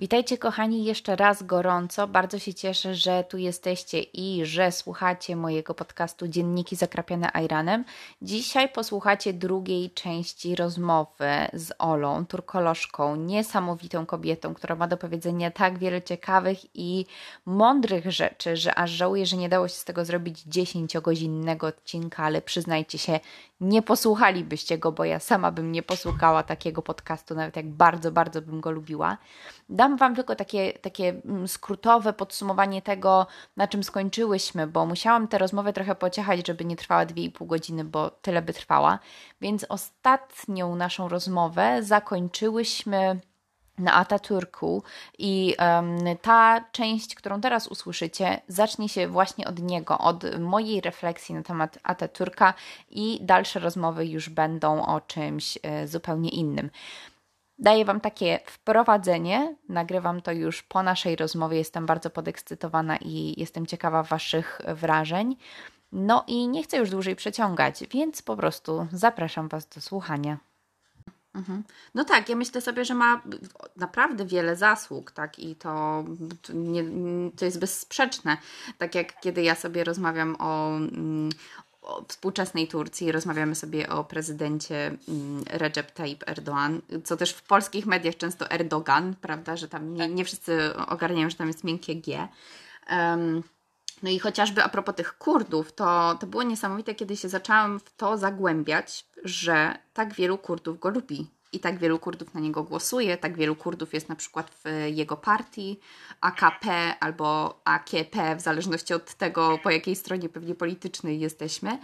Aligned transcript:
Witajcie 0.00 0.38
kochani 0.38 0.84
jeszcze 0.84 1.16
raz 1.16 1.42
gorąco. 1.42 2.08
Bardzo 2.08 2.38
się 2.38 2.54
cieszę, 2.54 2.94
że 2.94 3.24
tu 3.24 3.38
jesteście 3.38 4.00
i 4.00 4.46
że 4.46 4.72
słuchacie 4.72 5.36
mojego 5.36 5.74
podcastu 5.74 6.28
Dzienniki 6.28 6.76
zakrapiane 6.76 7.30
Iranem. 7.44 7.84
Dzisiaj 8.22 8.68
posłuchacie 8.68 9.32
drugiej 9.32 9.90
części 9.90 10.56
rozmowy 10.56 11.30
z 11.52 11.72
Olą, 11.78 12.26
turkolożką, 12.26 13.16
niesamowitą 13.16 14.06
kobietą, 14.06 14.54
która 14.54 14.76
ma 14.76 14.88
do 14.88 14.96
powiedzenia 14.96 15.50
tak 15.50 15.78
wiele 15.78 16.02
ciekawych 16.02 16.58
i 16.74 17.06
mądrych 17.46 18.12
rzeczy, 18.12 18.56
że 18.56 18.74
aż 18.74 18.90
żałuję, 18.90 19.26
że 19.26 19.36
nie 19.36 19.48
dało 19.48 19.68
się 19.68 19.74
z 19.74 19.84
tego 19.84 20.04
zrobić 20.04 20.46
10-godzinnego 20.46 21.66
odcinka, 21.66 22.24
ale 22.24 22.42
przyznajcie 22.42 22.98
się, 22.98 23.20
nie 23.60 23.82
posłuchalibyście 23.82 24.78
go, 24.78 24.92
bo 24.92 25.04
ja 25.04 25.18
sama 25.18 25.52
bym 25.52 25.72
nie 25.72 25.82
posłuchała 25.82 26.42
takiego 26.42 26.82
podcastu, 26.82 27.34
nawet 27.34 27.56
jak 27.56 27.68
bardzo, 27.68 28.12
bardzo 28.12 28.42
bym 28.42 28.60
go 28.60 28.70
lubiła. 28.70 29.18
Dam 29.68 29.96
Wam 29.96 30.14
tylko 30.14 30.34
takie, 30.34 30.72
takie 30.72 31.08
mm, 31.08 31.48
skrótowe 31.48 32.12
podsumowanie 32.12 32.82
tego, 32.82 33.26
na 33.56 33.68
czym 33.68 33.84
skończyłyśmy, 33.84 34.66
bo 34.66 34.86
musiałam 34.86 35.28
tę 35.28 35.38
rozmowę 35.38 35.72
trochę 35.72 35.94
pociechać, 35.94 36.46
żeby 36.46 36.64
nie 36.64 36.76
trwała 36.76 37.06
2,5 37.06 37.46
godziny, 37.46 37.84
bo 37.84 38.10
tyle 38.10 38.42
by 38.42 38.52
trwała. 38.52 38.98
Więc 39.40 39.66
ostatnią 39.68 40.76
naszą 40.76 41.08
rozmowę 41.08 41.82
zakończyłyśmy 41.82 43.20
na 43.78 43.94
Ataturku 43.94 44.82
i 45.18 45.54
um, 45.58 45.98
ta 46.22 46.64
część, 46.72 47.14
którą 47.14 47.40
teraz 47.40 47.68
usłyszycie, 47.68 48.40
zacznie 48.48 48.88
się 48.88 49.08
właśnie 49.08 49.46
od 49.46 49.58
niego, 49.58 49.98
od 49.98 50.38
mojej 50.38 50.80
refleksji 50.80 51.34
na 51.34 51.42
temat 51.42 51.78
Ataturka 51.82 52.54
i 52.90 53.18
dalsze 53.22 53.60
rozmowy 53.60 54.06
już 54.06 54.28
będą 54.28 54.86
o 54.86 55.00
czymś 55.00 55.58
e, 55.62 55.88
zupełnie 55.88 56.30
innym. 56.30 56.70
Daję 57.58 57.84
Wam 57.84 58.00
takie 58.00 58.40
wprowadzenie. 58.46 59.56
Nagrywam 59.68 60.22
to 60.22 60.32
już 60.32 60.62
po 60.62 60.82
naszej 60.82 61.16
rozmowie. 61.16 61.58
Jestem 61.58 61.86
bardzo 61.86 62.10
podekscytowana 62.10 62.96
i 62.96 63.34
jestem 63.40 63.66
ciekawa 63.66 64.02
Waszych 64.02 64.60
wrażeń. 64.68 65.36
No 65.92 66.24
i 66.26 66.48
nie 66.48 66.62
chcę 66.62 66.76
już 66.76 66.90
dłużej 66.90 67.16
przeciągać, 67.16 67.84
więc 67.90 68.22
po 68.22 68.36
prostu 68.36 68.86
zapraszam 68.92 69.48
Was 69.48 69.68
do 69.68 69.80
słuchania. 69.80 70.38
Mhm. 71.38 71.64
No 71.94 72.04
tak, 72.04 72.28
ja 72.28 72.36
myślę 72.36 72.60
sobie, 72.60 72.84
że 72.84 72.94
ma 72.94 73.22
naprawdę 73.76 74.26
wiele 74.26 74.56
zasług, 74.56 75.10
tak, 75.10 75.38
i 75.38 75.56
to, 75.56 76.04
to, 76.42 76.52
nie, 76.52 76.84
to 77.36 77.44
jest 77.44 77.58
bezsprzeczne. 77.58 78.36
Tak 78.78 78.94
jak 78.94 79.20
kiedy 79.20 79.42
ja 79.42 79.54
sobie 79.54 79.84
rozmawiam 79.84 80.36
o, 80.38 80.76
mm, 80.76 81.30
o 81.82 82.04
współczesnej 82.08 82.68
Turcji, 82.68 83.12
rozmawiamy 83.12 83.54
sobie 83.54 83.88
o 83.88 84.04
prezydencie 84.04 84.96
mm, 85.08 85.44
Recep 85.50 85.90
Tayyip 85.90 86.24
Erdoğan, 86.24 86.80
co 87.04 87.16
też 87.16 87.32
w 87.32 87.42
polskich 87.42 87.86
mediach 87.86 88.16
często 88.16 88.50
Erdogan, 88.50 89.14
prawda, 89.20 89.56
że 89.56 89.68
tam 89.68 89.94
nie, 89.94 90.08
nie 90.08 90.24
wszyscy 90.24 90.76
ogarniają, 90.76 91.30
że 91.30 91.36
tam 91.36 91.48
jest 91.48 91.64
miękkie 91.64 91.96
G. 91.96 92.28
Um, 92.90 93.42
no 94.02 94.10
i 94.10 94.18
chociażby 94.18 94.62
a 94.62 94.68
propos 94.68 94.94
tych 94.94 95.18
Kurdów, 95.18 95.72
to, 95.72 96.16
to 96.20 96.26
było 96.26 96.42
niesamowite, 96.42 96.94
kiedy 96.94 97.16
się 97.16 97.28
zaczęłam 97.28 97.80
w 97.80 97.96
to 97.96 98.18
zagłębiać, 98.18 99.06
że 99.24 99.78
tak 99.94 100.14
wielu 100.14 100.38
Kurdów 100.38 100.80
go 100.80 100.88
lubi 100.90 101.26
i 101.52 101.60
tak 101.60 101.78
wielu 101.78 101.98
Kurdów 101.98 102.34
na 102.34 102.40
niego 102.40 102.62
głosuje, 102.62 103.16
tak 103.16 103.36
wielu 103.36 103.56
Kurdów 103.56 103.94
jest 103.94 104.08
na 104.08 104.16
przykład 104.16 104.50
w 104.50 104.64
jego 104.94 105.16
partii, 105.16 105.80
AKP 106.20 106.94
albo 107.00 107.60
AKP, 107.64 108.36
w 108.36 108.40
zależności 108.40 108.94
od 108.94 109.14
tego, 109.14 109.58
po 109.62 109.70
jakiej 109.70 109.96
stronie 109.96 110.28
pewnie 110.28 110.54
politycznej 110.54 111.20
jesteśmy, 111.20 111.78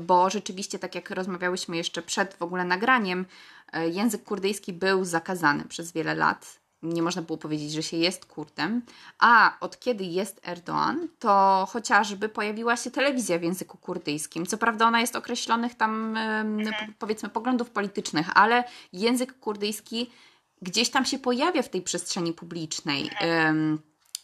bo 0.00 0.30
rzeczywiście, 0.30 0.78
tak 0.78 0.94
jak 0.94 1.10
rozmawiałyśmy 1.10 1.76
jeszcze 1.76 2.02
przed 2.02 2.34
w 2.34 2.42
ogóle 2.42 2.64
nagraniem, 2.64 3.26
e, 3.72 3.88
język 3.88 4.24
kurdyjski 4.24 4.72
był 4.72 5.04
zakazany 5.04 5.64
przez 5.64 5.92
wiele 5.92 6.14
lat 6.14 6.63
nie 6.84 7.02
można 7.02 7.22
było 7.22 7.38
powiedzieć, 7.38 7.72
że 7.72 7.82
się 7.82 7.96
jest 7.96 8.24
Kurdem, 8.24 8.82
a 9.18 9.56
od 9.60 9.80
kiedy 9.80 10.04
jest 10.04 10.40
Erdoğan, 10.40 10.96
to 11.18 11.66
chociażby 11.70 12.28
pojawiła 12.28 12.76
się 12.76 12.90
telewizja 12.90 13.38
w 13.38 13.42
języku 13.42 13.78
kurdyjskim. 13.78 14.46
Co 14.46 14.58
prawda 14.58 14.86
ona 14.86 15.00
jest 15.00 15.16
określonych 15.16 15.74
tam 15.74 16.16
mhm. 16.16 16.94
powiedzmy 16.98 17.28
poglądów 17.28 17.70
politycznych, 17.70 18.26
ale 18.34 18.64
język 18.92 19.38
kurdyjski 19.38 20.10
gdzieś 20.62 20.90
tam 20.90 21.04
się 21.04 21.18
pojawia 21.18 21.62
w 21.62 21.68
tej 21.68 21.82
przestrzeni 21.82 22.32
publicznej. 22.32 23.02
Mhm. 23.02 23.78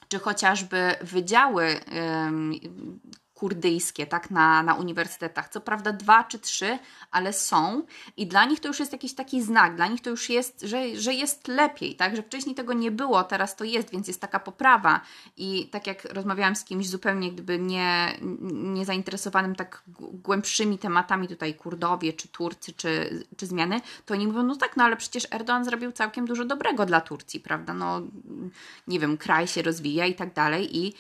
Czy 0.09 0.19
chociażby 0.19 0.95
wydziały 1.01 1.81
kurdyjskie, 3.41 4.07
tak, 4.07 4.31
na, 4.31 4.63
na 4.63 4.75
uniwersytetach. 4.75 5.49
Co 5.49 5.61
prawda 5.61 5.93
dwa 5.93 6.25
czy 6.25 6.39
trzy, 6.39 6.79
ale 7.11 7.33
są. 7.33 7.83
I 8.17 8.27
dla 8.27 8.45
nich 8.45 8.61
to 8.61 8.69
już 8.69 8.81
jest 8.81 8.93
jakiś 8.93 9.15
taki 9.15 9.43
znak, 9.43 9.77
dla 9.77 9.87
nich 9.87 10.01
to 10.01 10.11
już 10.11 10.31
jest, 10.31 10.61
że, 10.63 10.97
że 10.97 11.15
jest 11.15 11.49
lepiej, 11.49 11.97
tak, 11.97 12.17
że 12.17 12.23
wcześniej 12.23 12.55
tego 12.55 12.73
nie 12.73 12.91
było, 12.91 13.25
teraz 13.25 13.57
to 13.57 13.65
jest, 13.65 13.91
więc 13.91 14.09
jest 14.09 14.21
taka 14.21 14.41
poprawa. 14.41 15.01
I 15.37 15.69
tak 15.73 15.87
jak 15.87 16.05
rozmawiałam 16.05 16.57
z 16.57 16.65
kimś 16.65 16.89
zupełnie 16.89 17.33
gdyby 17.33 17.59
nie, 17.59 18.19
nie 18.51 18.85
zainteresowanym 18.85 19.55
tak 19.55 19.83
głębszymi 19.99 20.79
tematami 20.79 21.29
tutaj 21.29 21.55
Kurdowie, 21.55 22.13
czy 22.13 22.29
Turcy, 22.29 22.73
czy, 22.73 23.25
czy 23.37 23.47
zmiany, 23.47 23.81
to 24.07 24.15
oni 24.15 24.27
mówią, 24.27 24.43
no 24.43 24.57
tak, 24.57 24.77
no 24.77 24.85
ale 24.85 24.97
przecież 24.97 25.25
Erdoğan 25.25 25.65
zrobił 25.65 25.93
całkiem 25.93 26.27
dużo 26.27 26.45
dobrego 26.45 26.87
dla 26.87 27.01
Turcji, 27.01 27.41
prawda, 27.41 27.75
no 27.75 28.01
nie 28.87 29.01
wiem, 29.01 29.17
kraj 29.17 29.47
się 29.47 29.63
rozwija 29.63 30.07
i 30.07 30.15
tak 30.15 30.35
dalej 30.35 30.77
i, 30.77 30.85
yy, 30.85 30.93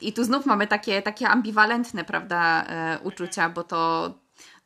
i 0.00 0.12
tu 0.12 0.24
znów 0.24 0.46
mamy 0.46 0.66
takie, 0.66 1.02
takie 1.02 1.28
ambicje 1.28 1.43
ambiwalentne, 1.44 2.04
prawda, 2.04 2.64
e, 2.64 2.98
uczucia, 3.02 3.48
bo 3.48 3.64
to, 3.64 4.14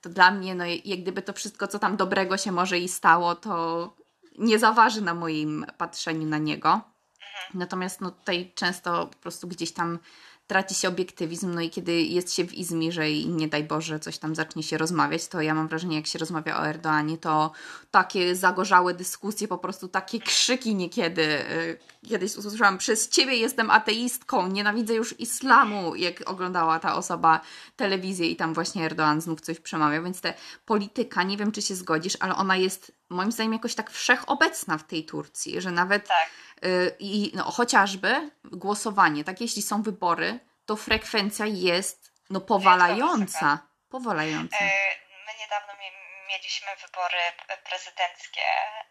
to 0.00 0.09
dla 0.09 0.31
mnie, 0.31 0.55
no 0.55 0.65
jak 0.84 1.00
gdyby 1.00 1.22
to 1.22 1.33
wszystko, 1.33 1.66
co 1.66 1.78
tam 1.78 1.97
dobrego 1.97 2.37
się 2.37 2.53
może 2.53 2.78
i 2.78 2.89
stało, 2.89 3.34
to 3.34 3.97
nie 4.39 4.59
zaważy 4.59 5.00
na 5.00 5.15
moim 5.15 5.67
patrzeniu 5.78 6.27
na 6.27 6.38
niego. 6.38 6.81
Natomiast 7.55 8.00
no, 8.00 8.11
tutaj 8.11 8.53
często 8.55 9.06
po 9.06 9.17
prostu 9.17 9.49
gdzieś 9.49 9.72
tam 9.72 9.99
traci 10.48 10.75
się 10.75 10.88
obiektywizm, 10.88 11.54
no 11.54 11.60
i 11.60 11.70
kiedy 11.70 12.03
jest 12.03 12.34
się 12.34 12.44
w 12.44 12.54
Izmirze 12.54 13.10
i 13.10 13.28
nie 13.28 13.48
daj 13.48 13.64
Boże 13.64 14.00
coś 14.00 14.19
tam 14.19 14.34
zacznie 14.34 14.62
się 14.62 14.78
rozmawiać, 14.78 15.28
to 15.28 15.41
ja 15.41 15.54
mam 15.54 15.69
wrażenie, 15.69 15.97
jak 15.97 16.06
się 16.06 16.19
rozmawia 16.19 16.60
o 16.60 16.66
Erdoanie, 16.66 17.19
to 17.19 17.53
takie 17.91 18.36
zagorzałe 18.36 18.94
dyskusje, 18.94 19.48
po 19.48 19.58
prostu 19.58 19.88
takie 19.88 20.20
krzyki 20.20 20.75
niekiedy. 20.75 21.22
Y, 21.22 21.78
kiedyś 22.08 22.37
usłyszałam, 22.37 22.78
przez 22.78 23.08
Ciebie 23.08 23.37
jestem 23.37 23.70
ateistką, 23.70 24.47
nienawidzę 24.47 24.94
już 24.94 25.20
islamu, 25.20 25.94
jak 25.94 26.31
oglądała 26.31 26.81
ta 26.81 26.97
osoba 26.97 27.41
telewizję 27.76 28.31
i 28.31 28.37
tam 28.37 28.54
właśnie 28.54 28.91
Erdoğan 28.91 29.20
znów 29.20 29.41
coś 29.41 29.60
przemawiał, 29.60 30.04
więc 30.04 30.20
ta 30.20 30.28
polityka, 30.66 31.22
nie 31.22 31.37
wiem 31.37 31.53
czy 31.53 31.62
się 31.62 31.75
zgodzisz, 31.75 32.16
ale 32.20 32.37
ona 32.37 32.56
jest 32.56 32.92
moim 33.08 33.32
zdaniem 33.32 33.53
jakoś 33.53 33.75
tak 33.75 33.91
wszechobecna 33.91 34.78
w 34.78 34.87
tej 34.87 35.04
Turcji, 35.04 35.60
że 35.60 35.70
nawet 35.70 36.08
tak. 36.08 36.28
Y, 36.64 36.96
i 36.98 37.32
no, 37.34 37.44
chociażby 37.44 38.30
głosowanie, 38.44 39.24
tak 39.24 39.41
jeśli 39.41 39.62
są 39.62 39.82
wybory, 39.82 40.41
to 40.66 40.76
frekwencja 40.76 41.46
jest 41.46 42.12
no 42.30 42.41
powalająca. 42.41 43.58
Powalająca. 43.91 44.56
E, 44.60 44.70
my 45.26 45.32
niedawno 45.41 45.72
mieliśmy 46.28 46.69
wybory 46.86 47.22
prezydenckie 47.64 48.46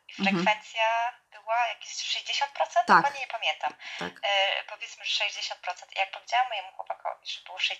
i 0.07 0.22
mhm. 0.22 0.35
frekwencja 0.35 0.88
mhm. 1.07 1.44
była 1.44 1.67
jakieś 1.67 1.91
60%? 1.91 2.45
Tak. 2.88 3.05
Chyba 3.05 3.19
nie 3.19 3.28
pamiętam. 3.28 3.73
Tak. 3.99 4.13
E, 4.23 4.63
powiedzmy, 4.63 5.05
że 5.05 5.25
60%. 5.25 5.97
Jak 5.97 6.11
powiedziałam 6.11 6.47
mojemu 6.49 6.72
chłopakowi, 6.72 7.28
że 7.28 7.41
było 7.45 7.57
60% 7.57 7.72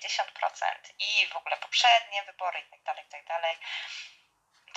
i 1.00 1.28
w 1.34 1.36
ogóle 1.36 1.58
poprzednie 1.58 2.24
wybory 2.26 2.60
i 2.60 2.70
tak 2.72 2.84
dalej, 2.84 3.06
i 3.06 3.10
tak 3.10 3.26
dalej, 3.28 3.56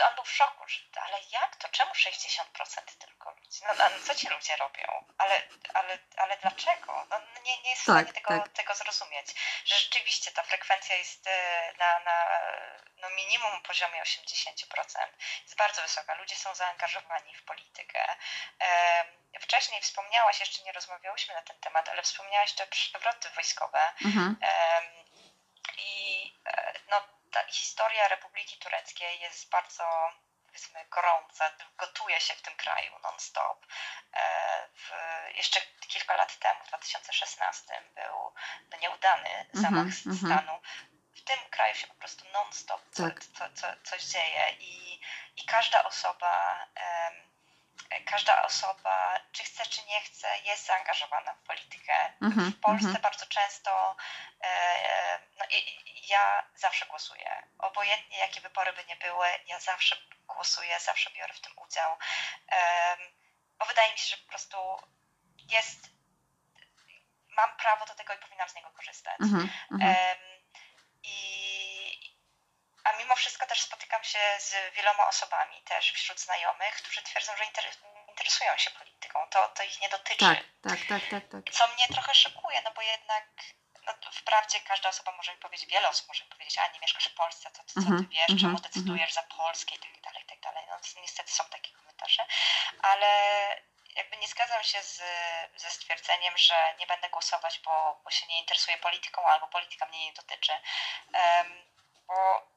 to 0.01 0.09
on 0.09 0.15
był 0.15 0.25
w 0.25 0.33
szoku, 0.33 0.69
że, 0.69 0.81
ale 1.03 1.19
jak 1.31 1.57
to? 1.57 1.69
Czemu 1.69 1.93
60% 1.93 2.99
tylko 2.99 3.31
ludzi? 3.31 3.61
No, 3.67 3.75
no, 3.79 3.91
co 4.07 4.15
ci 4.15 4.29
ludzie 4.29 4.57
robią? 4.57 5.05
Ale, 5.19 5.43
ale, 5.75 5.99
ale 6.17 6.37
dlaczego? 6.37 7.07
No, 7.11 7.21
nie, 7.43 7.63
nie 7.63 7.71
jest 7.71 7.87
tak, 7.87 8.07
w 8.07 8.11
stanie 8.11 8.13
tego, 8.13 8.29
tak. 8.29 8.53
tego 8.53 8.75
zrozumieć. 8.75 9.27
Że 9.65 9.75
rzeczywiście 9.79 10.31
ta 10.31 10.43
frekwencja 10.43 10.97
jest 10.97 11.27
e, 11.27 11.73
na, 11.79 11.99
na 11.99 12.41
no 12.97 13.11
minimum 13.11 13.63
poziomie 13.63 14.03
80%. 14.03 15.09
Jest 15.43 15.57
bardzo 15.57 15.83
wysoka. 15.83 16.15
Ludzie 16.15 16.37
są 16.37 16.55
zaangażowani 16.55 17.35
w 17.35 17.43
politykę. 17.43 18.17
Wcześniej 19.41 19.83
wspomniałaś, 19.83 20.41
jeszcze 20.41 20.63
nie 20.63 20.73
rozmawiałyśmy 20.73 21.35
na 21.35 21.43
ten 21.43 21.59
temat, 21.61 21.89
ale 21.89 22.03
wspomniałaś 22.03 22.53
te 22.53 22.67
przewroty 22.67 23.31
wojskowe. 23.31 23.93
Mhm. 24.05 24.37
I 25.79 26.33
e, 26.47 26.73
no, 26.91 27.20
ta 27.31 27.47
historia 27.47 28.09
Republiki 28.09 28.59
Tureckiej 28.59 29.21
jest 29.21 29.51
bardzo 29.51 30.13
powiedzmy 30.47 30.85
gorąca, 30.91 31.51
gotuje 31.79 32.21
się 32.21 32.35
w 32.35 32.43
tym 32.43 32.57
kraju 32.57 32.99
non-stop. 33.03 33.67
E, 34.15 35.33
jeszcze 35.35 35.61
kilka 35.89 36.17
lat 36.17 36.39
temu, 36.39 36.65
w 36.65 36.69
2016 36.69 37.83
był 37.95 38.33
nieudany 38.81 39.47
zamach 39.53 39.73
mm 39.73 39.91
-hmm, 39.91 40.27
stanu. 40.27 40.61
W 41.15 41.25
tym 41.25 41.39
kraju 41.51 41.75
się 41.75 41.87
po 41.87 41.95
prostu 41.95 42.25
non-stop 42.33 42.83
co, 42.91 43.03
tak. 43.03 43.25
co, 43.25 43.51
co, 43.55 43.67
coś 43.83 44.05
dzieje 44.05 44.51
i, 44.61 45.01
i 45.37 45.45
każda 45.45 45.85
osoba 45.85 46.67
każda 48.05 48.43
osoba, 48.43 49.21
czy 49.33 49.45
chce, 49.45 49.67
czy 49.67 49.85
nie 49.85 50.01
chce, 50.01 50.39
jest 50.45 50.67
zaangażowana 50.67 51.35
w 51.35 51.47
politykę. 51.47 52.13
Mm-hmm, 52.23 52.53
w 52.53 52.61
Polsce 52.61 52.89
mm-hmm. 52.89 53.01
bardzo 53.01 53.27
często 53.27 53.97
e, 54.41 55.21
no, 55.37 55.45
ja 56.09 56.47
zawsze 56.57 56.87
głosuję. 56.87 57.43
Obojętnie 57.59 58.19
jakie 58.19 58.41
wybory 58.41 58.73
by 58.73 58.85
nie 58.85 58.97
były, 58.97 59.27
ja 59.47 59.61
zawsze 59.61 59.97
głosuję, 60.27 60.81
zawsze 60.81 61.11
biorę 61.11 61.35
w 61.35 61.41
tym 61.41 61.53
udział. 61.59 61.97
Bo 63.59 63.67
wydaje 63.67 63.93
mi 63.93 63.99
się, 63.99 64.17
że 64.17 64.23
po 64.23 64.29
prostu 64.29 64.57
jest, 65.49 65.79
mam 67.29 67.57
prawo 67.57 67.87
do 67.87 67.95
tego 67.95 68.15
i 68.15 68.19
powinnam 68.19 68.49
z 68.49 68.55
niego 68.55 68.71
korzystać. 68.71 69.21
Mm 69.21 69.49
-hmm. 69.73 70.17
I, 71.03 72.17
a 72.85 72.93
mimo 72.93 73.17
wszystko 73.17 73.47
też 73.47 73.63
spotykam 73.63 74.05
się 74.05 74.19
z 74.39 74.75
wieloma 74.75 75.09
osobami, 75.09 75.63
też 75.63 75.93
wśród 75.93 76.21
znajomych, 76.21 76.75
którzy 76.75 77.03
twierdzą, 77.03 77.37
że 77.37 77.45
interesują 78.21 78.57
się 78.57 78.71
polityką. 78.71 79.19
To, 79.31 79.49
to 79.49 79.63
ich 79.63 79.81
nie 79.81 79.89
dotyczy. 79.89 80.19
Tak, 80.19 80.39
tak, 80.63 80.81
tak, 80.89 81.03
tak, 81.11 81.29
tak. 81.29 81.55
Co 81.55 81.69
mnie 81.69 81.89
trochę 81.89 82.15
szokuje, 82.15 82.63
no 82.65 82.71
bo 82.71 82.83
jednak 82.83 83.25
no, 83.87 83.93
wprawdzie 84.13 84.61
każda 84.61 84.89
osoba 84.89 85.13
może 85.17 85.33
mi 85.33 85.39
powiedzieć, 85.39 85.71
wiele 85.71 85.89
osób 85.89 86.09
może 86.09 86.25
mi 86.25 86.31
powiedzieć, 86.31 86.59
a 86.59 86.73
nie 86.73 86.81
mieszkasz 86.81 87.09
w 87.09 87.15
Polsce, 87.15 87.51
to, 87.51 87.63
to 87.63 87.65
co 87.65 87.75
ty 87.75 87.81
mhm, 87.81 88.09
wiesz, 88.09 88.27
czemu 88.27 88.57
mhm, 88.57 88.63
decydujesz 88.63 89.13
za 89.13 89.23
Polskę 89.23 89.75
i 89.75 89.79
tak 89.79 90.01
dalej, 90.01 90.23
i 90.23 90.27
tak 90.27 90.41
dalej. 90.41 90.65
No 90.69 90.77
niestety 91.03 91.33
są 91.33 91.45
takie 91.45 91.73
komentarze, 91.73 92.27
ale 92.83 93.11
jakby 93.97 94.17
nie 94.17 94.29
zgadzam 94.29 94.65
się 94.65 94.83
z, 94.83 95.03
ze 95.57 95.71
stwierdzeniem, 95.71 96.39
że 96.39 96.75
nie 96.79 96.87
będę 96.87 97.11
głosować, 97.11 97.61
bo, 97.65 98.01
bo 98.05 98.11
się 98.11 98.27
nie 98.27 98.39
interesuję 98.39 98.79
polityką 98.79 99.27
albo 99.27 99.47
polityka 99.49 99.87
mnie 99.87 100.07
nie 100.07 100.13
dotyczy. 100.13 100.53
Um, 100.53 101.67
bo 102.07 102.51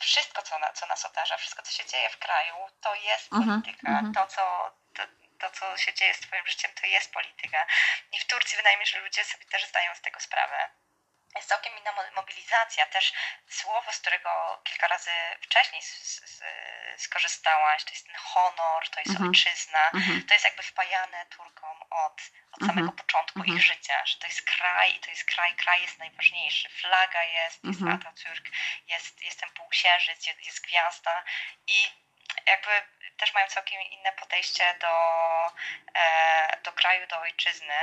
wszystko, 0.00 0.42
co, 0.42 0.58
na, 0.58 0.72
co 0.72 0.86
nas 0.86 1.04
otacza, 1.04 1.36
wszystko, 1.36 1.62
co 1.62 1.72
się 1.72 1.86
dzieje 1.86 2.10
w 2.10 2.18
kraju, 2.18 2.54
to 2.80 2.94
jest 2.94 3.32
mhm, 3.32 3.62
polityka. 3.62 4.02
To, 4.14 4.26
co, 4.26 4.72
to, 5.40 5.50
co 5.50 5.76
się 5.78 5.94
dzieje 5.94 6.14
z 6.14 6.20
Twoim 6.20 6.46
życiem, 6.46 6.70
to 6.80 6.86
jest 6.86 7.12
polityka. 7.12 7.66
I 8.12 8.18
w 8.18 8.26
Turcji 8.26 8.56
wydaje 8.56 8.76
mi 8.76 8.86
się, 8.86 8.92
że 8.98 9.04
ludzie 9.04 9.24
sobie 9.24 9.44
też 9.44 9.66
zdają 9.66 9.94
z 9.94 10.00
tego 10.00 10.20
sprawę 10.20 10.70
jest 11.36 11.48
całkiem 11.48 11.78
inna 11.78 11.92
mobilizacja. 12.16 12.86
Też 12.86 13.12
słowo, 13.48 13.92
z 13.92 13.98
którego 13.98 14.60
kilka 14.64 14.88
razy 14.88 15.10
wcześniej 15.40 15.82
skorzystałaś, 16.96 17.84
to 17.84 17.90
jest 17.90 18.06
ten 18.06 18.16
honor, 18.16 18.88
to 18.90 19.00
jest 19.00 19.10
mhm. 19.10 19.28
ojczyzna, 19.28 19.90
mhm. 19.94 20.26
to 20.26 20.34
jest 20.34 20.44
jakby 20.44 20.62
wpajane 20.62 21.26
Turkom 21.26 21.82
od, 21.90 22.22
od 22.52 22.60
samego 22.60 22.80
mhm. 22.80 22.96
początku 22.96 23.44
ich 23.44 23.62
życia, 23.62 24.06
że 24.06 24.16
to 24.16 24.26
jest 24.26 24.42
kraj 24.42 24.96
i 24.96 25.00
to 25.00 25.10
jest 25.10 25.24
kraj, 25.24 25.56
kraj 25.56 25.82
jest 25.82 25.98
najważniejszy. 25.98 26.68
Flaga 26.68 27.24
jest, 27.24 27.64
jest 27.64 27.80
Atatürk, 27.80 28.50
jest, 28.86 29.22
jest 29.22 29.40
ten 29.40 29.50
półksiężyc, 29.50 30.26
jest, 30.26 30.46
jest 30.46 30.60
gwiazda 30.60 31.24
i 31.66 32.09
jakby 32.46 32.70
też 33.16 33.34
mają 33.34 33.46
całkiem 33.48 33.80
inne 33.82 34.12
podejście 34.12 34.64
do, 34.80 34.94
e, 35.94 36.58
do 36.64 36.72
kraju, 36.72 37.06
do 37.06 37.20
ojczyzny. 37.20 37.74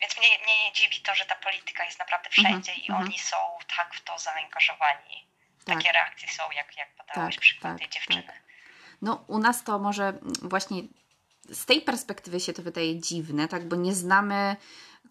Więc 0.00 0.18
mnie, 0.18 0.28
mnie 0.28 0.64
nie 0.64 0.72
dziwi 0.72 1.00
to, 1.00 1.14
że 1.14 1.24
ta 1.24 1.34
polityka 1.34 1.84
jest 1.84 1.98
naprawdę 1.98 2.28
mhm, 2.28 2.46
wszędzie 2.46 2.72
i 2.80 2.90
mhm. 2.90 3.04
oni 3.04 3.18
są 3.18 3.36
tak 3.76 3.94
w 3.94 4.04
to 4.04 4.18
zaangażowani. 4.18 5.26
Tak. 5.66 5.76
Takie 5.76 5.92
reakcje 5.92 6.28
są, 6.28 6.50
jak, 6.50 6.76
jak 6.76 6.88
podałeś 6.94 7.34
tak, 7.34 7.42
przykład 7.42 7.72
tak, 7.72 7.78
tej 7.78 7.88
dziewczyny. 7.88 8.22
Tak. 8.22 8.42
No 9.02 9.24
u 9.28 9.38
nas 9.38 9.64
to 9.64 9.78
może 9.78 10.12
właśnie 10.42 10.82
z 11.48 11.66
tej 11.66 11.80
perspektywy 11.80 12.40
się 12.40 12.52
to 12.52 12.62
wydaje 12.62 13.00
dziwne, 13.00 13.48
tak, 13.48 13.68
bo 13.68 13.76
nie 13.76 13.94
znamy 13.94 14.56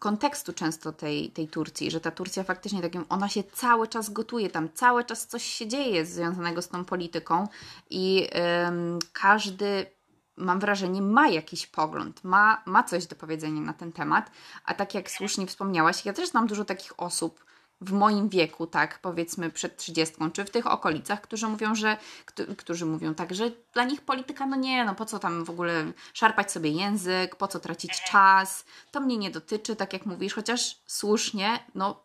kontekstu 0.01 0.53
często 0.53 0.91
tej, 0.91 1.31
tej 1.31 1.47
Turcji, 1.47 1.91
że 1.91 1.99
ta 1.99 2.11
Turcja 2.11 2.43
faktycznie 2.43 2.81
takim, 2.81 3.05
ona 3.09 3.29
się 3.29 3.43
cały 3.43 3.87
czas 3.87 4.09
gotuje, 4.09 4.49
tam 4.49 4.69
cały 4.73 5.03
czas 5.03 5.27
coś 5.27 5.43
się 5.43 5.67
dzieje 5.67 6.05
związanego 6.05 6.61
z 6.61 6.69
tą 6.69 6.85
polityką 6.85 7.47
i 7.89 8.27
ym, 8.67 8.99
każdy 9.13 9.85
mam 10.37 10.59
wrażenie, 10.59 11.01
ma 11.01 11.27
jakiś 11.27 11.67
pogląd, 11.67 12.23
ma, 12.23 12.63
ma 12.65 12.83
coś 12.83 13.05
do 13.07 13.15
powiedzenia 13.15 13.61
na 13.61 13.73
ten 13.73 13.91
temat. 13.91 14.31
A 14.65 14.73
tak 14.73 14.93
jak 14.93 15.11
słusznie 15.11 15.47
wspomniałaś, 15.47 16.05
ja 16.05 16.13
też 16.13 16.29
znam 16.29 16.47
dużo 16.47 16.65
takich 16.65 16.99
osób 16.99 17.45
w 17.81 17.91
moim 17.91 18.29
wieku, 18.29 18.67
tak, 18.67 18.99
powiedzmy 18.99 19.49
przed 19.49 19.77
trzydziestką, 19.77 20.31
czy 20.31 20.45
w 20.45 20.49
tych 20.49 20.67
okolicach, 20.67 21.21
którzy 21.21 21.47
mówią, 21.47 21.75
że, 21.75 21.97
którzy 22.57 22.85
mówią 22.85 23.15
tak, 23.15 23.35
że 23.35 23.51
dla 23.73 23.83
nich 23.83 24.01
polityka, 24.01 24.45
no 24.45 24.55
nie, 24.55 24.85
no 24.85 24.95
po 24.95 25.05
co 25.05 25.19
tam 25.19 25.43
w 25.43 25.49
ogóle 25.49 25.91
szarpać 26.13 26.51
sobie 26.51 26.69
język, 26.69 27.35
po 27.35 27.47
co 27.47 27.59
tracić 27.59 28.01
czas, 28.01 28.65
to 28.91 28.99
mnie 28.99 29.17
nie 29.17 29.31
dotyczy, 29.31 29.75
tak 29.75 29.93
jak 29.93 30.05
mówisz, 30.05 30.33
chociaż 30.33 30.77
słusznie, 30.85 31.59
no 31.75 32.03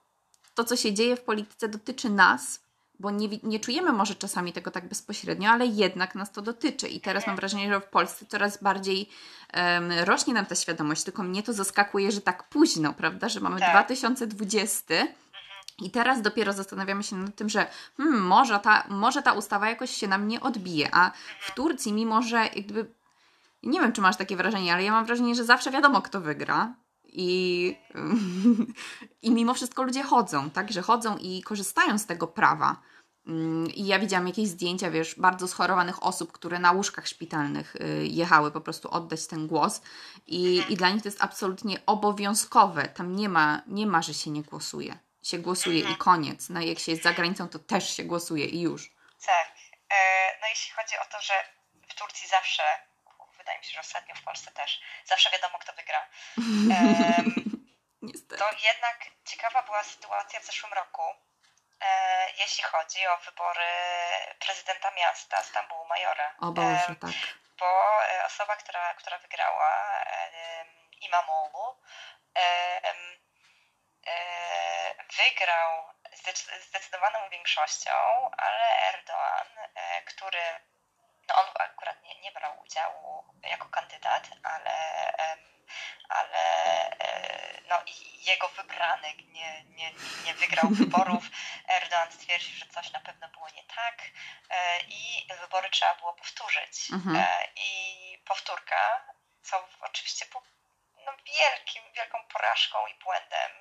to, 0.54 0.64
co 0.64 0.76
się 0.76 0.94
dzieje 0.94 1.16
w 1.16 1.20
polityce 1.20 1.68
dotyczy 1.68 2.10
nas, 2.10 2.60
bo 3.00 3.10
nie, 3.10 3.28
nie 3.42 3.60
czujemy 3.60 3.92
może 3.92 4.14
czasami 4.14 4.52
tego 4.52 4.70
tak 4.70 4.88
bezpośrednio, 4.88 5.50
ale 5.50 5.66
jednak 5.66 6.14
nas 6.14 6.32
to 6.32 6.42
dotyczy. 6.42 6.88
I 6.88 7.00
teraz 7.00 7.26
mam 7.26 7.36
wrażenie, 7.36 7.68
że 7.68 7.80
w 7.80 7.84
Polsce 7.84 8.26
coraz 8.26 8.62
bardziej 8.62 9.08
um, 9.54 9.92
rośnie 9.92 10.34
nam 10.34 10.46
ta 10.46 10.54
świadomość, 10.54 11.04
tylko 11.04 11.22
mnie 11.22 11.42
to 11.42 11.52
zaskakuje, 11.52 12.12
że 12.12 12.20
tak 12.20 12.48
późno, 12.48 12.92
prawda, 12.92 13.28
że 13.28 13.40
mamy 13.40 13.60
tak. 13.60 13.70
2020 13.70 14.94
i 15.82 15.90
teraz 15.90 16.22
dopiero 16.22 16.52
zastanawiamy 16.52 17.02
się 17.02 17.16
nad 17.16 17.34
tym, 17.34 17.48
że 17.48 17.66
hmm, 17.96 18.20
może, 18.20 18.58
ta, 18.58 18.84
może 18.88 19.22
ta 19.22 19.32
ustawa 19.32 19.68
jakoś 19.68 19.90
się 19.90 20.08
nam 20.08 20.28
nie 20.28 20.40
odbije, 20.40 20.88
a 20.92 21.10
w 21.40 21.54
Turcji, 21.54 21.92
mimo 21.92 22.22
że 22.22 22.48
nie 23.62 23.80
wiem, 23.80 23.92
czy 23.92 24.00
masz 24.00 24.16
takie 24.16 24.36
wrażenie, 24.36 24.72
ale 24.72 24.84
ja 24.84 24.92
mam 24.92 25.04
wrażenie, 25.06 25.34
że 25.34 25.44
zawsze 25.44 25.70
wiadomo, 25.70 26.02
kto 26.02 26.20
wygra, 26.20 26.74
i, 27.16 27.76
i 29.22 29.30
mimo 29.30 29.54
wszystko 29.54 29.82
ludzie 29.82 30.02
chodzą, 30.02 30.50
tak, 30.50 30.72
że 30.72 30.82
chodzą 30.82 31.16
i 31.16 31.42
korzystają 31.42 31.98
z 31.98 32.06
tego 32.06 32.26
prawa. 32.26 32.82
Mm, 33.26 33.66
I 33.66 33.86
ja 33.86 33.98
widziałam 33.98 34.26
jakieś 34.26 34.48
zdjęcia, 34.48 34.90
wiesz, 34.90 35.14
bardzo 35.14 35.48
schorowanych 35.48 36.02
osób, 36.02 36.32
które 36.32 36.58
na 36.58 36.72
łóżkach 36.72 37.08
szpitalnych 37.08 37.76
y, 37.76 38.06
jechały 38.06 38.50
po 38.50 38.60
prostu 38.60 38.90
oddać 38.90 39.26
ten 39.26 39.46
głos. 39.46 39.80
I, 40.26 40.62
i 40.68 40.76
dla 40.76 40.90
nich 40.90 41.02
to 41.02 41.08
jest 41.08 41.22
absolutnie 41.22 41.86
obowiązkowe. 41.86 42.88
Tam 42.88 43.16
nie 43.16 43.28
ma, 43.28 43.62
nie 43.66 43.86
ma, 43.86 44.02
że 44.02 44.14
się 44.14 44.30
nie 44.30 44.42
głosuje. 44.42 44.98
Się 45.30 45.38
głosuje 45.38 45.80
i 45.90 45.96
koniec. 45.96 46.48
No 46.48 46.60
jak 46.60 46.78
się 46.78 46.92
jest 46.92 47.02
za 47.02 47.12
granicą, 47.12 47.48
to 47.48 47.58
też 47.58 47.96
się 47.96 48.04
głosuje 48.04 48.44
i 48.44 48.60
już. 48.60 48.90
Tak. 49.26 49.48
E, 49.90 49.96
no 50.40 50.46
jeśli 50.48 50.72
chodzi 50.72 50.94
o 50.98 51.04
to, 51.12 51.22
że 51.22 51.34
w 51.88 51.94
Turcji 51.94 52.28
zawsze 52.28 52.62
wydaje 53.38 53.58
mi 53.58 53.64
się, 53.64 53.72
że 53.72 53.80
ostatnio 53.80 54.14
w 54.14 54.22
Polsce 54.22 54.50
też, 54.50 54.80
zawsze 55.04 55.30
wiadomo, 55.30 55.58
kto 55.58 55.72
wygra. 55.72 56.08
Niestety. 58.08 58.36
To 58.36 58.48
jednak 58.64 58.98
ciekawa 59.24 59.62
była 59.62 59.84
sytuacja 59.84 60.40
w 60.40 60.44
zeszłym 60.44 60.72
roku, 60.72 61.02
e, 61.80 62.30
jeśli 62.38 62.64
chodzi 62.64 63.06
o 63.06 63.18
wybory 63.18 63.70
prezydenta 64.46 64.90
miasta 64.90 65.42
Stambułu 65.42 65.86
Majora. 65.88 66.34
O 66.40 66.52
Boże, 66.52 66.94
tak. 67.00 67.16
Bo 67.58 67.66
e, 68.04 68.26
osoba, 68.26 68.56
która, 68.56 68.94
która 68.94 69.18
wygrała, 69.18 70.04
Imamoğlu, 71.06 71.76
wygrał 75.16 75.84
zdecydowaną 76.68 77.30
większością, 77.30 77.90
ale 78.36 78.92
Erdoğan, 78.92 79.46
e, 79.74 80.02
który 80.02 80.40
no 81.28 81.34
on 81.34 81.46
akurat 81.54 82.02
nie, 82.02 82.20
nie 82.20 82.32
brał 82.32 82.60
udziału 82.60 83.24
jako 83.42 83.68
kandydat, 83.68 84.28
ale, 84.42 85.12
ale 86.08 86.40
e, 87.00 87.60
no 87.68 87.82
i 87.86 88.24
jego 88.24 88.48
wybrany 88.48 89.14
nie, 89.14 89.64
nie, 89.64 89.92
nie 90.24 90.34
wygrał 90.34 90.68
wyborów. 90.80 91.24
Erdogan 91.68 92.12
stwierdził, 92.12 92.54
że 92.54 92.66
coś 92.66 92.92
na 92.92 93.00
pewno 93.00 93.28
było 93.28 93.48
nie 93.48 93.64
tak 93.64 94.02
e, 94.50 94.80
i 94.80 95.28
wybory 95.40 95.70
trzeba 95.70 95.94
było 95.94 96.12
powtórzyć. 96.12 96.90
Mhm. 96.92 97.16
E, 97.16 97.48
I 97.56 98.22
powtórka, 98.24 99.04
co 99.42 99.68
oczywiście 99.80 100.26
no, 101.06 101.12
wielkim, 101.26 101.82
wielką 101.92 102.18
porażką 102.32 102.86
i 102.86 102.94
błędem 103.04 103.52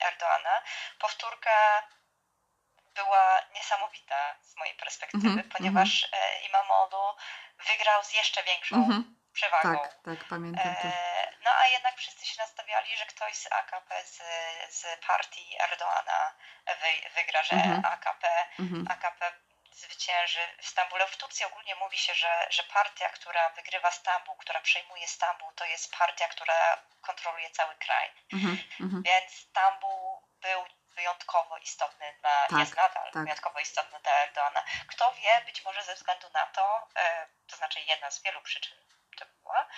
Erdogana, 0.00 0.62
powtórka 0.98 1.82
była 2.94 3.40
niesamowita 3.54 4.36
z 4.42 4.56
mojej 4.56 4.74
perspektywy, 4.74 5.28
mm 5.28 5.38
-hmm, 5.38 5.56
ponieważ 5.56 6.08
mm 6.12 6.12
-hmm. 6.12 6.48
Imamodu 6.48 7.02
wygrał 7.68 8.04
z 8.04 8.12
jeszcze 8.14 8.42
większą 8.42 8.76
mm 8.76 8.90
-hmm. 8.90 9.02
przewagą. 9.32 9.78
Tak, 9.78 9.94
tak, 10.04 10.28
pamiętam 10.28 10.74
to. 10.82 10.88
E, 10.88 11.32
no 11.44 11.50
a 11.50 11.66
jednak 11.66 11.96
wszyscy 11.96 12.26
się 12.26 12.42
nastawiali, 12.42 12.96
że 12.96 13.06
ktoś 13.06 13.34
z 13.34 13.52
AKP, 13.52 14.02
z, 14.04 14.22
z 14.74 14.86
partii 15.06 15.56
Erdoana 15.60 16.34
wy, 16.66 17.10
wygra, 17.14 17.42
że 17.42 17.56
mhm. 17.56 17.82
AKP, 17.84 18.46
mhm. 18.58 18.86
AKP 18.90 19.32
zwycięży 19.74 20.40
w 20.62 20.66
Stambule. 20.66 21.06
W 21.06 21.16
Turcji 21.16 21.46
ogólnie 21.46 21.74
mówi 21.74 21.98
się, 21.98 22.14
że, 22.14 22.46
że 22.50 22.62
partia, 22.62 23.08
która 23.08 23.48
wygrywa 23.50 23.90
Stambuł, 23.90 24.36
która 24.36 24.60
przejmuje 24.60 25.08
Stambuł, 25.08 25.52
to 25.52 25.64
jest 25.64 25.96
partia, 25.98 26.28
która 26.28 26.82
kontroluje 27.00 27.50
cały 27.50 27.74
kraj. 27.74 28.10
Więc 29.04 29.32
Stambuł 29.32 30.22
był 30.40 30.66
wyjątkowo 30.96 31.58
istotny 31.58 32.14
dla, 32.20 32.46
tak, 32.48 32.58
jest 32.58 32.76
nadal 32.76 33.12
tak. 33.12 33.22
wyjątkowo 33.22 33.60
istotny 33.60 34.00
dla 34.00 34.12
Erdogana. 34.12 34.64
Kto 34.86 35.12
wie, 35.12 35.42
być 35.46 35.64
może 35.64 35.82
ze 35.82 35.94
względu 35.94 36.30
na 36.34 36.46
to, 36.46 36.88
e, 36.96 37.26
to 37.46 37.56
znaczy 37.56 37.80
jedna 37.80 38.10
z 38.10 38.22
wielu 38.22 38.42
przyczyn 38.42 38.78
to 39.18 39.24
była, 39.42 39.68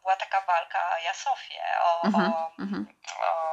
była 0.00 0.16
taka 0.16 0.40
walka 0.40 0.78
o 0.88 0.92
Aja 0.92 1.14
Sofię, 1.14 1.62
o, 1.80 2.02
o, 2.02 2.08
mm-hmm. 2.08 2.84
o 3.20 3.49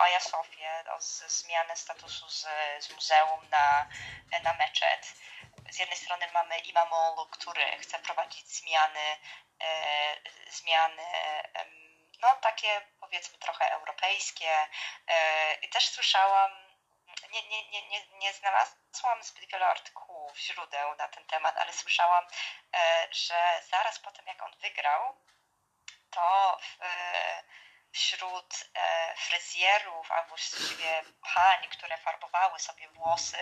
Aja 0.00 0.20
Sofię, 0.20 0.84
o 0.90 1.00
z, 1.00 1.22
zmianę 1.40 1.76
statusu 1.76 2.28
z, 2.28 2.46
z 2.78 2.90
muzeum 2.90 3.48
na, 3.50 3.88
na 4.42 4.52
meczet. 4.52 5.14
Z 5.70 5.78
jednej 5.78 5.98
strony 5.98 6.26
mamy 6.32 6.58
Imamolu, 6.58 7.26
który 7.26 7.78
chce 7.78 7.98
prowadzić 7.98 8.48
zmiany, 8.48 9.16
e, 9.62 10.16
zmiany 10.50 11.02
no 12.22 12.36
takie 12.36 12.82
powiedzmy 13.00 13.38
trochę 13.38 13.72
europejskie. 13.72 14.68
E, 15.08 15.54
I 15.54 15.68
też 15.68 15.88
słyszałam 15.88 16.70
nie, 17.32 17.48
nie, 17.48 17.68
nie, 17.68 17.88
nie, 17.88 18.06
nie 18.18 18.32
znalazłam 18.32 19.22
zbyt 19.22 19.50
wielu 19.50 19.64
artykułów, 19.64 20.38
źródeł 20.38 20.96
na 20.96 21.08
ten 21.08 21.24
temat, 21.24 21.56
ale 21.58 21.72
słyszałam, 21.72 22.26
że 23.10 23.62
zaraz 23.70 23.98
po 23.98 24.10
tym, 24.10 24.26
jak 24.26 24.42
on 24.42 24.56
wygrał, 24.56 25.16
to 26.10 26.58
w, 26.62 26.78
wśród 27.92 28.64
e, 28.74 29.14
fryzjerów 29.16 30.12
albo 30.12 30.28
właściwie 30.28 31.02
pań, 31.34 31.68
które 31.68 31.98
farbowały 31.98 32.58
sobie 32.58 32.88
włosy, 32.88 33.38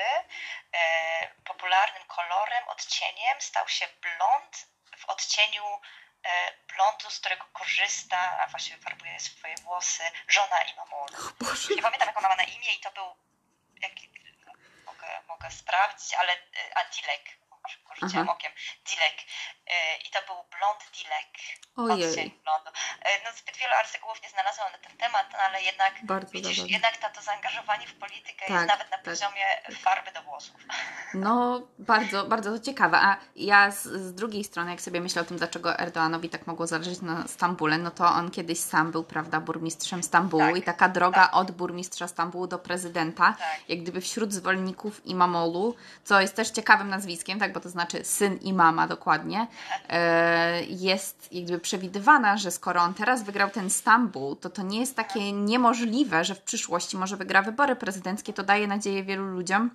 e, 0.72 1.28
popularnym 1.44 2.04
kolorem, 2.04 2.68
odcieniem 2.68 3.40
stał 3.40 3.68
się 3.68 3.88
blond 3.88 4.66
w 4.96 5.04
odcieniu 5.04 5.80
e, 6.24 6.52
blondu, 6.74 7.10
z 7.10 7.20
którego 7.20 7.44
korzysta, 7.52 8.38
a 8.38 8.46
właściwie 8.46 8.78
farbuje 8.78 9.20
swoje 9.20 9.54
włosy, 9.54 10.10
żona 10.28 10.62
Imamolu. 10.62 11.16
Nie 11.76 11.82
pamiętam, 11.82 12.08
jak 12.08 12.18
ona 12.18 12.28
ma 12.28 12.36
na 12.36 12.44
imię 12.44 12.74
i 12.74 12.80
to 12.80 12.90
był, 12.90 13.16
jak, 13.82 13.92
mogę, 14.86 15.22
mogę 15.28 15.50
sprawdzić, 15.50 16.14
ale 16.14 16.36
Adilek 17.68 18.10
rzuciłam 18.10 18.28
okiem, 18.28 18.52
Dilek. 18.88 19.16
E, 19.66 19.96
I 19.96 20.10
to 20.10 20.18
był 20.26 20.36
blond 20.58 20.80
Dilek. 20.96 21.32
Ojej. 21.76 22.40
blondu. 22.44 22.70
E, 23.02 23.24
no, 23.24 23.30
zbyt 23.38 23.56
wielu 23.56 23.74
artykułów 23.74 24.22
nie 24.22 24.28
znalazłam 24.28 24.72
na 24.72 24.78
ten 24.78 24.96
temat, 24.96 25.26
no, 25.32 25.38
ale 25.38 25.62
jednak 25.62 25.92
Bardzo 26.02 26.32
widzisz, 26.32 26.58
jednak 26.58 26.96
to, 26.96 27.10
to 27.10 27.22
zaangażowanie 27.22 27.86
w 27.86 27.94
politykę 27.94 28.44
tak, 28.46 28.50
jest 28.50 28.68
nawet 28.68 28.90
na 28.90 28.96
tak. 28.96 29.04
poziomie 29.04 29.44
farby 29.80 30.12
do 30.12 30.22
włosów. 30.22 30.56
No, 31.14 31.62
bardzo, 31.78 32.24
bardzo 32.24 32.52
to 32.52 32.64
ciekawe. 32.64 32.96
A 32.96 33.16
ja 33.36 33.70
z, 33.70 33.82
z, 33.82 34.14
drugiej 34.14 34.44
strony, 34.44 34.70
jak 34.70 34.80
sobie 34.80 35.00
myślę 35.00 35.22
o 35.22 35.24
tym, 35.24 35.36
dlaczego 35.36 35.78
Erdoanowi 35.78 36.28
tak 36.28 36.46
mogło 36.46 36.66
zależeć 36.66 37.00
na 37.00 37.28
Stambule, 37.28 37.78
no 37.78 37.90
to 37.90 38.06
on 38.06 38.30
kiedyś 38.30 38.60
sam 38.60 38.92
był, 38.92 39.04
prawda, 39.04 39.40
burmistrzem 39.40 40.02
Stambułu 40.02 40.42
tak, 40.42 40.56
i 40.56 40.62
taka 40.62 40.88
droga 40.88 41.22
tak. 41.22 41.34
od 41.34 41.50
burmistrza 41.50 42.08
Stambułu 42.08 42.46
do 42.46 42.58
prezydenta, 42.58 43.36
tak. 43.38 43.60
jak 43.68 43.78
gdyby 43.78 44.00
wśród 44.00 44.32
zwolenników 44.32 45.06
Imamolu, 45.06 45.76
co 46.04 46.20
jest 46.20 46.36
też 46.36 46.50
ciekawym 46.50 46.88
nazwiskiem, 46.88 47.38
tak, 47.38 47.52
bo 47.58 47.62
to 47.62 47.68
znaczy 47.68 48.04
syn 48.04 48.38
i 48.42 48.52
mama 48.52 48.86
dokładnie, 48.86 49.46
e, 49.88 50.62
jest 50.64 51.32
jakby 51.32 51.58
przewidywana, 51.58 52.36
że 52.36 52.50
skoro 52.50 52.80
on 52.80 52.94
teraz 52.94 53.22
wygrał 53.22 53.50
ten 53.50 53.70
Stambuł, 53.70 54.36
to 54.36 54.50
to 54.50 54.62
nie 54.62 54.80
jest 54.80 54.96
takie 54.96 55.32
niemożliwe, 55.32 56.24
że 56.24 56.34
w 56.34 56.42
przyszłości 56.42 56.96
może 56.96 57.16
wygra 57.16 57.42
wybory 57.42 57.76
prezydenckie. 57.76 58.32
To 58.32 58.42
daje 58.42 58.66
nadzieję 58.66 59.04
wielu 59.04 59.26
ludziom 59.26 59.70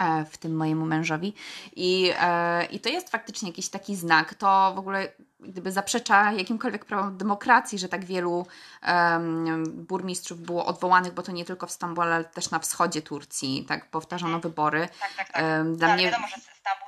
e, 0.00 0.24
w 0.24 0.38
tym 0.38 0.56
mojemu 0.56 0.86
mężowi. 0.86 1.34
I, 1.76 2.12
e, 2.20 2.64
I 2.64 2.80
to 2.80 2.88
jest 2.88 3.10
faktycznie 3.10 3.48
jakiś 3.48 3.68
taki 3.68 3.96
znak. 3.96 4.34
To 4.34 4.72
w 4.74 4.78
ogóle 4.78 5.08
gdyby 5.40 5.72
zaprzecza 5.72 6.32
jakimkolwiek 6.32 6.84
prawom 6.84 7.16
demokracji, 7.16 7.78
że 7.78 7.88
tak 7.88 8.04
wielu 8.04 8.46
um, 8.88 9.64
burmistrzów 9.86 10.40
było 10.40 10.66
odwołanych, 10.66 11.12
bo 11.12 11.22
to 11.22 11.32
nie 11.32 11.44
tylko 11.44 11.66
w 11.66 11.70
Stambule, 11.70 12.14
ale 12.14 12.24
też 12.24 12.50
na 12.50 12.58
wschodzie 12.58 13.02
Turcji, 13.02 13.64
tak 13.68 13.90
powtarzano 13.90 14.40
wybory. 14.40 14.88
Tak, 15.00 15.14
tak, 15.16 15.32
tak. 15.32 15.42
Um, 15.42 15.76
dla 15.76 15.88
no, 15.88 15.94
mnie... 15.94 16.04
wiadomo, 16.04 16.26
że 16.28 16.36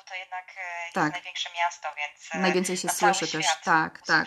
to 0.08 0.14
jednak 0.14 0.46
e, 0.56 0.82
jest 0.82 0.94
tak. 0.94 1.12
największe 1.12 1.48
miasto, 1.58 1.88
więc 1.96 2.34
e, 2.34 2.38
najwięcej 2.38 2.76
się 2.76 2.88
słyszy 2.88 3.28
też. 3.28 3.46
Tak, 3.64 4.02
tak. 4.02 4.26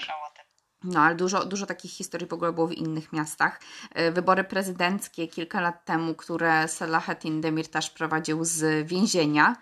No, 0.84 1.00
ale 1.00 1.16
dużo, 1.16 1.46
dużo 1.46 1.66
takich 1.66 1.92
historii 1.92 2.28
w 2.28 2.34
ogóle 2.34 2.54
było 2.54 2.68
w 2.68 2.74
innych 2.74 3.14
miastach. 3.14 3.62
E, 3.96 4.12
wybory 4.12 4.44
prezydenckie 4.44 5.28
kilka 5.28 5.62
lat 5.62 5.86
temu, 5.86 6.16
które 6.16 6.68
Selahattin 6.68 7.42
Demirtas 7.42 7.90
prowadził 7.90 8.46
z 8.46 8.88
więzienia, 8.88 9.56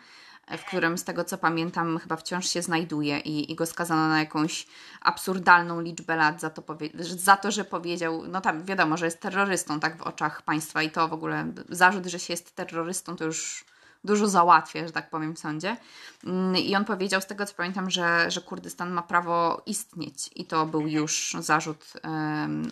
w 0.57 0.65
którym 0.65 0.97
z 0.97 1.03
tego 1.03 1.23
co 1.23 1.37
pamiętam 1.37 1.99
chyba 1.99 2.15
wciąż 2.15 2.49
się 2.49 2.61
znajduje 2.61 3.19
i, 3.19 3.51
i 3.51 3.55
go 3.55 3.65
skazano 3.65 4.07
na 4.07 4.19
jakąś 4.19 4.67
absurdalną 5.01 5.81
liczbę 5.81 6.15
lat 6.15 6.41
za 6.41 6.49
to, 6.49 6.63
za 6.99 7.37
to, 7.37 7.51
że 7.51 7.65
powiedział, 7.65 8.23
no 8.27 8.41
tam 8.41 8.65
wiadomo, 8.65 8.97
że 8.97 9.05
jest 9.05 9.19
terrorystą 9.19 9.79
tak 9.79 9.97
w 9.97 10.01
oczach 10.01 10.41
państwa 10.41 10.83
i 10.83 10.91
to 10.91 11.07
w 11.07 11.13
ogóle 11.13 11.45
zarzut, 11.69 12.05
że 12.05 12.19
się 12.19 12.33
jest 12.33 12.55
terrorystą 12.55 13.15
to 13.15 13.23
już 13.23 13.65
dużo 14.03 14.27
załatwia, 14.27 14.87
że 14.87 14.93
tak 14.93 15.09
powiem 15.09 15.35
w 15.35 15.39
sądzie. 15.39 15.77
Mm, 16.23 16.57
I 16.57 16.75
on 16.75 16.85
powiedział 16.85 17.21
z 17.21 17.25
tego 17.25 17.45
co 17.45 17.53
pamiętam, 17.55 17.89
że, 17.89 18.31
że 18.31 18.41
Kurdystan 18.41 18.91
ma 18.91 19.01
prawo 19.01 19.61
istnieć 19.65 20.29
i 20.35 20.45
to 20.45 20.65
był 20.65 20.87
już 20.87 21.35
zarzut 21.39 21.93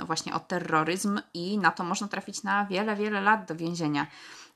właśnie 0.06 0.34
o 0.34 0.40
terroryzm 0.40 1.20
i 1.34 1.58
na 1.58 1.72
to 1.72 1.84
można 1.84 2.08
trafić 2.08 2.44
na 2.44 2.66
wiele, 2.66 2.96
wiele 2.96 3.22
lat 3.22 3.48
do 3.48 3.56
więzienia. 3.56 4.08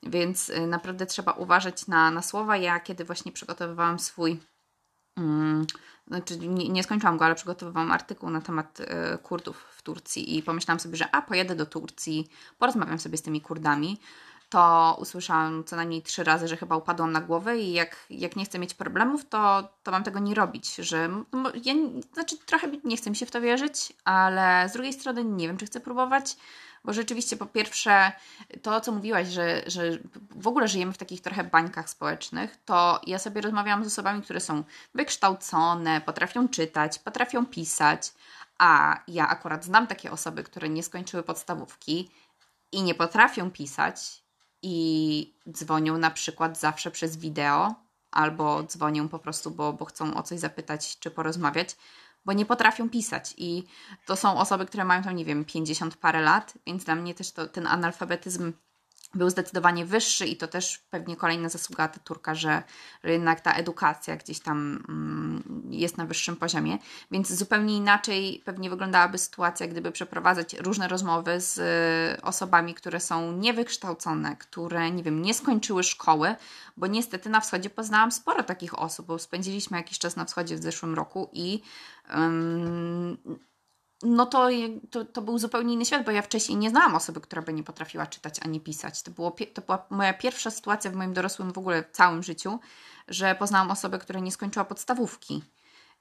Więc 0.02 0.48
y, 0.48 0.66
naprawdę 0.66 1.06
trzeba 1.06 1.32
uważać 1.32 1.86
na, 1.86 2.10
na 2.10 2.22
słowa. 2.22 2.56
Ja 2.56 2.80
kiedy 2.80 3.04
właśnie 3.04 3.32
przygotowywałam 3.32 3.98
swój 3.98 4.40
um, 5.16 5.66
znaczy 6.06 6.38
nie, 6.38 6.68
nie, 6.68 6.82
skończyłam 6.82 7.16
go, 7.16 7.24
ale 7.24 7.34
przygotowywałam 7.34 7.92
artykuł 7.92 8.30
na 8.30 8.40
temat 8.40 8.80
y, 8.80 8.86
Kurdów 9.18 9.56
w 9.76 9.82
Turcji 9.82 10.36
i 10.36 10.42
pomyślałam 10.42 10.80
sobie, 10.80 10.96
że 10.96 11.14
a 11.14 11.22
pojedę 11.22 11.54
do 11.56 11.66
Turcji, 11.66 12.28
porozmawiam 12.58 12.98
sobie 12.98 13.16
z 13.16 13.22
tymi 13.22 13.40
Kurdami, 13.40 14.00
to 14.52 14.96
usłyszałam 15.00 15.64
co 15.64 15.76
najmniej 15.76 16.02
trzy 16.02 16.24
razy, 16.24 16.48
że 16.48 16.56
chyba 16.56 16.76
upadłam 16.76 17.12
na 17.12 17.20
głowę 17.20 17.58
i 17.58 17.72
jak, 17.72 17.96
jak 18.10 18.36
nie 18.36 18.44
chcę 18.44 18.58
mieć 18.58 18.74
problemów, 18.74 19.28
to, 19.28 19.68
to 19.82 19.90
mam 19.90 20.02
tego 20.04 20.18
nie 20.18 20.34
robić, 20.34 20.74
że 20.74 21.08
no, 21.32 21.52
ja, 21.64 21.74
znaczy 22.12 22.36
trochę 22.46 22.68
nie 22.84 22.96
chcę 22.96 23.10
mi 23.10 23.16
się 23.16 23.26
w 23.26 23.30
to 23.30 23.40
wierzyć, 23.40 23.92
ale 24.04 24.68
z 24.68 24.72
drugiej 24.72 24.92
strony 24.92 25.24
nie 25.24 25.48
wiem, 25.48 25.56
czy 25.56 25.66
chcę 25.66 25.80
próbować, 25.80 26.36
bo 26.84 26.92
rzeczywiście 26.92 27.36
po 27.36 27.46
pierwsze 27.46 28.12
to, 28.62 28.80
co 28.80 28.92
mówiłaś, 28.92 29.28
że, 29.28 29.62
że 29.66 29.98
w 30.30 30.46
ogóle 30.46 30.68
żyjemy 30.68 30.92
w 30.92 30.98
takich 30.98 31.20
trochę 31.20 31.44
bańkach 31.44 31.90
społecznych, 31.90 32.56
to 32.64 33.00
ja 33.06 33.18
sobie 33.18 33.40
rozmawiałam 33.40 33.84
z 33.84 33.86
osobami, 33.86 34.22
które 34.22 34.40
są 34.40 34.64
wykształcone, 34.94 36.00
potrafią 36.00 36.48
czytać, 36.48 36.98
potrafią 36.98 37.46
pisać, 37.46 38.12
a 38.58 39.00
ja 39.08 39.28
akurat 39.28 39.64
znam 39.64 39.86
takie 39.86 40.10
osoby, 40.10 40.42
które 40.42 40.68
nie 40.68 40.82
skończyły 40.82 41.22
podstawówki 41.22 42.10
i 42.72 42.82
nie 42.82 42.94
potrafią 42.94 43.50
pisać 43.50 44.21
i 44.62 45.34
dzwonią 45.50 45.98
na 45.98 46.10
przykład 46.10 46.60
zawsze 46.60 46.90
przez 46.90 47.16
wideo 47.16 47.74
albo 48.10 48.62
dzwonią 48.62 49.08
po 49.08 49.18
prostu, 49.18 49.50
bo, 49.50 49.72
bo 49.72 49.84
chcą 49.84 50.14
o 50.14 50.22
coś 50.22 50.40
zapytać 50.40 50.98
czy 50.98 51.10
porozmawiać, 51.10 51.76
bo 52.24 52.32
nie 52.32 52.46
potrafią 52.46 52.90
pisać. 52.90 53.34
I 53.36 53.64
to 54.06 54.16
są 54.16 54.38
osoby, 54.38 54.66
które 54.66 54.84
mają 54.84 55.02
tam, 55.02 55.16
nie 55.16 55.24
wiem, 55.24 55.44
50 55.44 55.96
parę 55.96 56.20
lat, 56.20 56.54
więc 56.66 56.84
dla 56.84 56.94
mnie 56.94 57.14
też 57.14 57.32
to, 57.32 57.46
ten 57.46 57.66
analfabetyzm 57.66 58.52
był 59.14 59.30
zdecydowanie 59.30 59.84
wyższy 59.84 60.26
i 60.26 60.36
to 60.36 60.48
też 60.48 60.78
pewnie 60.90 61.16
kolejna 61.16 61.48
zasługa 61.48 61.88
Turka, 61.88 62.34
że, 62.34 62.62
że 63.04 63.12
jednak 63.12 63.40
ta 63.40 63.52
edukacja 63.52 64.16
gdzieś 64.16 64.40
tam 64.40 64.84
mm, 64.88 65.62
jest 65.70 65.98
na 65.98 66.06
wyższym 66.06 66.36
poziomie. 66.36 66.78
Więc 67.10 67.32
zupełnie 67.32 67.76
inaczej 67.76 68.42
pewnie 68.44 68.70
wyglądałaby 68.70 69.18
sytuacja, 69.18 69.66
gdyby 69.66 69.92
przeprowadzać 69.92 70.54
różne 70.54 70.88
rozmowy 70.88 71.40
z 71.40 71.58
y, 72.18 72.22
osobami, 72.22 72.74
które 72.74 73.00
są 73.00 73.32
niewykształcone, 73.32 74.36
które, 74.36 74.90
nie 74.90 75.02
wiem, 75.02 75.22
nie 75.22 75.34
skończyły 75.34 75.82
szkoły, 75.82 76.34
bo 76.76 76.86
niestety 76.86 77.30
na 77.30 77.40
wschodzie 77.40 77.70
poznałam 77.70 78.12
sporo 78.12 78.42
takich 78.42 78.78
osób, 78.78 79.06
bo 79.06 79.18
spędziliśmy 79.18 79.76
jakiś 79.76 79.98
czas 79.98 80.16
na 80.16 80.24
wschodzie 80.24 80.56
w 80.56 80.62
zeszłym 80.62 80.94
roku 80.94 81.30
i 81.32 81.62
no 84.02 84.26
to, 84.26 84.48
to, 84.90 85.04
to 85.04 85.22
był 85.22 85.38
zupełnie 85.38 85.74
inny 85.74 85.84
świat, 85.84 86.04
bo 86.04 86.10
ja 86.10 86.22
wcześniej 86.22 86.58
nie 86.58 86.70
znałam 86.70 86.94
osoby, 86.94 87.20
która 87.20 87.42
by 87.42 87.52
nie 87.52 87.62
potrafiła 87.62 88.06
czytać 88.06 88.40
ani 88.42 88.60
pisać. 88.60 89.02
To, 89.02 89.10
było, 89.10 89.36
to 89.54 89.62
była 89.62 89.86
moja 89.90 90.14
pierwsza 90.14 90.50
sytuacja 90.50 90.90
w 90.90 90.94
moim 90.94 91.12
dorosłym 91.12 91.52
w 91.52 91.58
ogóle 91.58 91.84
całym 91.92 92.22
życiu, 92.22 92.60
że 93.08 93.34
poznałam 93.34 93.70
osobę, 93.70 93.98
która 93.98 94.20
nie 94.20 94.32
skończyła 94.32 94.64
podstawówki 94.64 95.42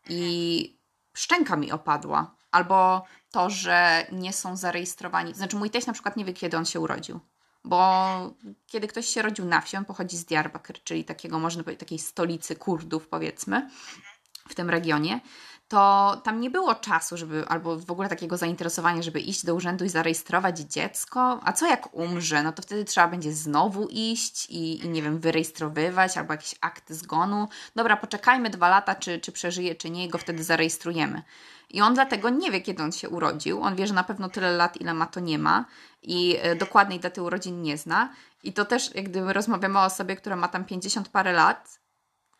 i 0.10 0.77
szczęka 1.13 1.55
mi 1.55 1.72
opadła. 1.72 2.36
Albo 2.51 3.05
to, 3.31 3.50
że 3.50 4.05
nie 4.12 4.34
są 4.34 4.58
zarejestrowani. 4.58 5.34
Znaczy, 5.34 5.55
mój 5.55 5.70
teść 5.70 5.88
na 5.88 5.93
przykład 5.93 6.17
nie 6.17 6.25
wie, 6.25 6.34
kiedy 6.34 6.58
on 6.58 6.65
się 6.65 6.79
urodził. 6.79 7.20
Bo 7.63 8.34
kiedy 8.67 8.88
ktoś 8.88 9.05
się 9.05 9.22
rodził 9.22 9.46
na 9.46 9.62
wsi, 9.62 9.77
on 9.77 9.86
pochodzi 9.86 10.17
z 10.17 10.25
Diyarbakir, 10.25 10.84
czyli 10.84 11.05
takiego, 11.05 11.39
można 11.39 11.63
powiedzieć, 11.63 11.79
takiej 11.79 12.00
stolicy 12.00 12.55
Kurdów, 12.55 13.08
powiedzmy, 13.08 13.70
w 14.51 14.55
tym 14.55 14.70
regionie 14.70 15.20
to 15.72 16.22
tam 16.24 16.39
nie 16.39 16.50
było 16.50 16.75
czasu, 16.75 17.17
żeby, 17.17 17.48
albo 17.48 17.77
w 17.77 17.91
ogóle 17.91 18.10
takiego 18.10 18.38
zainteresowania, 18.38 19.01
żeby 19.01 19.20
iść 19.20 19.46
do 19.46 19.55
urzędu 19.55 19.86
i 19.86 19.89
zarejestrować 19.89 20.60
dziecko. 20.60 21.39
A 21.43 21.53
co 21.53 21.67
jak 21.67 21.96
umrze? 21.96 22.43
No 22.43 22.51
to 22.51 22.62
wtedy 22.62 22.86
trzeba 22.86 23.08
będzie 23.08 23.34
znowu 23.34 23.88
iść 23.91 24.50
i, 24.50 24.86
i 24.86 24.89
nie 24.89 25.01
wiem, 25.01 25.20
wyrejestrowywać 25.20 26.17
albo 26.17 26.34
jakieś 26.34 26.55
akty 26.62 26.96
zgonu. 26.96 27.48
Dobra, 27.75 27.98
poczekajmy 27.98 28.50
dwa 28.50 28.70
lata, 28.70 28.96
czy, 28.96 29.20
czy 29.20 29.31
przeżyje, 29.31 29.75
czy 29.75 29.89
nie, 29.89 30.05
i 30.05 30.10
go 30.10 30.17
wtedy 30.17 30.43
zarejestrujemy. 30.43 31.22
I 31.70 31.81
on 31.81 31.93
dlatego 31.93 32.29
nie 32.29 32.51
wie, 32.51 32.62
kiedy 32.62 32.84
on 32.84 32.91
się 32.91 33.10
urodził. 33.10 33.62
On 33.62 33.75
wie, 33.75 33.88
że 33.88 33.93
na 33.93 34.03
pewno 34.03 34.29
tyle 34.29 34.51
lat, 34.51 34.81
ile 34.81 34.93
ma, 34.93 35.05
to 35.05 35.20
nie 35.20 35.39
ma. 35.39 35.65
I 36.03 36.38
e, 36.41 36.55
dokładnej 36.55 37.00
daty 37.00 37.22
urodzin 37.22 37.62
nie 37.62 37.77
zna. 37.77 38.10
I 38.43 38.53
to 38.53 38.65
też, 38.65 38.96
jak 38.96 39.10
gdyby 39.10 39.34
rozmawiamy 39.34 39.79
o 39.79 39.84
osobie, 39.84 40.15
która 40.15 40.36
ma 40.36 40.48
tam 40.48 40.65
50 40.65 41.10
parę 41.10 41.34
lat, 41.34 41.80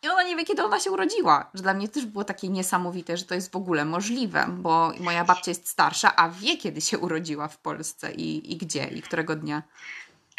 i 0.02 0.08
ona 0.08 0.22
nie 0.22 0.36
wie, 0.36 0.44
kiedy 0.44 0.64
ona 0.64 0.80
się 0.80 0.90
urodziła. 0.90 1.50
Że 1.54 1.62
dla 1.62 1.74
mnie 1.74 1.88
też 1.88 2.06
było 2.06 2.24
takie 2.24 2.48
niesamowite, 2.48 3.16
że 3.16 3.24
to 3.24 3.34
jest 3.34 3.52
w 3.52 3.56
ogóle 3.56 3.84
możliwe, 3.84 4.44
bo 4.48 4.92
moja 5.00 5.24
babcia 5.24 5.50
jest 5.50 5.68
starsza, 5.68 6.16
a 6.16 6.28
wie, 6.28 6.56
kiedy 6.56 6.80
się 6.80 6.98
urodziła 6.98 7.48
w 7.48 7.58
Polsce 7.58 8.12
i, 8.12 8.52
i 8.52 8.56
gdzie 8.56 8.84
i 8.84 9.02
którego 9.02 9.36
dnia. 9.36 9.62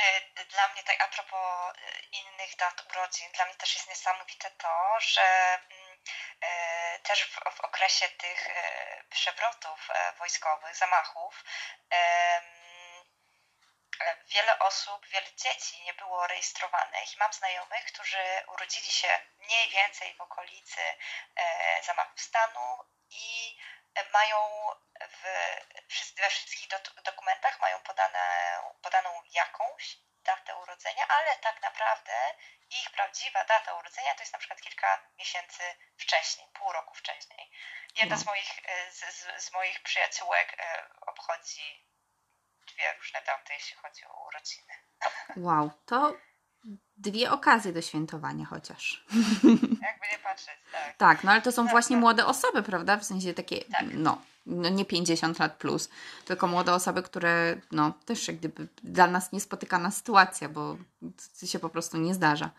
E, 0.03 0.46
dla 0.46 0.67
mnie, 0.74 0.84
tak 0.84 0.98
a 1.01 1.08
propos 1.15 1.39
e, 1.39 2.20
innych 2.20 2.55
dat 2.60 2.86
urodzin, 2.91 3.27
dla 3.36 3.46
mnie 3.46 3.55
też 3.55 3.75
jest 3.75 3.89
niesamowite 3.89 4.51
to, 4.58 5.00
że 5.00 5.27
mm, 5.72 5.98
e, 6.41 7.00
też 7.00 7.25
w, 7.25 7.58
w 7.58 7.62
okresie 7.62 8.05
tych 8.17 8.48
przewrotów 9.10 9.88
wojskowych, 10.20 10.75
zamachów, 10.75 11.43
wiele 14.25 14.60
osób, 14.60 15.07
wiele 15.07 15.33
dzieci 15.36 15.81
nie 15.83 15.93
było 15.93 16.27
rejestrowanych 16.27 16.63
mam 17.17 17.33
znajomych, 17.33 17.86
którzy 17.86 18.43
urodzili 18.48 18.91
się 18.91 19.19
mniej 19.39 19.69
więcej 19.69 20.13
w 20.13 20.22
okolicy 20.22 20.81
e, 21.36 21.83
zamachów 21.83 22.22
stanu 22.22 22.86
i 23.10 23.57
mają 24.13 24.38
w, 25.10 25.22
we 26.15 26.29
wszystkich 26.29 26.67
dokumentach 27.03 27.60
mają 27.60 27.79
podane, 27.79 28.57
podaną 28.81 29.24
jakąś 29.33 29.98
datę 30.24 30.55
urodzenia, 30.55 31.07
ale 31.07 31.36
tak 31.36 31.62
naprawdę 31.62 32.36
ich 32.69 32.91
prawdziwa 32.91 33.43
data 33.43 33.74
urodzenia 33.74 34.15
to 34.15 34.22
jest 34.22 34.33
na 34.33 34.39
przykład 34.39 34.62
kilka 34.62 35.00
miesięcy 35.17 35.63
wcześniej, 35.98 36.48
pół 36.53 36.72
roku 36.72 36.95
wcześniej. 36.95 37.51
Jedna 37.95 38.15
no. 38.15 38.22
z, 38.22 38.25
moich, 38.25 38.60
e, 38.65 38.91
z, 38.91 39.00
z, 39.00 39.43
z 39.43 39.51
moich 39.51 39.83
przyjaciółek 39.83 40.55
e, 40.60 40.89
obchodzi 41.01 41.86
dwie 42.74 42.94
różne 42.98 43.20
daty, 43.27 43.53
jeśli 43.53 43.75
chodzi 43.75 44.06
o 44.06 44.27
urodziny. 44.27 44.74
Wow, 45.38 45.72
to 45.86 46.18
dwie 46.98 47.32
okazje 47.32 47.74
do 47.74 47.82
świętowania 47.82 48.46
chociaż. 48.46 49.06
Jakby 49.88 50.08
nie 50.12 50.20
patrzeć, 50.24 50.56
tak. 50.72 50.98
Tak, 50.98 51.24
no 51.24 51.32
ale 51.32 51.42
to 51.42 51.51
są 51.51 51.63
no, 51.63 51.72
właśnie 51.72 51.96
no. 51.96 52.00
młode 52.00 52.25
osoby, 52.25 52.63
prawda? 52.63 52.98
W 52.98 53.03
sensie 53.03 53.34
takie, 53.34 53.65
tak. 53.65 53.82
no, 53.94 54.22
no, 54.46 54.70
nie 54.70 54.86
50 54.86 55.39
lat 55.39 55.53
plus, 55.53 55.89
tylko 56.25 56.48
młode 56.48 56.74
osoby, 56.74 57.03
które, 57.03 57.56
no, 57.72 57.94
też 58.06 58.27
jak 58.27 58.38
gdyby 58.38 58.68
dla 58.84 59.08
nas 59.08 59.32
niespotykana 59.32 59.92
sytuacja, 59.92 60.50
bo 60.50 60.77
to 61.39 61.48
się 61.48 61.60
po 61.60 61.70
prostu 61.70 61.98
nie 61.98 62.13
zdarza. 62.13 62.50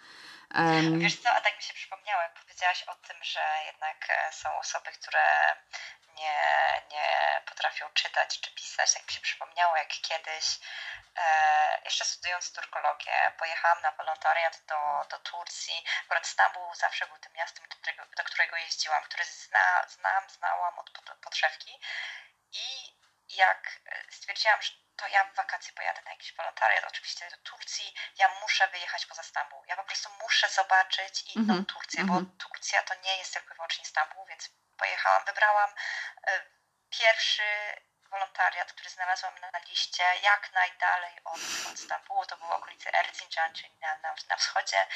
Um, 0.54 0.98
Wiesz 0.98 1.16
co, 1.16 1.30
a 1.30 1.40
tak 1.40 1.56
mi 1.56 1.62
się 1.62 1.74
przypomniało, 1.74 2.22
jak 2.22 2.34
powiedziałaś 2.42 2.84
o 2.88 2.94
tym, 2.94 3.16
że 3.22 3.40
jednak 3.66 3.96
e, 4.08 4.32
są 4.32 4.48
osoby, 4.58 4.90
które 5.00 5.22
nie, 6.14 6.82
nie 6.90 7.42
potrafią 7.46 7.90
czytać 7.94 8.40
czy 8.40 8.50
pisać. 8.54 8.94
Tak 8.94 9.06
mi 9.06 9.12
się 9.12 9.20
przypomniało, 9.20 9.76
jak 9.76 9.88
kiedyś, 9.88 10.58
e, 11.16 11.80
jeszcze 11.84 12.04
studiując 12.04 12.52
turkologię, 12.52 13.32
pojechałam 13.38 13.82
na 13.82 13.92
wolontariat 13.92 14.62
do, 14.66 15.06
do 15.10 15.18
Turcji. 15.18 15.84
Akurat 16.04 16.26
Stambuł 16.26 16.74
zawsze 16.74 17.06
był 17.06 17.18
tym 17.18 17.32
miastem, 17.32 17.68
do 17.68 17.76
którego, 17.76 18.06
do 18.16 18.24
którego 18.24 18.56
jeździłam, 18.56 19.02
który 19.04 19.24
zna, 19.24 19.86
znam, 19.88 20.30
znałam 20.30 20.78
od 20.78 20.90
podszewki. 21.20 21.80
I 22.52 22.94
jak 23.28 23.80
stwierdziłam, 24.10 24.62
że 24.62 24.72
to 24.96 25.08
ja 25.08 25.24
w 25.24 25.34
wakacje 25.34 25.72
pojadę 25.74 26.02
na 26.04 26.10
jakiś 26.10 26.36
wolontariat, 26.36 26.84
oczywiście 26.88 27.30
do 27.30 27.36
Turcji, 27.36 27.94
ja 28.18 28.28
muszę 28.42 28.68
wyjechać 28.68 29.06
poza 29.06 29.22
Stambuł. 29.22 29.64
Ja 29.66 29.76
po 29.76 29.84
prostu 29.84 30.08
muszę 30.22 30.48
zobaczyć 30.48 31.36
inną 31.36 31.54
mm 31.54 31.64
-hmm. 31.64 31.72
Turcję, 31.72 32.00
mm 32.00 32.10
-hmm. 32.10 32.14
bo 32.14 32.20
mhm. 32.20 32.38
Turcja 32.38 32.82
to 32.82 32.94
nie 32.94 33.16
jest 33.16 33.32
tylko 33.34 33.54
i 33.54 33.56
wyłącznie 33.56 33.84
Stambuł, 33.84 34.26
więc 34.26 34.50
pojechałam, 34.78 35.24
wybrałam 35.24 35.70
e, 36.26 36.40
pierwszy 36.90 37.42
wolontariat, 38.10 38.72
który 38.72 38.90
znalazłam 38.90 39.40
na 39.40 39.58
liście 39.68 40.04
jak 40.22 40.52
najdalej 40.52 41.20
od, 41.24 41.40
od 41.72 41.78
Stambułu, 41.78 42.26
to 42.26 42.36
było 42.36 42.56
okolice 42.56 42.94
Erzincan, 42.94 43.52
czyli 43.54 43.74
na, 43.80 43.98
na, 44.02 44.14
na 44.28 44.36
wschodzie. 44.36 44.86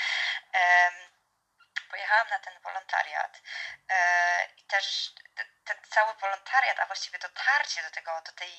Pojechałam 1.90 2.28
na 2.28 2.38
ten 2.38 2.60
wolontariat 2.60 3.42
e, 3.88 4.48
i 4.56 4.64
też 4.64 5.14
ten 5.64 5.76
cały 5.90 6.14
wolontariat, 6.14 6.80
a 6.80 6.86
właściwie 6.86 7.18
dotarcie 7.18 7.82
do, 7.82 7.90
tego, 7.90 8.22
do, 8.26 8.32
tej, 8.32 8.52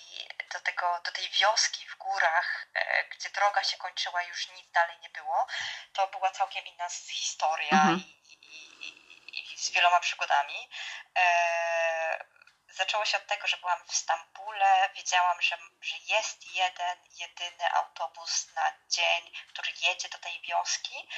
do, 0.53 0.59
tego, 0.59 1.01
do 1.05 1.11
tej 1.11 1.29
wioski 1.29 1.87
w 1.87 1.95
górach, 1.95 2.65
e, 2.73 3.03
gdzie 3.03 3.29
droga 3.29 3.63
się 3.63 3.77
kończyła, 3.77 4.23
już 4.23 4.49
nic 4.49 4.71
dalej 4.71 4.99
nie 4.99 5.09
było, 5.09 5.47
to 5.93 6.07
była 6.07 6.31
całkiem 6.31 6.65
inna 6.65 6.89
historia 6.89 7.71
mhm. 7.71 8.18
Z 9.69 9.71
wieloma 9.71 9.99
przygodami. 9.99 10.69
E, 11.17 12.25
zaczęło 12.69 13.05
się 13.05 13.17
od 13.17 13.27
tego, 13.27 13.47
że 13.47 13.57
byłam 13.57 13.85
w 13.87 13.95
Stambule, 13.95 14.89
wiedziałam, 14.95 15.41
że, 15.41 15.57
że 15.81 15.95
jest 15.97 16.55
jeden, 16.55 16.97
jedyny 17.19 17.73
autobus 17.73 18.47
na 18.55 18.71
dzień, 18.89 19.31
który 19.47 19.71
jedzie 19.81 20.09
do 20.09 20.17
tej 20.17 20.41
wioski. 20.41 21.09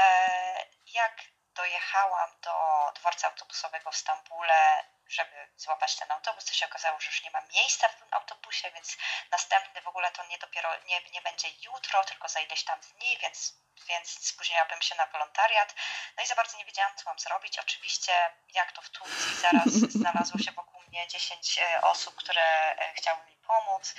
E, 0.00 0.66
jak 0.86 1.22
dojechałam 1.54 2.40
do 2.40 2.52
dworca 2.94 3.28
autobusowego 3.28 3.90
w 3.90 3.96
Stambule, 3.96 4.84
żeby 5.08 5.48
złapać 5.56 5.96
ten 5.96 6.12
autobus, 6.12 6.44
to 6.44 6.52
się 6.52 6.66
okazało, 6.66 7.00
że 7.00 7.06
już 7.06 7.22
nie 7.22 7.30
ma 7.30 7.40
miejsca 7.54 7.88
w 7.88 7.96
tym 7.96 8.08
autobusie, 8.10 8.70
więc 8.70 8.96
następny 9.30 9.80
w 9.80 9.88
ogóle 9.88 10.10
to 10.10 10.26
nie 10.26 10.38
dopiero 10.38 10.70
nie, 10.84 11.00
nie 11.10 11.22
będzie 11.22 11.48
jutro, 11.64 12.04
tylko 12.04 12.28
za 12.28 12.40
ileś 12.40 12.64
tam 12.64 12.80
dni, 12.80 13.18
więc, 13.18 13.54
więc 13.88 14.26
spóźniłabym 14.26 14.82
się 14.82 14.94
na 14.94 15.06
wolontariat. 15.06 15.74
No 16.16 16.22
i 16.22 16.26
za 16.26 16.34
bardzo 16.34 16.58
nie 16.58 16.64
wiedziałam, 16.64 16.96
co 16.96 17.10
mam 17.10 17.18
zrobić. 17.18 17.58
Oczywiście, 17.58 18.12
jak 18.54 18.72
to 18.72 18.82
w 18.82 18.90
Turcji, 18.90 19.36
zaraz 19.36 19.68
znalazło 20.00 20.40
się 20.40 20.52
wokół 20.52 20.82
mnie 20.92 21.08
10 21.08 21.58
e, 21.58 21.80
osób, 21.80 22.14
które 22.14 22.44
e, 22.76 22.94
chciały 22.94 23.26
mi 23.26 23.36
pomóc. 23.36 23.94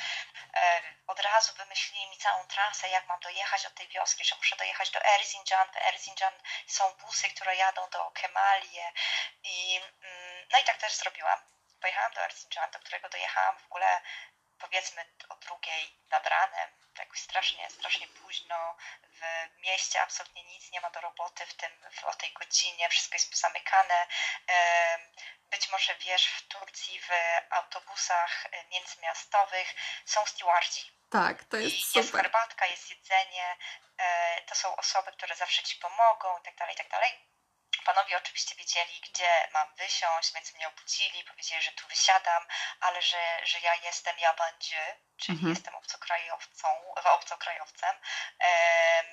E, 0.54 0.82
od 1.08 1.19
razu 1.19 1.54
wymyślili 1.54 2.08
mi 2.08 2.17
całą 2.17 2.47
trasę, 2.47 2.89
jak 2.89 3.08
mam 3.08 3.19
dojechać 3.19 3.65
od 3.65 3.73
tej 3.75 3.88
wioski, 3.88 4.25
że 4.25 4.36
muszę 4.36 4.56
dojechać 4.56 4.91
do 4.91 5.06
Erzincan. 5.06 5.67
W 5.71 5.77
Erzincan 5.77 6.34
są 6.67 6.93
busy, 6.93 7.30
które 7.30 7.56
jadą 7.56 7.89
do 7.89 8.12
Kemalie. 8.12 8.91
I, 9.43 9.82
mm, 10.01 10.33
no 10.51 10.60
i 10.60 10.63
tak 10.63 10.77
też 10.77 10.95
zrobiłam. 10.95 11.39
Pojechałam 11.82 12.13
do 12.13 12.21
Erzincan, 12.25 12.71
do 12.71 12.79
którego 12.79 13.10
dojechałam 13.10 13.58
w 13.58 13.65
ogóle 13.65 14.01
powiedzmy 14.60 15.06
o 15.29 15.36
drugiej 15.36 15.97
nad 16.10 16.27
ranem, 16.27 16.69
jakoś 16.99 17.19
strasznie, 17.19 17.69
strasznie 17.69 18.08
późno, 18.08 18.77
w 19.03 19.21
mieście 19.62 20.01
absolutnie 20.01 20.43
nic 20.43 20.71
nie 20.71 20.82
ma 20.82 20.89
do 20.89 21.01
roboty 21.01 21.45
w 21.45 21.53
tym, 21.53 21.71
w, 21.91 22.03
o 22.03 22.13
tej 22.13 22.34
godzinie, 22.34 22.89
wszystko 22.89 23.15
jest 23.15 23.32
pozamykane. 23.32 24.08
Być 25.51 25.69
może 25.69 25.95
wiesz, 25.95 26.27
w 26.27 26.47
Turcji 26.47 26.99
w 26.99 27.10
autobusach 27.49 28.45
e, 28.45 28.65
międzymiastowych 28.65 29.75
są 30.06 30.25
stewardzi. 30.25 30.91
Tak, 31.12 31.43
to 31.43 31.58
jest 31.58 31.86
super. 31.88 32.03
Jest 32.03 32.15
herbatka, 32.15 32.65
jest 32.65 32.89
jedzenie, 32.89 33.58
e, 33.97 34.41
to 34.41 34.56
są 34.56 34.75
osoby, 34.75 35.12
które 35.12 35.36
zawsze 35.36 35.63
ci 35.63 35.75
pomogą 35.75 36.38
i 36.39 36.43
tak 36.43 36.56
dalej, 36.56 36.73
i 36.75 36.77
tak 36.77 36.89
dalej. 36.89 37.33
Panowie 37.84 38.17
oczywiście 38.17 38.56
wiedzieli, 38.56 39.02
gdzie 39.10 39.48
mam 39.54 39.76
wysiąść, 39.76 40.34
więc 40.34 40.54
mnie 40.54 40.67
obudzili, 40.67 41.24
powiedzieli, 41.24 41.62
że 41.62 41.72
tu 41.72 41.88
wysiadam, 41.88 42.48
ale 42.80 43.02
że, 43.02 43.39
że 43.43 43.60
ja 43.60 43.76
jestem 43.76 44.19
Jabandzie, 44.19 44.98
czyli 45.17 45.38
mhm. 45.38 45.54
jestem 45.54 45.76
obcokrajowcą, 45.76 46.67
obcokrajowcem. 47.04 47.96
E, 48.39 49.04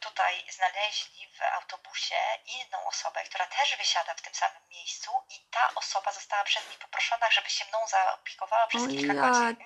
tutaj 0.00 0.44
znaleźli 0.50 1.28
w 1.28 1.42
autobusie 1.42 2.16
inną 2.46 2.86
osobę, 2.86 3.24
która 3.24 3.46
też 3.46 3.76
wysiada 3.76 4.14
w 4.14 4.22
tym 4.22 4.34
samym 4.34 4.68
miejscu 4.68 5.10
i 5.30 5.46
ta 5.50 5.74
osoba 5.74 6.12
została 6.12 6.44
przez 6.44 6.68
nich 6.68 6.78
poproszona, 6.78 7.30
żeby 7.30 7.50
się 7.50 7.64
mną 7.64 7.86
zaopiekowała 7.86 8.66
przez 8.66 8.88
kilka 8.88 9.14
godzin. 9.14 9.56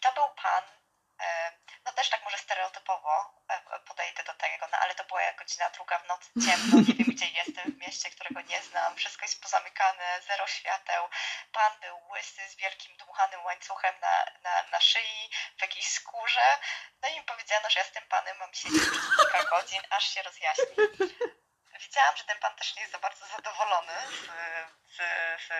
To 0.00 0.12
był 0.12 0.28
pan, 0.42 0.64
e, 1.20 1.52
też 1.98 2.10
tak 2.10 2.24
może 2.24 2.38
stereotypowo 2.38 3.12
e, 3.48 3.80
podejdę 3.80 4.22
do 4.24 4.34
tego, 4.34 4.66
no 4.72 4.78
ale 4.78 4.94
to 4.94 5.04
była 5.04 5.20
godzina 5.38 5.70
druga 5.70 5.98
w 5.98 6.08
nocy, 6.08 6.28
ciemno, 6.46 6.76
nie 6.88 6.94
wiem 6.94 7.14
gdzie 7.14 7.26
jestem, 7.26 7.72
w 7.72 7.78
mieście, 7.78 8.10
którego 8.10 8.40
nie 8.40 8.62
znam, 8.62 8.96
wszystko 8.96 9.24
jest 9.24 9.42
pozamykane, 9.42 10.20
zero 10.28 10.46
świateł. 10.46 11.08
Pan 11.52 11.72
był 11.80 11.96
łysy 12.08 12.48
z 12.48 12.56
wielkim 12.56 12.96
dmuchanym 12.96 13.44
łańcuchem 13.44 13.94
na, 14.00 14.14
na, 14.44 14.62
na 14.72 14.80
szyi, 14.80 15.30
w 15.58 15.62
jakiejś 15.62 15.88
skórze. 15.88 16.58
No 17.02 17.08
i 17.08 17.16
mi 17.16 17.22
powiedziano, 17.22 17.70
że 17.70 17.80
ja 17.80 17.86
z 17.86 17.92
tym 17.92 18.06
panem 18.08 18.38
mam 18.38 18.54
siedzieć 18.54 18.82
przez 18.90 19.16
kilka 19.16 19.44
godzin, 19.44 19.82
aż 19.90 20.14
się 20.14 20.22
rozjaśni 20.22 20.76
widziałam, 21.78 22.16
że 22.16 22.24
ten 22.24 22.38
pan 22.38 22.54
też 22.56 22.76
nie 22.76 22.82
jest 22.82 22.92
za 22.92 22.98
bardzo 22.98 23.26
zadowolony 23.26 23.92
z, 24.08 24.26
z, 24.94 24.96
z, 25.46 25.50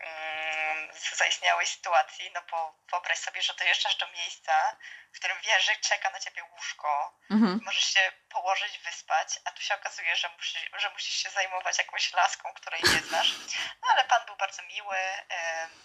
mm, 0.00 0.94
z 0.94 1.16
zaistniałej 1.16 1.66
sytuacji, 1.66 2.30
no 2.34 2.42
bo 2.50 2.74
wyobraź 2.90 3.18
sobie, 3.18 3.42
że 3.42 3.54
dojeżdżasz 3.54 3.96
do 3.96 4.08
miejsca, 4.08 4.76
w 5.12 5.18
którym 5.18 5.36
wiesz, 5.44 5.64
że 5.64 5.76
czeka 5.76 6.10
na 6.10 6.20
ciebie 6.20 6.44
łóżko, 6.44 7.18
mhm. 7.30 7.60
możesz 7.64 7.84
się 7.84 8.12
położyć, 8.28 8.78
wyspać, 8.78 9.38
a 9.44 9.50
tu 9.50 9.62
się 9.62 9.74
okazuje, 9.74 10.16
że, 10.16 10.28
musi, 10.28 10.58
że 10.76 10.90
musisz 10.90 11.14
się 11.14 11.30
zajmować 11.30 11.78
jakąś 11.78 12.12
laską, 12.12 12.54
której 12.54 12.80
nie 12.82 13.00
znasz. 13.08 13.34
No 13.82 13.88
ale 13.92 14.04
pan 14.04 14.26
był 14.26 14.36
bardzo 14.36 14.62
miły. 14.62 14.96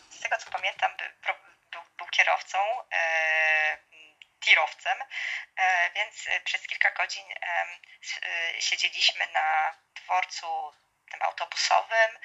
Z 0.10 0.20
tego 0.20 0.38
co 0.38 0.52
pamiętam, 0.52 0.98
był, 0.98 1.36
był, 1.72 1.82
był 1.98 2.08
kierowcą 2.08 2.58
tirowcem, 4.44 4.98
e, 5.56 5.90
więc 5.96 6.28
e, 6.28 6.40
przez 6.42 6.68
kilka 6.68 6.92
godzin 6.92 7.26
e, 7.32 7.66
siedzieliśmy 8.60 9.28
na 9.34 9.78
dworcu 9.96 10.74
tym 11.12 11.22
autobusowym. 11.22 12.20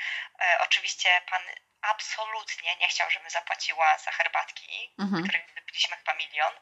Oczywiście 0.61 1.21
pan 1.31 1.43
absolutnie 1.83 2.77
nie 2.77 2.89
chciał, 2.89 3.11
żebym 3.11 3.31
zapłaciła 3.31 3.99
za 3.99 4.11
herbatki, 4.11 4.95
mhm. 4.99 5.23
których 5.23 5.55
wypiliśmy 5.55 5.97
chyba 5.97 6.15
milion. 6.15 6.55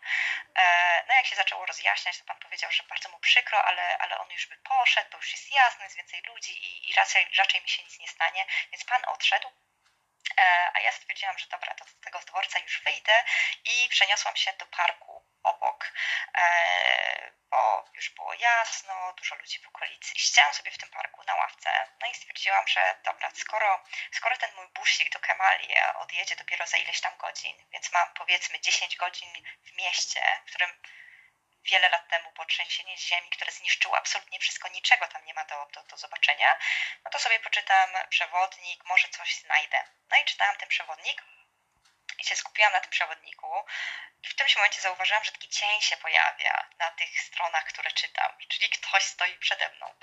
No 1.09 1.15
jak 1.15 1.27
się 1.27 1.37
zaczęło 1.37 1.67
rozjaśniać, 1.67 2.19
to 2.19 2.25
pan 2.25 2.39
powiedział, 2.39 2.73
że 2.73 2.83
bardzo 2.83 3.09
mu 3.09 3.19
przykro, 3.19 3.65
ale, 3.65 3.99
ale 3.99 4.19
on 4.19 4.31
już 4.31 4.47
by 4.47 4.57
poszedł, 4.57 5.11
bo 5.11 5.17
już 5.17 5.33
jest 5.33 5.51
jasno, 5.53 5.85
jest 5.85 5.97
więcej 5.97 6.23
ludzi 6.23 6.53
i, 6.67 6.91
i 6.91 6.93
raczej, 6.93 7.27
raczej 7.39 7.63
mi 7.63 7.69
się 7.69 7.83
nic 7.83 7.99
nie 7.99 8.09
stanie. 8.09 8.47
Więc 8.73 8.85
pan 8.85 9.03
odszedł. 9.07 9.53
A 10.75 10.81
ja 10.81 10.93
stwierdziłam, 10.93 11.39
że 11.39 11.47
dobra, 11.47 11.75
to 11.75 11.85
z 11.85 12.01
tego 12.01 12.19
dworca 12.19 12.59
już 12.59 12.81
wyjdę 12.81 13.25
i 13.65 13.89
przeniosłam 13.89 14.37
się 14.37 14.53
do 14.53 14.67
parku 14.67 15.06
obok, 15.47 15.93
bo 17.51 17.85
już 17.95 18.11
było 18.11 18.35
jasno, 18.35 19.13
dużo 19.13 19.35
ludzi 19.35 19.59
w 19.59 19.69
okolicy. 19.69 20.15
I 20.15 20.19
siedziałam 20.19 20.55
sobie 20.55 20.71
w 20.71 20.79
tym 20.79 20.91
parku 20.91 21.23
na 21.27 21.35
ławce, 21.35 21.89
no 22.01 22.07
i 22.11 22.15
stwierdziłam, 22.15 22.69
że 22.69 22.99
dobra, 23.05 23.31
skoro, 23.35 23.85
skoro 24.13 24.37
ten 24.37 24.55
mój 24.57 24.69
busik 24.69 25.13
do 25.13 25.19
Kemali 25.19 25.69
odjedzie 25.95 26.37
dopiero 26.37 26.67
za 26.67 26.77
ileś 26.77 27.01
tam 27.01 27.17
godzin, 27.19 27.57
więc 27.73 27.93
mam 27.93 28.09
powiedzmy 28.15 28.61
10 28.61 28.97
godzin 28.97 29.31
w 29.65 29.73
mieście, 29.73 30.41
w 30.47 30.51
którym 30.51 30.71
wiele 31.65 31.89
lat 31.89 32.09
temu 32.09 32.33
było 32.33 32.47
trzęsienie 32.47 32.99
ziemi, 32.99 33.31
które 33.31 33.53
zniszczyło 33.53 33.97
absolutnie 33.97 34.39
wszystko, 34.39 34.69
niczego 34.69 35.09
tam 35.09 35.25
nie 35.25 35.35
ma 35.35 35.45
do, 35.45 35.69
do, 35.75 35.83
do 35.83 35.97
zobaczenia, 35.97 36.59
no 37.05 37.11
to 37.11 37.19
sobie 37.19 37.41
poczytam 37.41 37.91
przewodnik, 38.09 38.85
może 38.85 39.09
coś 39.09 39.37
znajdę. 39.37 39.85
No 40.11 40.17
i 40.17 40.25
czytałam 40.25 40.57
ten 40.57 40.69
przewodnik 40.69 41.23
i 42.19 42.25
się 42.25 42.37
skupiłam 42.37 42.73
na 42.73 42.81
tym 42.81 42.91
przewodniku 42.91 43.65
i 44.23 44.29
w 44.29 44.35
którymś 44.35 44.57
momencie 44.57 44.81
zauważyłam, 44.81 45.25
że 45.25 45.33
taki 45.33 45.49
cień 45.49 45.81
się 45.81 45.97
pojawia 45.97 46.69
na 46.79 46.91
tych 46.91 47.21
stronach, 47.21 47.65
które 47.65 47.91
czytam, 47.91 48.33
czyli 48.49 48.71
ktoś 48.71 49.05
stoi 49.05 49.39
przede 49.39 49.69
mną. 49.69 49.95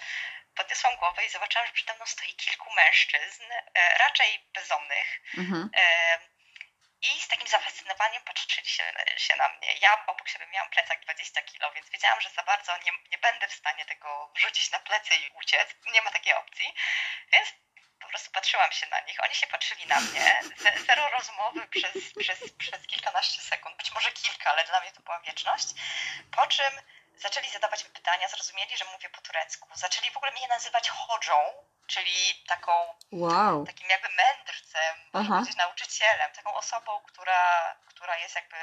Podniosłam 0.56 0.96
głowę 0.96 1.26
i 1.26 1.30
zobaczyłam, 1.30 1.68
że 1.68 1.74
przede 1.74 1.94
mną 1.94 2.06
stoi 2.06 2.36
kilku 2.36 2.74
mężczyzn, 2.74 3.44
e, 3.52 3.98
raczej 3.98 4.50
bezdomnych, 4.54 5.22
mhm. 5.38 5.70
E, 5.76 6.20
i 7.04 7.22
z 7.22 7.28
takim 7.28 7.48
zafascynowaniem 7.48 8.24
patrzyli 8.24 8.68
się, 8.68 8.94
się 9.18 9.36
na 9.36 9.50
mnie. 9.50 9.74
Ja 9.82 10.06
obok 10.06 10.30
siebie 10.30 10.48
miałam 10.48 10.70
plecak 10.70 11.00
20 11.02 11.42
kilo, 11.42 11.72
więc 11.72 11.90
wiedziałam, 11.90 12.22
że 12.22 12.30
za 12.30 12.44
bardzo 12.44 12.78
nie, 12.78 12.92
nie 13.12 13.18
będę 13.18 13.48
w 13.48 13.54
stanie 13.54 13.86
tego 13.86 14.32
wrzucić 14.36 14.72
na 14.72 14.80
plecy 14.80 15.16
i 15.16 15.30
uciec. 15.30 15.76
Nie 15.94 16.02
ma 16.02 16.12
takiej 16.12 16.34
opcji. 16.34 16.74
Więc 17.32 17.54
prostu 18.14 18.32
patrzyłam 18.32 18.72
się 18.72 18.88
na 18.88 19.00
nich. 19.02 19.24
Oni 19.24 19.36
się 19.36 19.48
patrzyli 19.48 19.86
na 19.88 20.00
mnie. 20.00 20.42
Zero 20.88 21.10
rozmowy 21.10 21.68
przez, 21.68 21.94
przez, 22.20 22.40
przez 22.58 22.88
kilkanaście 22.88 23.42
sekund, 23.42 23.78
być 23.78 23.92
może 23.92 24.12
kilka, 24.12 24.52
ale 24.52 24.64
dla 24.64 24.82
mnie 24.82 24.92
to 24.92 25.02
była 25.02 25.20
wieczność. 25.20 25.68
Po 26.32 26.48
czym 26.48 26.74
zaczęli 27.18 27.50
zadawać 27.50 27.86
mi 27.86 27.92
pytania, 27.92 28.28
zrozumieli, 28.28 28.78
że 28.78 28.86
mówię 28.94 29.10
po 29.10 29.22
turecku. 29.22 29.70
Zaczęli 29.74 30.12
w 30.12 30.18
ogóle 30.18 30.32
mnie 30.32 30.48
nazywać 30.48 30.90
chodżą, 30.90 31.54
czyli 31.88 32.44
taką, 32.48 32.72
wow. 33.12 33.66
takim 33.66 33.90
jakby 33.90 34.10
mędrcem, 34.10 34.96
powiedzieć 35.12 35.56
nauczycielem, 35.56 36.32
taką 36.32 36.54
osobą, 36.56 37.02
która, 37.08 37.76
która 37.86 38.18
jest 38.18 38.36
jakby 38.36 38.58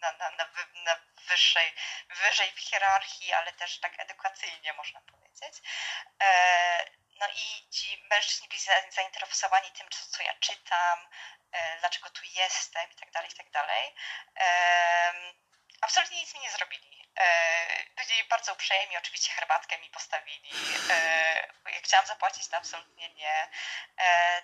na, 0.00 0.12
na, 0.12 0.30
na, 0.30 0.44
na 0.84 0.96
wyższej, 1.28 1.74
wyżej 2.08 2.52
w 2.52 2.60
hierarchii, 2.60 3.32
ale 3.32 3.52
też 3.52 3.80
tak 3.80 4.00
edukacyjnie 4.00 4.72
można 4.72 5.00
powiedzieć. 5.00 5.54
E, 6.20 7.03
no 7.20 7.26
i 7.28 7.68
ci 7.70 8.06
mężczyźni 8.10 8.48
byli 8.48 8.60
zainteresowani 8.90 9.70
tym, 9.70 9.88
co, 9.90 10.22
ja 10.22 10.34
czytam, 10.34 11.08
e, 11.52 11.78
dlaczego 11.80 12.10
tu 12.10 12.20
jestem 12.24 12.90
i 12.90 12.94
tak 12.94 13.10
dalej, 13.10 13.30
i 13.30 13.34
tak 13.34 13.50
dalej. 13.50 13.94
Absolutnie 15.80 16.20
nic 16.20 16.34
mi 16.34 16.40
nie 16.40 16.50
zrobili 16.50 16.94
byli 17.96 18.20
e, 18.20 18.24
bardzo 18.30 18.52
uprzejmi, 18.52 18.98
oczywiście 18.98 19.32
herbatkę 19.32 19.78
mi 19.78 19.90
postawili. 19.90 20.50
E, 20.90 21.70
jak 21.74 21.84
chciałam 21.84 22.06
zapłacić, 22.06 22.48
to 22.48 22.56
absolutnie 22.56 23.14
nie. 23.14 23.48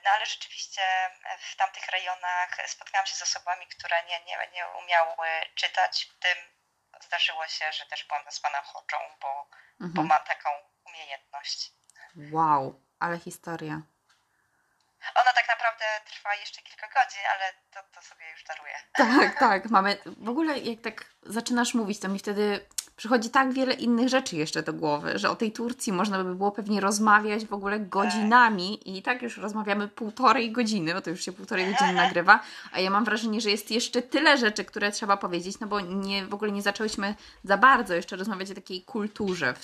No 0.05 0.11
ale 0.11 0.27
rzeczywiście 0.27 1.11
w 1.39 1.57
tamtych 1.57 1.89
rejonach 1.89 2.57
spotkałam 2.67 3.07
się 3.07 3.15
z 3.15 3.23
osobami, 3.23 3.67
które 3.67 4.05
nie, 4.05 4.21
nie, 4.21 4.49
nie 4.53 4.69
umiały 4.69 5.29
czytać. 5.55 6.05
W 6.05 6.19
tym 6.19 6.39
zdarzyło 7.01 7.49
się, 7.49 7.73
że 7.73 7.87
też 7.87 8.05
byłam 8.05 8.25
nazwana 8.25 8.63
chodzą, 8.63 9.17
bo, 9.21 9.49
mhm. 9.81 9.93
bo 9.93 10.03
mam 10.03 10.25
taką 10.25 10.51
umiejętność. 10.85 11.71
Wow, 12.15 12.77
ale 13.01 13.19
historia. 13.19 13.87
Ona 15.15 15.33
tak 15.35 15.49
naprawdę 15.49 15.85
trwa 16.07 16.35
jeszcze 16.35 16.63
kilka 16.63 16.87
godzin, 16.87 17.23
ale 17.35 17.53
to, 17.71 17.81
to 17.95 18.03
sobie 18.03 18.31
już 18.33 18.45
daruję. 18.45 18.75
Tak, 18.93 19.39
tak. 19.49 19.71
Mamy. 19.71 19.97
W 20.07 20.29
ogóle 20.29 20.59
jak 20.59 20.81
tak 20.81 21.05
zaczynasz 21.23 21.75
mówić, 21.75 22.01
to 22.01 22.09
mi 22.09 22.19
wtedy 22.19 22.67
przychodzi 23.01 23.31
tak 23.31 23.53
wiele 23.53 23.75
innych 23.75 24.09
rzeczy 24.09 24.37
jeszcze 24.37 24.63
do 24.63 24.73
głowy, 24.73 25.19
że 25.19 25.31
o 25.31 25.37
tej 25.37 25.53
Turcji 25.53 25.93
można 25.93 26.25
by 26.25 26.35
było 26.35 26.53
pewnie 26.53 26.81
rozmawiać 26.81 27.47
w 27.47 27.53
ogóle 27.53 27.81
godzinami 27.81 28.79
tak. 28.79 28.87
i 28.87 29.03
tak 29.03 29.23
już 29.23 29.37
rozmawiamy 29.37 29.89
półtorej 29.89 30.53
godziny, 30.53 30.95
bo 30.95 31.01
to 31.01 31.11
już 31.11 31.25
się 31.25 31.33
półtorej 31.33 31.73
godziny 31.73 31.93
nagrywa, 32.05 32.41
a 32.73 32.81
ja 32.81 32.91
mam 32.91 33.05
wrażenie, 33.05 33.41
że 33.41 33.51
jest 33.51 33.71
jeszcze 33.71 34.03
tyle 34.03 34.39
rzeczy, 34.39 34.65
które 34.65 34.93
trzeba 34.93 35.17
powiedzieć, 35.17 35.61
no 35.61 35.67
bo 35.67 35.81
nie, 35.81 36.27
w 36.27 36.35
ogóle 36.35 36.53
nie 36.53 36.63
zaczęłyśmy 36.63 37.15
za 37.45 37.57
bardzo 37.57 37.95
jeszcze 37.95 38.17
rozmawiać 38.17 38.51
o 38.51 38.55
takiej 38.55 38.83
kulturze. 38.85 39.55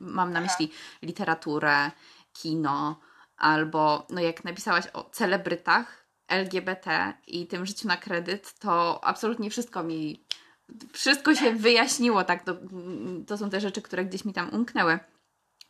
Mam 0.00 0.32
na 0.32 0.40
myśli 0.40 0.72
literaturę, 1.02 1.90
kino, 2.32 3.00
albo 3.40 4.06
no 4.10 4.20
jak 4.20 4.44
napisałaś 4.44 4.84
o 4.92 5.04
celebrytach 5.04 6.06
LGBT 6.28 7.12
i 7.26 7.46
tym 7.46 7.66
życiu 7.66 7.88
na 7.88 7.96
kredyt, 7.96 8.58
to 8.58 9.04
absolutnie 9.04 9.50
wszystko 9.50 9.82
mi, 9.82 10.24
wszystko 10.92 11.34
się 11.34 11.52
wyjaśniło, 11.52 12.24
tak, 12.24 12.44
to, 12.44 12.56
to 13.26 13.38
są 13.38 13.50
te 13.50 13.60
rzeczy, 13.60 13.82
które 13.82 14.04
gdzieś 14.04 14.24
mi 14.24 14.32
tam 14.32 14.50
umknęły. 14.50 14.98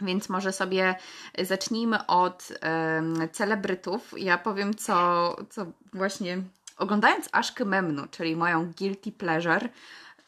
Więc 0.01 0.29
może 0.29 0.53
sobie 0.53 0.95
zacznijmy 1.39 2.07
od 2.07 2.49
um, 2.63 3.29
celebrytów. 3.33 4.15
Ja 4.17 4.39
powiem, 4.39 4.75
co, 4.75 5.37
co 5.51 5.67
właśnie 5.93 6.43
oglądając 6.77 7.29
Aszkę 7.33 7.65
Memnu, 7.65 8.07
czyli 8.11 8.37
moją 8.37 8.73
guilty 8.79 9.13
pleasure, 9.13 9.69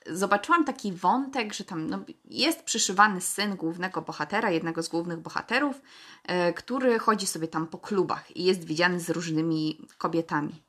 zobaczyłam 0.06 0.64
taki 0.64 0.92
wątek, 0.92 1.54
że 1.54 1.64
tam 1.64 1.90
no, 1.90 1.98
jest 2.24 2.62
przyszywany 2.62 3.20
syn 3.20 3.56
głównego 3.56 4.02
bohatera, 4.02 4.50
jednego 4.50 4.82
z 4.82 4.88
głównych 4.88 5.18
bohaterów, 5.18 5.80
e, 6.24 6.52
który 6.52 6.98
chodzi 6.98 7.26
sobie 7.26 7.48
tam 7.48 7.66
po 7.66 7.78
klubach 7.78 8.36
i 8.36 8.44
jest 8.44 8.64
widziany 8.64 9.00
z 9.00 9.10
różnymi 9.10 9.86
kobietami. 9.98 10.62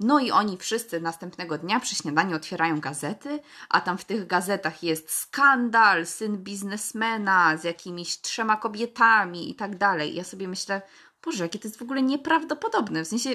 No 0.00 0.20
i 0.20 0.30
oni 0.30 0.56
wszyscy 0.56 1.00
następnego 1.00 1.58
dnia 1.58 1.80
przy 1.80 1.94
śniadaniu 1.94 2.36
otwierają 2.36 2.80
gazety, 2.80 3.40
a 3.68 3.80
tam 3.80 3.98
w 3.98 4.04
tych 4.04 4.26
gazetach 4.26 4.82
jest 4.82 5.10
skandal, 5.10 6.06
syn 6.06 6.36
biznesmena 6.36 7.56
z 7.56 7.64
jakimiś 7.64 8.20
trzema 8.20 8.56
kobietami 8.56 9.50
i 9.50 9.54
tak 9.54 9.76
dalej. 9.76 10.14
Ja 10.14 10.24
sobie 10.24 10.48
myślę, 10.48 10.82
Boże, 11.24 11.44
jakie 11.44 11.58
to 11.58 11.68
jest 11.68 11.78
w 11.78 11.82
ogóle 11.82 12.02
nieprawdopodobne. 12.02 13.04
W 13.04 13.08
sensie, 13.08 13.30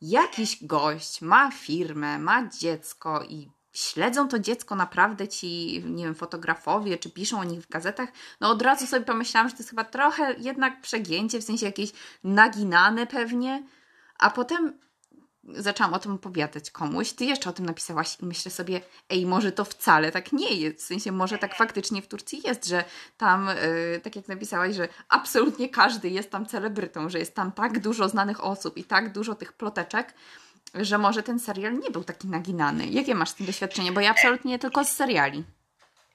jakiś 0.00 0.64
gość 0.64 1.20
ma 1.20 1.50
firmę, 1.50 2.18
ma 2.18 2.48
dziecko 2.48 3.24
i 3.28 3.50
śledzą 3.72 4.28
to 4.28 4.38
dziecko 4.38 4.74
naprawdę 4.74 5.28
ci, 5.28 5.82
nie 5.86 6.04
wiem, 6.04 6.14
fotografowie, 6.14 6.98
czy 6.98 7.10
piszą 7.10 7.40
o 7.40 7.44
nich 7.44 7.60
w 7.60 7.68
gazetach, 7.68 8.08
no 8.40 8.50
od 8.50 8.62
razu 8.62 8.86
sobie 8.86 9.04
pomyślałam, 9.04 9.48
że 9.48 9.54
to 9.54 9.60
jest 9.60 9.70
chyba 9.70 9.84
trochę 9.84 10.34
jednak 10.38 10.80
przegięcie, 10.80 11.40
w 11.40 11.44
sensie 11.44 11.66
jakieś 11.66 11.92
naginane 12.24 13.06
pewnie, 13.06 13.62
a 14.18 14.30
potem 14.30 14.78
zaczęłam 15.48 15.94
o 15.94 15.98
tym 15.98 16.12
opowiadać 16.12 16.70
komuś, 16.70 17.12
ty 17.12 17.24
jeszcze 17.24 17.50
o 17.50 17.52
tym 17.52 17.66
napisałaś 17.66 18.16
i 18.20 18.24
myślę 18.24 18.50
sobie, 18.50 18.80
ej, 19.08 19.26
może 19.26 19.52
to 19.52 19.64
wcale 19.64 20.12
tak 20.12 20.32
nie 20.32 20.54
jest, 20.54 20.78
w 20.78 20.86
sensie 20.86 21.12
może 21.12 21.38
tak 21.38 21.54
faktycznie 21.54 22.02
w 22.02 22.08
Turcji 22.08 22.40
jest, 22.44 22.66
że 22.66 22.84
tam, 23.16 23.48
yy, 23.92 24.00
tak 24.00 24.16
jak 24.16 24.28
napisałaś, 24.28 24.74
że 24.74 24.88
absolutnie 25.08 25.68
każdy 25.68 26.08
jest 26.08 26.30
tam 26.30 26.46
celebrytą, 26.46 27.08
że 27.08 27.18
jest 27.18 27.34
tam 27.34 27.52
tak 27.52 27.80
dużo 27.80 28.08
znanych 28.08 28.44
osób 28.44 28.76
i 28.76 28.84
tak 28.84 29.12
dużo 29.12 29.34
tych 29.34 29.52
ploteczek, 29.52 30.14
że 30.74 30.98
może 30.98 31.22
ten 31.22 31.40
serial 31.40 31.78
nie 31.78 31.90
był 31.90 32.04
taki 32.04 32.26
naginany. 32.26 32.86
Jakie 32.86 33.14
masz 33.14 33.28
z 33.28 33.34
tym 33.34 33.46
doświadczenie? 33.46 33.92
Bo 33.92 34.00
ja 34.00 34.10
absolutnie 34.10 34.58
tylko 34.58 34.84
z 34.84 34.96
seriali. 34.96 35.44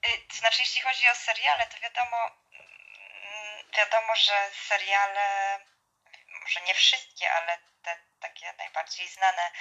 Y, 0.07 0.27
to 0.29 0.35
znaczy, 0.35 0.57
jeśli 0.59 0.81
chodzi 0.81 1.09
o 1.11 1.15
seriale, 1.15 1.67
to 1.67 1.77
wiadomo, 1.79 2.17
mm, 2.17 3.63
wiadomo, 3.77 4.15
że 4.15 4.49
seriale, 4.67 5.25
może 6.43 6.59
nie 6.67 6.73
wszystkie, 6.73 7.31
ale 7.31 7.57
te 7.83 7.97
takie 8.19 8.53
najbardziej 8.57 9.07
znane, 9.07 9.51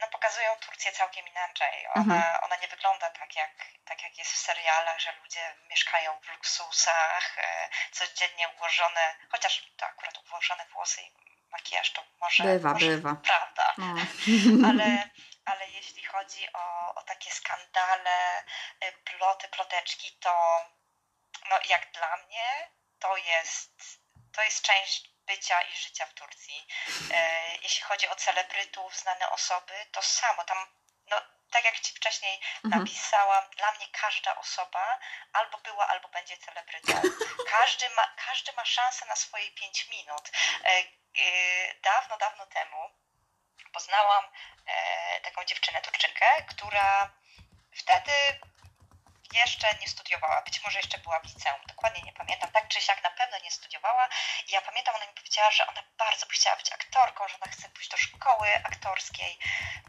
no 0.00 0.06
pokazują 0.08 0.56
Turcję 0.56 0.92
całkiem 0.92 1.28
inaczej. 1.28 1.86
Ona, 1.94 2.14
mhm. 2.14 2.44
ona 2.44 2.56
nie 2.56 2.68
wygląda 2.68 3.10
tak 3.10 3.36
jak, 3.36 3.50
tak 3.84 4.02
jak 4.02 4.18
jest 4.18 4.32
w 4.32 4.36
serialach, 4.36 5.00
że 5.00 5.12
ludzie 5.22 5.54
mieszkają 5.70 6.20
w 6.20 6.28
luksusach, 6.28 7.38
e, 7.38 7.68
codziennie 7.92 8.48
ułożone, 8.48 9.14
chociaż 9.28 9.66
to 9.76 9.86
akurat 9.86 10.18
ułożone 10.30 10.66
włosy 10.72 11.00
makijaż 11.52 11.92
to 11.92 12.02
może... 12.20 12.42
Bywa, 12.44 12.72
może, 12.72 12.86
bywa. 12.86 13.14
Prawda. 13.30 13.74
No. 13.78 13.94
Ale, 14.68 15.10
ale 15.44 15.68
jeśli 15.70 16.02
chodzi 16.02 16.52
o, 16.52 16.94
o 16.94 17.02
takie 17.02 17.30
skandale, 17.30 18.44
y, 18.84 18.92
ploty, 19.04 19.48
ploteczki, 19.48 20.12
to 20.20 20.64
no 21.50 21.58
jak 21.68 21.92
dla 21.92 22.16
mnie 22.16 22.70
to 22.98 23.16
jest, 23.16 24.00
to 24.32 24.42
jest 24.42 24.62
część 24.62 25.10
bycia 25.26 25.62
i 25.62 25.76
życia 25.76 26.06
w 26.06 26.14
Turcji. 26.14 26.66
E, 27.10 27.56
jeśli 27.62 27.82
chodzi 27.82 28.08
o 28.08 28.14
celebrytów, 28.14 28.96
znane 28.96 29.30
osoby, 29.30 29.74
to 29.92 30.02
samo. 30.02 30.44
Tam, 30.44 30.58
no, 31.10 31.16
tak 31.50 31.64
jak 31.64 31.80
Ci 31.80 31.94
wcześniej 31.94 32.40
mhm. 32.64 32.82
napisałam, 32.82 33.44
dla 33.56 33.72
mnie 33.72 33.86
każda 33.92 34.36
osoba 34.36 34.98
albo 35.32 35.58
była, 35.58 35.86
albo 35.86 36.08
będzie 36.08 36.36
celebrytą. 36.36 36.92
Każdy 37.50 37.90
ma, 37.90 38.14
każdy 38.26 38.52
ma 38.52 38.64
szansę 38.64 39.06
na 39.06 39.16
swoje 39.16 39.50
5 39.50 39.88
minut. 39.88 40.30
E, 41.18 41.58
Y, 41.68 41.80
dawno, 41.82 42.16
dawno 42.18 42.46
temu 42.46 42.90
poznałam 43.72 44.24
e, 44.66 45.20
taką 45.20 45.44
dziewczynę, 45.44 45.82
Turczynkę, 45.82 46.42
która 46.42 47.10
wtedy 47.76 48.12
jeszcze 49.32 49.74
nie 49.74 49.88
studiowała, 49.88 50.42
być 50.42 50.64
może 50.64 50.78
jeszcze 50.78 50.98
była 50.98 51.20
w 51.20 51.24
liceum, 51.24 51.60
dokładnie 51.66 52.02
nie 52.02 52.12
pamiętam, 52.12 52.50
tak 52.50 52.68
czy 52.68 52.80
siak 52.80 53.02
na 53.02 53.10
pewno 53.10 53.38
nie 53.38 53.50
studiowała. 53.50 54.08
I 54.48 54.52
ja 54.52 54.60
pamiętam, 54.60 54.94
ona 54.94 55.06
mi 55.06 55.14
powiedziała, 55.14 55.50
że 55.50 55.66
ona 55.66 55.82
bardzo 55.98 56.26
by 56.26 56.32
chciała 56.32 56.56
być 56.56 56.72
aktorką, 56.72 57.28
że 57.28 57.36
ona 57.42 57.52
chce 57.52 57.68
pójść 57.68 57.90
do 57.90 57.96
szkoły 57.96 58.48
aktorskiej. 58.64 59.38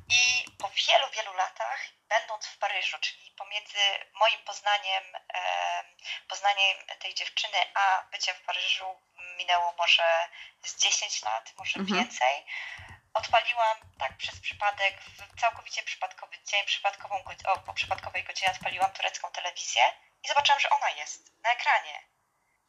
I 0.09 0.45
po 0.57 0.69
wielu, 0.69 1.09
wielu 1.09 1.33
latach, 1.33 1.79
będąc 2.09 2.47
w 2.47 2.57
Paryżu, 2.57 2.97
czyli 2.99 3.31
pomiędzy 3.31 3.79
moim 4.13 4.39
poznaniem, 4.39 5.03
poznaniem 6.27 6.77
tej 6.99 7.15
dziewczyny, 7.15 7.57
a 7.73 8.01
byciem 8.11 8.35
w 8.35 8.41
Paryżu 8.41 9.01
minęło 9.39 9.73
może 9.77 10.29
z 10.63 10.75
10 10.75 11.23
lat, 11.23 11.53
może 11.57 11.79
mhm. 11.79 11.99
więcej, 11.99 12.45
odpaliłam 13.13 13.77
tak 13.99 14.17
przez 14.17 14.39
przypadek, 14.39 14.93
całkowicie 15.41 15.83
przypadkowy 15.83 16.35
dzień, 16.45 16.65
przypadkową, 16.65 17.15
o, 17.45 17.59
po 17.59 17.73
przypadkowej 17.73 18.23
godzinie 18.23 18.51
odpaliłam 18.51 18.91
turecką 18.91 19.31
telewizję 19.31 19.83
i 20.23 20.27
zobaczyłam, 20.27 20.59
że 20.59 20.69
ona 20.69 20.89
jest 20.89 21.41
na 21.43 21.51
ekranie. 21.51 22.03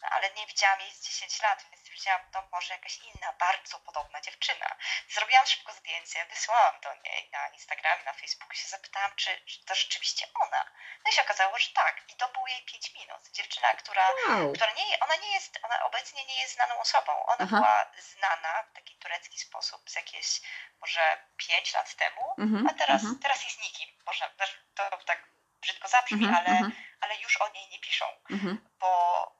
No, 0.02 0.09
ale 0.11 0.30
nie 0.35 0.46
widziałam 0.46 0.80
jej 0.80 0.92
z 0.92 1.02
10 1.09 1.42
lat, 1.42 1.66
więc 1.70 1.80
widziałam, 1.90 2.20
to 2.33 2.48
może 2.53 2.74
jakaś 2.74 2.98
inna, 2.98 3.33
bardzo 3.33 3.79
podobna 3.79 4.20
dziewczyna. 4.20 4.76
Zrobiłam 5.09 5.46
szybko 5.46 5.72
zdjęcie, 5.72 6.26
wysłałam 6.31 6.81
do 6.81 6.94
niej 6.94 7.31
na 7.33 7.48
Instagramie, 7.48 8.05
na 8.05 8.12
Facebooku 8.12 8.55
się 8.55 8.68
zapytałam, 8.68 9.11
czy, 9.16 9.40
czy 9.46 9.64
to 9.64 9.74
rzeczywiście 9.74 10.26
ona. 10.35 10.64
No 11.05 11.11
i 11.11 11.14
się 11.14 11.22
okazało, 11.22 11.59
że 11.59 11.68
tak. 11.74 12.03
I 12.09 12.14
to 12.14 12.29
było 12.29 12.46
jej 12.46 12.62
5 12.64 12.94
minut. 12.94 13.20
Dziewczyna, 13.33 13.74
która, 13.74 14.09
wow. 14.29 14.53
która 14.53 14.72
nie, 14.72 15.00
ona 15.00 15.16
nie 15.16 15.33
jest, 15.33 15.59
ona 15.62 15.83
obecnie 15.85 16.24
nie 16.24 16.40
jest 16.42 16.55
znaną 16.55 16.81
osobą. 16.81 17.12
Ona 17.26 17.44
Aha. 17.44 17.57
była 17.57 17.90
znana 17.98 18.62
w 18.62 18.72
taki 18.72 18.96
turecki 18.96 19.38
sposób 19.38 19.90
z 19.90 19.94
jakieś 19.94 20.40
może 20.81 21.18
5 21.37 21.74
lat 21.74 21.94
temu, 21.94 22.35
mhm, 22.38 22.66
a 22.66 22.72
teraz, 22.74 23.03
mhm. 23.03 23.18
teraz 23.22 23.44
jest 23.44 23.59
nikim. 23.62 23.88
Może 24.07 24.31
to 24.74 24.98
tak 25.07 25.29
brzydko 25.61 25.88
zabrzmi, 25.88 26.25
mhm, 26.25 26.37
ale, 26.37 26.51
mhm. 26.51 26.73
ale 27.01 27.16
już 27.16 27.37
o 27.37 27.49
niej 27.49 27.68
nie 27.68 27.79
piszą. 27.79 28.05
Mhm. 28.31 28.68
Bo, 28.79 28.92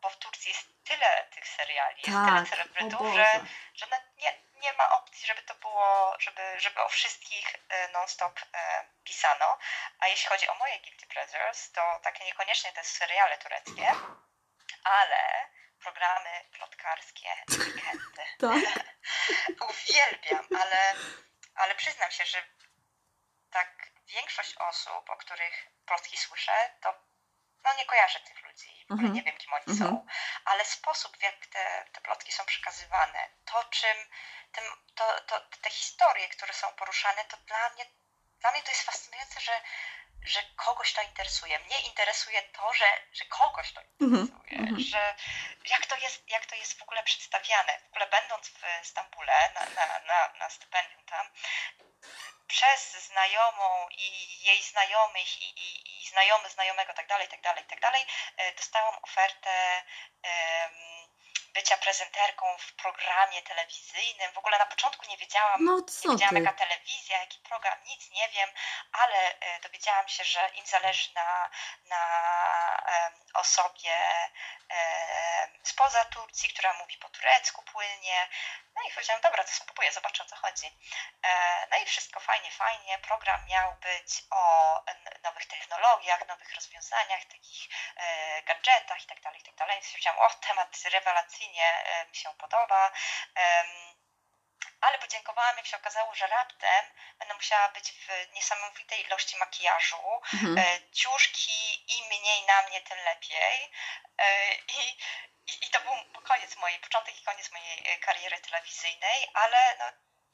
bo 0.03 0.11
w 0.11 0.17
Turcji 0.17 0.53
jest 0.53 0.69
tyle 0.85 1.29
tych 1.35 1.49
seriali, 1.49 1.97
jest 1.97 2.19
tyle 2.19 2.41
tak, 2.41 2.49
celebrytów, 2.49 3.15
że, 3.15 3.41
że 3.75 3.87
nie, 4.17 4.33
nie 4.61 4.73
ma 4.73 4.91
opcji, 4.91 5.27
żeby 5.27 5.43
to 5.43 5.55
było, 5.55 6.17
żeby, 6.19 6.61
żeby 6.61 6.83
o 6.83 6.89
wszystkich 6.89 7.57
e, 7.69 7.89
non-stop 7.89 8.41
e, 8.55 8.85
pisano. 9.05 9.59
A 9.99 10.09
jeśli 10.09 10.29
chodzi 10.29 10.49
o 10.49 10.55
moje 10.55 10.81
guilty 10.81 11.07
pleasures, 11.07 11.73
to 11.73 12.01
takie 12.03 12.25
niekoniecznie 12.25 12.73
te 12.73 12.85
seriale 12.85 13.39
tureckie, 13.39 13.95
ale 14.85 15.51
programy 15.83 16.31
plotkarskie, 16.53 17.29
weekendy. 17.51 18.23
Tak. 18.41 18.85
Uwielbiam, 19.71 20.47
ale, 20.61 20.95
ale 21.55 21.75
przyznam 21.75 22.11
się, 22.11 22.25
że 22.25 22.43
tak 23.51 23.91
większość 24.07 24.55
osób, 24.59 25.11
o 25.11 25.17
których 25.17 25.67
plotki 25.91 26.17
słyszę, 26.17 26.53
to 26.81 26.89
no 27.65 27.75
nie 27.79 27.87
kojarzę 27.87 28.21
tych 28.21 28.43
ludzi, 28.47 28.71
w 28.89 28.93
ogóle 28.93 29.09
mhm. 29.09 29.15
nie 29.15 29.23
wiem, 29.23 29.37
kim 29.39 29.53
oni 29.53 29.65
mm 29.67 29.77
-hmm. 29.79 29.83
są, 29.83 30.07
ale 30.45 30.65
sposób, 30.65 31.17
w 31.17 31.23
jak 31.23 31.47
te, 31.47 31.65
te 31.93 32.01
plotki 32.01 32.33
są 32.33 32.45
przekazywane, 32.45 33.29
to 33.45 33.65
czym, 33.65 33.97
tym, 34.53 34.65
to, 34.95 35.21
to, 35.21 35.41
te 35.63 35.71
historie, 35.71 36.29
które 36.29 36.53
są 36.53 36.67
poruszane, 36.73 37.25
to 37.25 37.37
dla 37.37 37.71
mnie, 37.71 37.85
dla 38.41 38.51
mnie 38.53 38.63
to 38.63 38.71
jest 38.71 38.83
fascynujące, 38.83 39.41
że, 39.41 39.61
że 40.25 40.43
kogoś 40.57 40.93
to 40.93 41.03
interesuje. 41.03 41.59
Mnie 41.59 41.81
interesuje 41.81 42.43
to, 42.43 42.73
że, 42.73 42.87
że 43.13 43.25
kogoś 43.25 43.73
to 43.73 43.81
mhm. 43.81 44.23
interesuje, 44.23 44.59
mm 44.59 44.75
-hmm. 44.75 44.91
że 44.91 45.15
jak 45.67 45.87
to, 45.87 45.97
jest, 45.97 46.31
jak 46.31 46.47
to 46.47 46.57
jest 46.57 46.79
w 46.79 46.83
ogóle 46.83 47.03
przedstawiane. 47.03 47.81
W 47.85 47.91
ogóle 47.91 48.07
będąc 48.07 48.49
w 48.49 48.87
Stambule 48.87 49.53
na, 49.55 49.61
na, 49.61 49.99
na, 49.99 50.33
na 50.39 50.51
stypendium 50.51 51.05
tam, 51.05 51.27
przez 52.47 53.07
znajomą 53.07 53.89
i 53.91 54.09
jej 54.45 54.63
znajomych 54.63 55.43
i, 55.43 55.49
i, 55.65 55.99
i 55.99 56.09
znajomy 56.09 56.51
znajomego 56.51 56.93
tak 56.95 57.07
dalej, 57.07 57.29
tak 57.29 57.41
dalej, 57.41 57.65
tak 57.65 57.81
dalej, 57.81 58.03
e, 58.37 58.53
dostałam 58.53 58.95
ofertę 59.03 59.83
um, 60.25 61.00
bycia 61.55 61.77
prezenterką 61.77 62.59
w 62.59 62.73
programie 62.73 63.43
telewizyjnym. 63.43 64.33
W 64.33 64.39
ogóle 64.39 64.59
na 64.59 64.67
początku 64.67 65.07
nie 65.09 65.17
wiedziałam, 65.17 65.65
no, 65.65 65.77
nie 66.05 66.11
wiedziałam 66.11 66.45
jaka 66.45 66.59
telewizja, 66.59 67.19
jaki 67.19 67.39
program, 67.39 67.85
nic 67.85 68.11
nie 68.11 68.29
wiem, 68.29 68.51
ale 68.93 69.41
e, 69.41 69.61
dowiedziałam 69.61 70.09
się, 70.09 70.25
że 70.25 70.51
im 70.55 70.67
zależy 70.67 71.15
na, 71.15 71.51
na 71.85 72.01
osobie 73.35 73.95
spoza 75.63 76.05
Turcji, 76.05 76.49
która 76.49 76.73
mówi 76.73 76.97
po 76.97 77.09
turecku 77.09 77.63
płynnie. 77.63 78.29
No 78.75 78.83
i 78.83 78.91
powiedziałam, 78.91 79.23
dobra, 79.23 79.45
to 79.45 79.51
spróbuję, 79.51 79.93
zobaczę 79.93 80.23
o 80.23 80.27
co 80.27 80.37
chodzi. 80.37 80.67
E, 81.23 81.67
no 81.71 81.77
i 81.77 81.87
wszystko 81.87 82.21
fajnie, 82.21 82.51
fajnie. 82.51 82.99
Program 82.99 83.47
miał 83.47 83.75
być 83.75 84.23
o 84.31 84.43
nowych 85.23 85.47
technologiach, 85.47 86.29
nowych 86.29 86.55
rozwiązaniach, 86.55 87.25
takich 87.25 87.69
e, 87.97 88.43
gadżetach 88.43 89.03
i 89.05 89.07
tak 89.07 89.21
dalej, 89.21 89.41
i 89.41 89.45
tak 89.45 89.55
dalej. 89.55 89.75
Więc 89.77 89.91
powiedziałam, 89.91 90.21
o, 90.21 90.31
temat 90.31 90.77
rewelacyjnie 90.85 91.40
e, 91.45 92.07
mi 92.09 92.17
się 92.17 92.29
podoba 92.39 92.93
ale 94.81 94.99
podziękowałam, 94.99 95.57
jak 95.57 95.67
się 95.67 95.77
okazało, 95.77 96.15
że 96.15 96.27
raptem 96.27 96.85
będę 97.19 97.35
musiała 97.35 97.69
być 97.69 97.93
w 97.93 98.33
niesamowitej 98.35 99.07
ilości 99.07 99.37
makijażu. 99.37 100.21
Mhm. 100.35 100.59
E, 100.59 100.91
ciuszki 100.93 101.85
im 101.99 102.07
mniej 102.07 102.43
na 102.43 102.63
mnie, 102.63 102.81
tym 102.81 102.99
lepiej. 102.99 103.73
E, 104.19 104.55
I, 104.55 104.99
i, 105.47 105.67
I 105.67 105.71
to 105.71 105.81
był 105.81 106.23
koniec 106.23 106.57
mojej, 106.57 106.79
początek 106.79 107.21
i 107.21 107.25
koniec 107.25 107.53
mojej 107.53 107.99
kariery 108.01 108.39
telewizyjnej, 108.41 109.31
ale 109.35 109.77
no, 109.79 109.85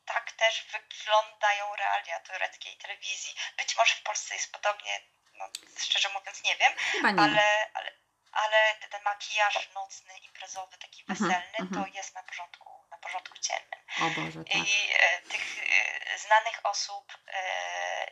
tak 0.07 0.33
też 0.33 0.65
wyglądają 0.65 1.77
realia 1.77 2.21
tureckiej 2.21 2.77
telewizji. 2.77 3.35
Być 3.57 3.77
może 3.77 3.95
w 3.95 4.03
Polsce 4.03 4.35
jest 4.35 4.53
podobnie, 4.53 5.01
no, 5.35 5.49
szczerze 5.81 6.09
mówiąc 6.09 6.43
nie 6.43 6.57
wiem, 6.57 6.73
ale, 7.19 7.71
ale, 7.75 7.93
ale 8.37 8.75
ten 8.91 9.03
makijaż 9.03 9.69
nocny, 9.75 10.19
imprezowy, 10.19 10.79
taki 10.79 11.03
mhm, 11.09 11.19
weselny, 11.19 11.59
mhm, 11.59 11.85
to 11.85 11.97
jest 11.97 12.15
na 12.15 12.23
porządku 12.23 12.77
na 12.97 12.97
porządku 12.99 13.39
dziennym. 13.39 13.81
O 14.01 14.11
Boże, 14.21 14.45
tak. 14.45 14.55
I 14.55 14.93
e, 14.93 15.21
tych 15.23 15.59
e, 15.59 16.19
znanych 16.19 16.61
osób 16.63 17.13
e, 17.29 18.07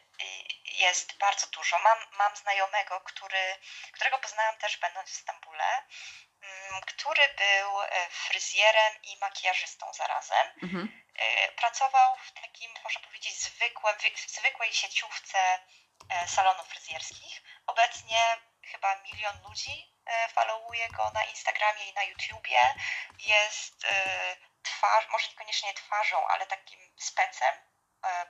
jest 0.65 1.17
bardzo 1.19 1.47
dużo. 1.47 1.79
Mam, 1.79 1.99
mam 2.19 2.37
znajomego, 2.37 3.01
który, 3.01 3.57
którego 3.93 4.19
poznałam 4.19 4.57
też 4.57 4.77
będąc 4.77 5.11
w 5.11 5.17
Stambule, 5.17 5.83
mm, 6.43 6.81
który 6.83 7.29
był 7.29 7.71
fryzjerem 8.11 9.03
i 9.03 9.19
makijażystą 9.19 9.93
zarazem. 9.93 10.47
Mhm. 10.63 11.05
Pracował 11.57 12.17
w 12.17 12.33
takim, 12.33 12.75
można 12.85 13.01
powiedzieć, 13.01 13.41
zwykłe, 13.41 13.95
w 14.17 14.31
zwykłej 14.31 14.73
sieciówce 14.73 15.59
salonów 16.27 16.69
fryzjerskich. 16.69 17.43
Obecnie 17.67 18.37
chyba 18.71 19.03
milion 19.03 19.41
ludzi 19.43 19.95
followuje 20.35 20.89
go 20.89 21.11
na 21.11 21.25
Instagramie 21.25 21.85
i 21.91 21.95
na 21.95 22.03
YouTubie. 22.03 22.75
Jest 23.19 23.87
twarz, 24.63 25.09
może 25.13 25.29
niekoniecznie 25.29 25.75
twarzą, 25.75 26.27
ale 26.27 26.47
takim 26.47 26.81
specem 26.97 27.55
e, 28.05 28.27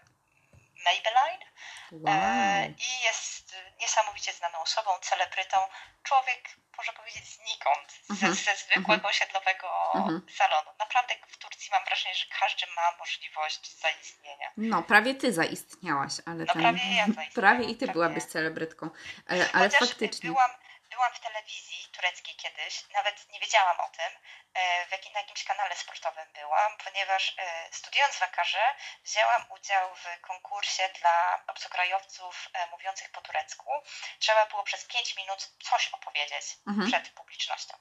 Maybelline 0.84 1.44
wow. 1.92 2.14
E, 2.14 2.66
i 2.66 3.04
jest 3.04 3.56
niesamowicie 3.80 4.32
znaną 4.32 4.58
osobą, 4.58 4.90
celebrytą. 5.02 5.56
Człowiek, 6.02 6.48
można 6.78 6.92
powiedzieć, 6.92 7.24
znikąd, 7.24 7.88
ze, 8.08 8.26
mhm. 8.26 8.34
ze 8.34 8.56
zwykłego 8.56 9.08
uh 9.08 9.14
osiedlowego 9.14 9.68
mhm. 9.94 10.26
salonu. 10.36 10.70
Naprawdę 10.78 11.14
w 11.28 11.36
Turcji 11.36 11.68
mam 11.72 11.84
wrażenie, 11.84 12.14
że 12.14 12.26
każdy 12.40 12.66
ma 12.76 12.96
możliwość 12.98 13.80
zaistnienia. 13.80 14.48
No, 14.56 14.82
prawie 14.82 15.14
ty 15.14 15.32
zaistniałaś, 15.32 16.12
ale 16.26 16.44
no, 16.44 16.52
ten... 16.52 16.62
prawie 16.62 16.94
ja 16.94 17.06
Prawie 17.34 17.64
i 17.64 17.76
ty 17.76 17.78
prawie. 17.78 17.92
byłabyś 17.92 18.24
celebrytką, 18.24 18.90
ale, 19.28 19.52
ale 19.52 19.70
faktycznie... 19.70 20.30
Byłam, 20.30 20.50
byłam 20.94 21.12
w 21.14 21.20
telewizji 21.20 21.88
tureckiej 21.92 22.36
kiedyś, 22.36 22.88
nawet 22.90 23.28
nie 23.28 23.40
wiedziałam 23.40 23.80
o 23.80 23.88
tym, 23.88 24.12
e, 24.54 24.86
w 24.86 24.90
jakim, 24.92 25.12
na 25.12 25.20
jakimś 25.20 25.44
kanale 25.44 25.76
sportowym 25.76 26.32
byłam, 26.32 26.72
ponieważ 26.84 27.34
e, 27.38 27.68
studiując 27.72 28.16
w 28.16 28.22
Akarze 28.22 28.74
wzięłam 29.04 29.44
udział 29.50 29.94
w 29.94 30.20
konkursie 30.20 30.90
dla 31.00 31.42
obcokrajowców 31.46 32.48
e, 32.52 32.66
mówiących 32.66 33.10
po 33.10 33.20
turecku. 33.20 33.70
Trzeba 34.18 34.46
było 34.46 34.62
przez 34.62 34.84
5 34.84 35.16
minut 35.16 35.50
coś 35.62 35.88
opowiedzieć 35.88 36.46
mhm. 36.66 36.88
przed 36.88 37.08
publicznością. 37.08 37.76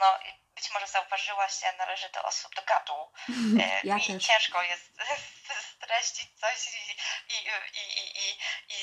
No, 0.00 0.18
być 0.58 0.70
może 0.70 0.86
zauważyłaś, 0.86 1.62
ja 1.62 1.72
należę 1.72 2.08
do 2.08 2.22
osób 2.22 2.54
do 2.54 2.62
gadu. 2.62 3.12
Ja 3.84 3.94
Mi 3.94 4.06
też. 4.06 4.26
ciężko 4.26 4.62
jest 4.62 4.90
streścić 5.74 6.28
coś 6.40 6.58
i, 6.74 6.96
i, 7.34 7.38
i, 7.80 7.84
i, 7.98 8.38
i, 8.68 8.78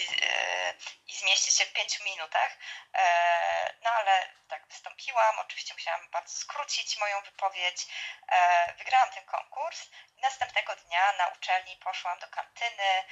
i 1.07 1.15
zmieścić 1.15 1.55
się 1.55 1.65
w 1.65 1.73
pięciu 1.73 2.03
minutach. 2.03 2.57
No 3.83 3.89
ale 3.89 4.29
tak 4.47 4.67
wystąpiłam, 4.67 5.39
oczywiście 5.39 5.73
musiałam 5.73 6.09
bardzo 6.11 6.38
skrócić 6.38 6.97
moją 6.97 7.21
wypowiedź. 7.21 7.88
Wygrałam 8.77 9.09
ten 9.09 9.25
konkurs. 9.25 9.89
Następnego 10.17 10.75
dnia 10.75 11.13
na 11.17 11.27
uczelni 11.27 11.77
poszłam 11.77 12.19
do 12.19 12.27
kantyny 12.27 13.03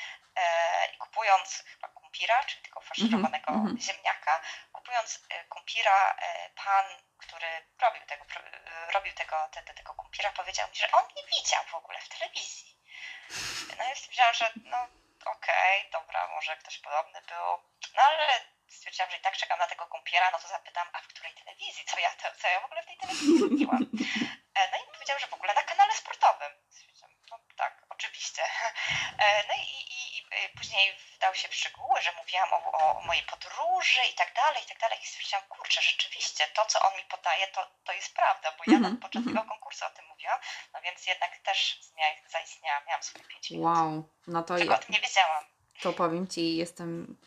i 0.93 0.97
kupując 0.97 1.63
chyba 1.73 1.87
kumpira, 1.87 2.43
czyli 2.43 2.61
tego 2.61 2.81
faszerowanego 2.81 3.51
mm 3.51 3.65
-hmm. 3.65 3.81
ziemniaka, 3.81 4.41
kupując 4.83 5.19
kumpira, 5.49 6.15
pan, 6.55 6.85
który 7.17 7.47
robił 7.81 8.01
tego, 8.05 8.25
robił 8.93 9.13
tego, 9.13 9.49
te, 9.51 9.73
tego 9.73 9.93
kumpira, 9.93 10.31
powiedział 10.31 10.69
mi, 10.69 10.75
że 10.75 10.91
on 10.91 11.03
nie 11.15 11.23
widział 11.23 11.63
w 11.63 11.75
ogóle 11.75 11.99
w 12.01 12.09
telewizji. 12.09 12.77
No 13.77 13.91
i 13.91 13.95
stwierdziłam, 13.95 14.33
że 14.33 14.51
no 14.55 14.77
okej, 15.25 15.79
okay, 15.79 15.91
dobra, 15.91 16.27
może 16.27 16.57
ktoś 16.57 16.79
podobny 16.79 17.21
był, 17.21 17.47
no 17.95 18.01
ale 18.01 18.27
stwierdziłam, 18.69 19.11
że 19.11 19.17
i 19.17 19.21
tak 19.21 19.37
czekam 19.37 19.59
na 19.59 19.67
tego 19.67 19.87
kąpiela, 19.87 20.31
no 20.31 20.39
to 20.39 20.47
zapytam, 20.47 20.87
a 20.93 21.01
w 21.01 21.07
której 21.07 21.33
telewizji? 21.33 21.85
Co 21.85 21.99
ja, 21.99 22.11
co 22.41 22.47
ja 22.47 22.59
w 22.59 22.65
ogóle 22.65 22.83
w 22.83 22.85
tej 22.85 22.97
telewizji 22.97 23.41
robiłam? 23.41 23.85
E, 24.55 24.71
no 24.71 24.77
i 24.77 24.93
powiedział, 24.93 25.19
że 25.19 25.27
w 25.27 25.33
ogóle 25.33 25.53
na 25.53 25.63
kanale 25.63 25.93
sportowym. 25.93 26.51
No 27.31 27.39
tak, 27.57 27.85
oczywiście. 27.89 28.43
E, 29.19 29.47
no 29.47 29.53
i 29.53 29.92
później 30.57 30.85
wdał 31.15 31.35
się 31.35 31.47
w 31.47 31.55
szczegóły, 31.55 32.01
że 32.01 32.11
mówiłam 32.21 32.49
o, 32.53 32.59
o, 32.71 33.01
mojej 33.07 33.23
podróży 33.23 34.01
i 34.11 34.15
tak 34.21 34.29
dalej, 34.35 34.63
i 34.65 34.67
tak 34.67 34.79
dalej. 34.79 34.97
I 35.03 35.07
stwierdziłam, 35.07 35.43
kurczę, 35.49 35.81
rzeczywiście, 35.81 36.43
to 36.55 36.65
co 36.65 36.77
on 36.87 36.93
mi 36.97 37.05
podaje, 37.15 37.47
to, 37.47 37.61
to 37.83 37.93
jest 37.93 38.13
prawda, 38.13 38.47
bo 38.57 38.63
ja 38.71 38.77
mm 38.77 38.91
-hmm, 38.91 39.01
podczas 39.01 39.21
mm 39.21 39.29
-hmm. 39.29 39.37
tego 39.37 39.49
konkursu 39.49 39.85
o 39.85 39.95
tym 39.95 40.05
mówiłam, 40.07 40.39
no 40.73 40.81
więc 40.81 41.07
jednak 41.07 41.31
też 41.37 41.79
zaistniała, 42.31 42.81
miałam 42.87 43.03
swoje 43.03 43.25
pięć 43.25 43.51
minut. 43.51 43.65
Wow, 43.65 44.09
no 44.27 44.43
to 44.43 44.57
Czego 44.57 44.71
ja... 44.71 44.79
o 44.79 44.81
tym 44.83 44.91
nie 44.95 45.01
wiedziałam. 45.01 45.43
To 45.81 45.93
powiem 45.93 46.27
Ci, 46.27 46.55
jestem 46.57 47.17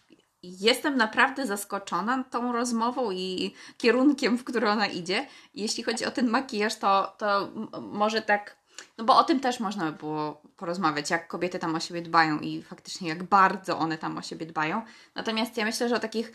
jestem 0.42 0.96
naprawdę 0.96 1.46
zaskoczona 1.46 2.24
tą 2.30 2.52
rozmową 2.52 3.10
i 3.10 3.54
kierunkiem, 3.78 4.38
w 4.38 4.44
który 4.44 4.70
ona 4.70 4.86
idzie. 4.86 5.26
Jeśli 5.54 5.82
chodzi 5.82 6.04
o 6.04 6.10
ten 6.10 6.28
makijaż, 6.28 6.76
to, 6.76 7.14
to 7.18 7.50
może 7.80 8.22
tak, 8.22 8.56
no 8.98 9.04
bo 9.04 9.16
o 9.16 9.24
tym 9.24 9.40
też 9.40 9.60
można 9.60 9.92
by 9.92 9.98
było 9.98 10.42
porozmawiać, 10.56 11.10
jak 11.10 11.28
kobiety 11.28 11.58
tam 11.58 11.74
o 11.74 11.80
siebie 11.80 12.02
dbają 12.02 12.38
i 12.38 12.62
faktycznie 12.62 13.08
jak 13.08 13.22
bardzo 13.22 13.78
one 13.78 13.98
tam 13.98 14.18
o 14.18 14.22
siebie 14.22 14.46
dbają. 14.46 14.82
Natomiast 15.14 15.56
ja 15.56 15.64
myślę, 15.64 15.88
że 15.88 15.96
o 15.96 16.00
takich 16.00 16.32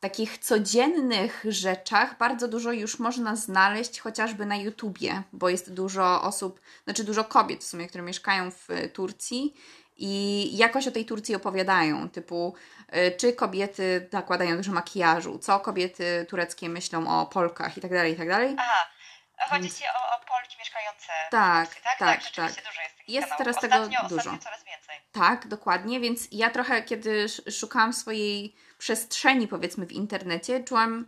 takich 0.00 0.38
codziennych 0.38 1.44
rzeczach 1.48 2.18
bardzo 2.18 2.48
dużo 2.48 2.72
już 2.72 2.98
można 2.98 3.36
znaleźć 3.36 4.00
chociażby 4.00 4.46
na 4.46 4.56
YouTubie, 4.56 5.22
bo 5.32 5.48
jest 5.48 5.72
dużo 5.72 6.22
osób, 6.22 6.60
znaczy 6.84 7.04
dużo 7.04 7.24
kobiet 7.24 7.64
w 7.64 7.66
sumie, 7.66 7.86
które 7.86 8.04
mieszkają 8.04 8.50
w 8.50 8.68
Turcji 8.92 9.54
i 9.96 10.56
jakoś 10.56 10.88
o 10.88 10.90
tej 10.90 11.04
Turcji 11.04 11.34
opowiadają, 11.34 12.08
typu 12.08 12.54
y, 12.96 13.16
czy 13.16 13.32
kobiety 13.32 14.08
nakładają 14.12 14.56
dużo 14.56 14.72
makijażu, 14.72 15.38
co 15.38 15.60
kobiety 15.60 16.26
tureckie 16.28 16.68
myślą 16.68 17.20
o 17.20 17.26
Polkach 17.26 17.76
i 17.76 17.80
tak 17.80 17.90
dalej, 17.90 18.12
i 18.12 18.16
tak 18.16 18.28
dalej. 18.28 18.56
Aha, 18.58 18.90
chodzi 19.44 19.70
Ci 19.70 19.84
o, 19.84 20.16
o 20.16 20.18
Polki 20.18 20.56
mieszkające 20.58 21.12
tak, 21.30 21.68
w 21.68 21.72
Polsce, 21.72 21.82
tak? 21.82 21.98
Tak, 21.98 22.22
tak. 22.22 22.34
tak. 22.34 22.64
Dużo 22.64 22.82
jest 22.82 22.94
jest 23.08 23.28
kanałów. 23.28 23.38
teraz 23.38 23.56
ostatnio, 23.56 23.96
tego 23.96 24.08
dużo. 24.08 24.16
Ostatnio 24.16 24.38
coraz 24.38 24.64
więcej. 24.64 24.96
Tak, 25.12 25.48
dokładnie, 25.48 26.00
więc 26.00 26.28
ja 26.32 26.50
trochę, 26.50 26.82
kiedy 26.82 27.26
szukałam 27.28 27.92
swojej 27.92 28.56
przestrzeni, 28.78 29.48
powiedzmy, 29.48 29.86
w 29.86 29.92
internecie, 29.92 30.64
czułam 30.64 31.06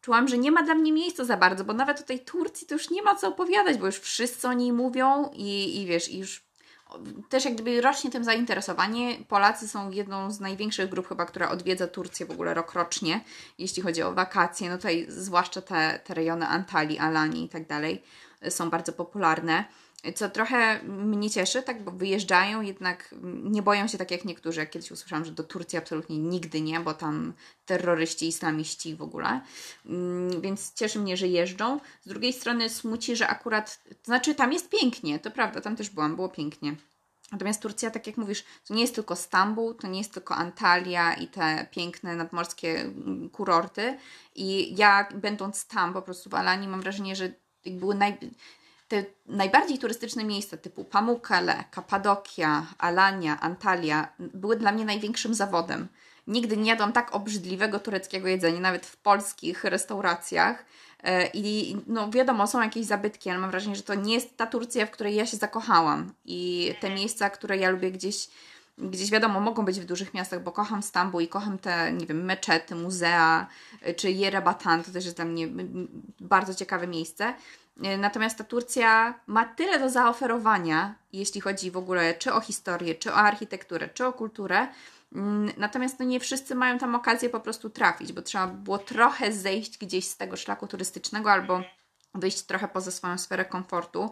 czułam, 0.00 0.28
że 0.28 0.38
nie 0.38 0.50
ma 0.50 0.62
dla 0.62 0.74
mnie 0.74 0.92
miejsca 0.92 1.24
za 1.24 1.36
bardzo, 1.36 1.64
bo 1.64 1.72
nawet 1.72 2.00
o 2.00 2.02
tej 2.02 2.20
Turcji 2.20 2.66
to 2.66 2.74
już 2.74 2.90
nie 2.90 3.02
ma 3.02 3.14
co 3.14 3.28
opowiadać, 3.28 3.78
bo 3.78 3.86
już 3.86 4.00
wszyscy 4.00 4.48
o 4.48 4.52
niej 4.52 4.72
mówią 4.72 5.30
i, 5.32 5.80
i 5.82 5.86
wiesz, 5.86 6.08
i 6.08 6.18
już 6.18 6.47
też 7.28 7.44
jak 7.44 7.54
gdyby 7.54 7.80
rośnie 7.80 8.10
tym 8.10 8.24
zainteresowanie. 8.24 9.18
Polacy 9.28 9.68
są 9.68 9.90
jedną 9.90 10.30
z 10.30 10.40
największych 10.40 10.88
grup 10.90 11.08
chyba, 11.08 11.26
która 11.26 11.50
odwiedza 11.50 11.86
Turcję 11.86 12.26
w 12.26 12.30
ogóle 12.30 12.54
rokrocznie, 12.54 13.20
jeśli 13.58 13.82
chodzi 13.82 14.02
o 14.02 14.14
wakacje. 14.14 14.70
No 14.70 14.76
tutaj 14.76 15.06
zwłaszcza 15.08 15.62
te, 15.62 16.00
te 16.04 16.14
rejony 16.14 16.46
Antalii, 16.46 16.98
Alanii 16.98 17.44
i 17.44 17.48
tak 17.48 17.66
dalej 17.66 18.02
są 18.48 18.70
bardzo 18.70 18.92
popularne. 18.92 19.64
Co 20.14 20.28
trochę 20.28 20.82
mnie 20.82 21.30
cieszy, 21.30 21.62
tak, 21.62 21.84
bo 21.84 21.90
wyjeżdżają, 21.90 22.62
jednak 22.62 23.14
nie 23.42 23.62
boją 23.62 23.88
się 23.88 23.98
tak 23.98 24.10
jak 24.10 24.24
niektórzy. 24.24 24.60
Jak 24.60 24.70
kiedyś 24.70 24.90
usłyszałam, 24.90 25.24
że 25.24 25.32
do 25.32 25.44
Turcji 25.44 25.78
absolutnie 25.78 26.18
nigdy 26.18 26.60
nie, 26.60 26.80
bo 26.80 26.94
tam 26.94 27.32
terroryści, 27.66 28.28
islamiści 28.28 28.96
w 28.96 29.02
ogóle. 29.02 29.40
Mm, 29.86 30.40
więc 30.40 30.74
cieszy 30.74 30.98
mnie, 30.98 31.16
że 31.16 31.28
jeżdżą. 31.28 31.80
Z 32.02 32.08
drugiej 32.08 32.32
strony 32.32 32.70
smuci, 32.70 33.16
że 33.16 33.28
akurat, 33.28 33.80
to 33.88 34.04
znaczy 34.04 34.34
tam 34.34 34.52
jest 34.52 34.70
pięknie, 34.70 35.18
to 35.18 35.30
prawda, 35.30 35.60
tam 35.60 35.76
też 35.76 35.90
byłam, 35.90 36.16
było 36.16 36.28
pięknie. 36.28 36.76
Natomiast 37.32 37.62
Turcja, 37.62 37.90
tak 37.90 38.06
jak 38.06 38.16
mówisz, 38.16 38.44
to 38.68 38.74
nie 38.74 38.80
jest 38.80 38.94
tylko 38.94 39.16
Stambuł, 39.16 39.74
to 39.74 39.88
nie 39.88 39.98
jest 39.98 40.14
tylko 40.14 40.34
Antalya 40.34 41.22
i 41.22 41.28
te 41.28 41.66
piękne 41.70 42.16
nadmorskie 42.16 42.80
mm, 42.80 43.30
kurorty. 43.30 43.98
I 44.34 44.76
ja, 44.76 45.08
będąc 45.14 45.66
tam 45.66 45.92
po 45.92 46.02
prostu 46.02 46.30
w 46.30 46.34
Alanii, 46.34 46.68
mam 46.68 46.80
wrażenie, 46.80 47.16
że 47.16 47.32
były 47.66 47.94
naj, 47.94 48.18
te 48.88 49.04
najbardziej 49.26 49.78
turystyczne 49.78 50.24
miejsca 50.24 50.56
typu 50.56 50.84
Pamukkale, 50.84 51.64
Kapadokia, 51.70 52.66
Alania, 52.78 53.40
Antalya 53.40 54.08
były 54.18 54.56
dla 54.56 54.72
mnie 54.72 54.84
największym 54.84 55.34
zawodem. 55.34 55.88
Nigdy 56.26 56.56
nie 56.56 56.70
jadłam 56.70 56.92
tak 56.92 57.14
obrzydliwego 57.14 57.78
tureckiego 57.78 58.28
jedzenia, 58.28 58.60
nawet 58.60 58.86
w 58.86 58.96
polskich 58.96 59.64
restauracjach. 59.64 60.64
E, 61.02 61.26
I 61.34 61.76
no 61.86 62.10
wiadomo, 62.10 62.46
są 62.46 62.62
jakieś 62.62 62.86
zabytki, 62.86 63.30
ale 63.30 63.38
mam 63.38 63.50
wrażenie, 63.50 63.76
że 63.76 63.82
to 63.82 63.94
nie 63.94 64.14
jest 64.14 64.36
ta 64.36 64.46
Turcja, 64.46 64.86
w 64.86 64.90
której 64.90 65.14
ja 65.14 65.26
się 65.26 65.36
zakochałam. 65.36 66.12
I 66.24 66.72
te 66.80 66.90
miejsca, 66.90 67.30
które 67.30 67.56
ja 67.56 67.70
lubię 67.70 67.90
gdzieś, 67.90 68.28
gdzieś 68.78 69.10
wiadomo, 69.10 69.40
mogą 69.40 69.64
być 69.64 69.80
w 69.80 69.84
dużych 69.84 70.14
miastach, 70.14 70.42
bo 70.42 70.52
kocham 70.52 70.82
Stambuł 70.82 71.20
i 71.20 71.28
kocham 71.28 71.58
te, 71.58 71.92
nie 71.92 72.06
wiem, 72.06 72.24
meczety, 72.24 72.74
muzea, 72.74 73.46
e, 73.82 73.94
czy 73.94 74.10
Yerebatan, 74.10 74.84
to 74.84 74.90
też 74.90 75.04
jest 75.04 75.16
dla 75.16 75.24
mnie 75.24 75.48
bardzo 76.20 76.54
ciekawe 76.54 76.86
miejsce. 76.86 77.34
E, 77.82 77.96
natomiast 77.98 78.38
ta 78.38 78.44
Turcja 78.44 79.20
ma 79.26 79.44
tyle 79.44 79.78
do 79.78 79.90
zaoferowania, 79.90 80.94
jeśli 81.12 81.40
chodzi 81.40 81.70
w 81.70 81.76
ogóle 81.76 82.14
czy 82.14 82.32
o 82.32 82.40
historię, 82.40 82.94
czy 82.94 83.12
o 83.12 83.16
architekturę, 83.16 83.88
czy 83.88 84.06
o 84.06 84.12
kulturę. 84.12 84.68
Mm, 85.12 85.52
natomiast 85.56 85.98
no 85.98 86.04
nie 86.04 86.20
wszyscy 86.20 86.54
mają 86.54 86.78
tam 86.78 86.94
okazję 86.94 87.28
po 87.28 87.40
prostu 87.40 87.70
trafić, 87.70 88.12
bo 88.12 88.22
trzeba 88.22 88.46
było 88.46 88.78
trochę 88.78 89.32
zejść 89.32 89.78
gdzieś 89.78 90.08
z 90.08 90.16
tego 90.16 90.36
szlaku 90.36 90.66
turystycznego 90.66 91.32
albo 91.32 91.62
wyjść 92.14 92.42
trochę 92.42 92.68
poza 92.68 92.90
swoją 92.90 93.18
sferę 93.18 93.44
komfortu. 93.44 94.10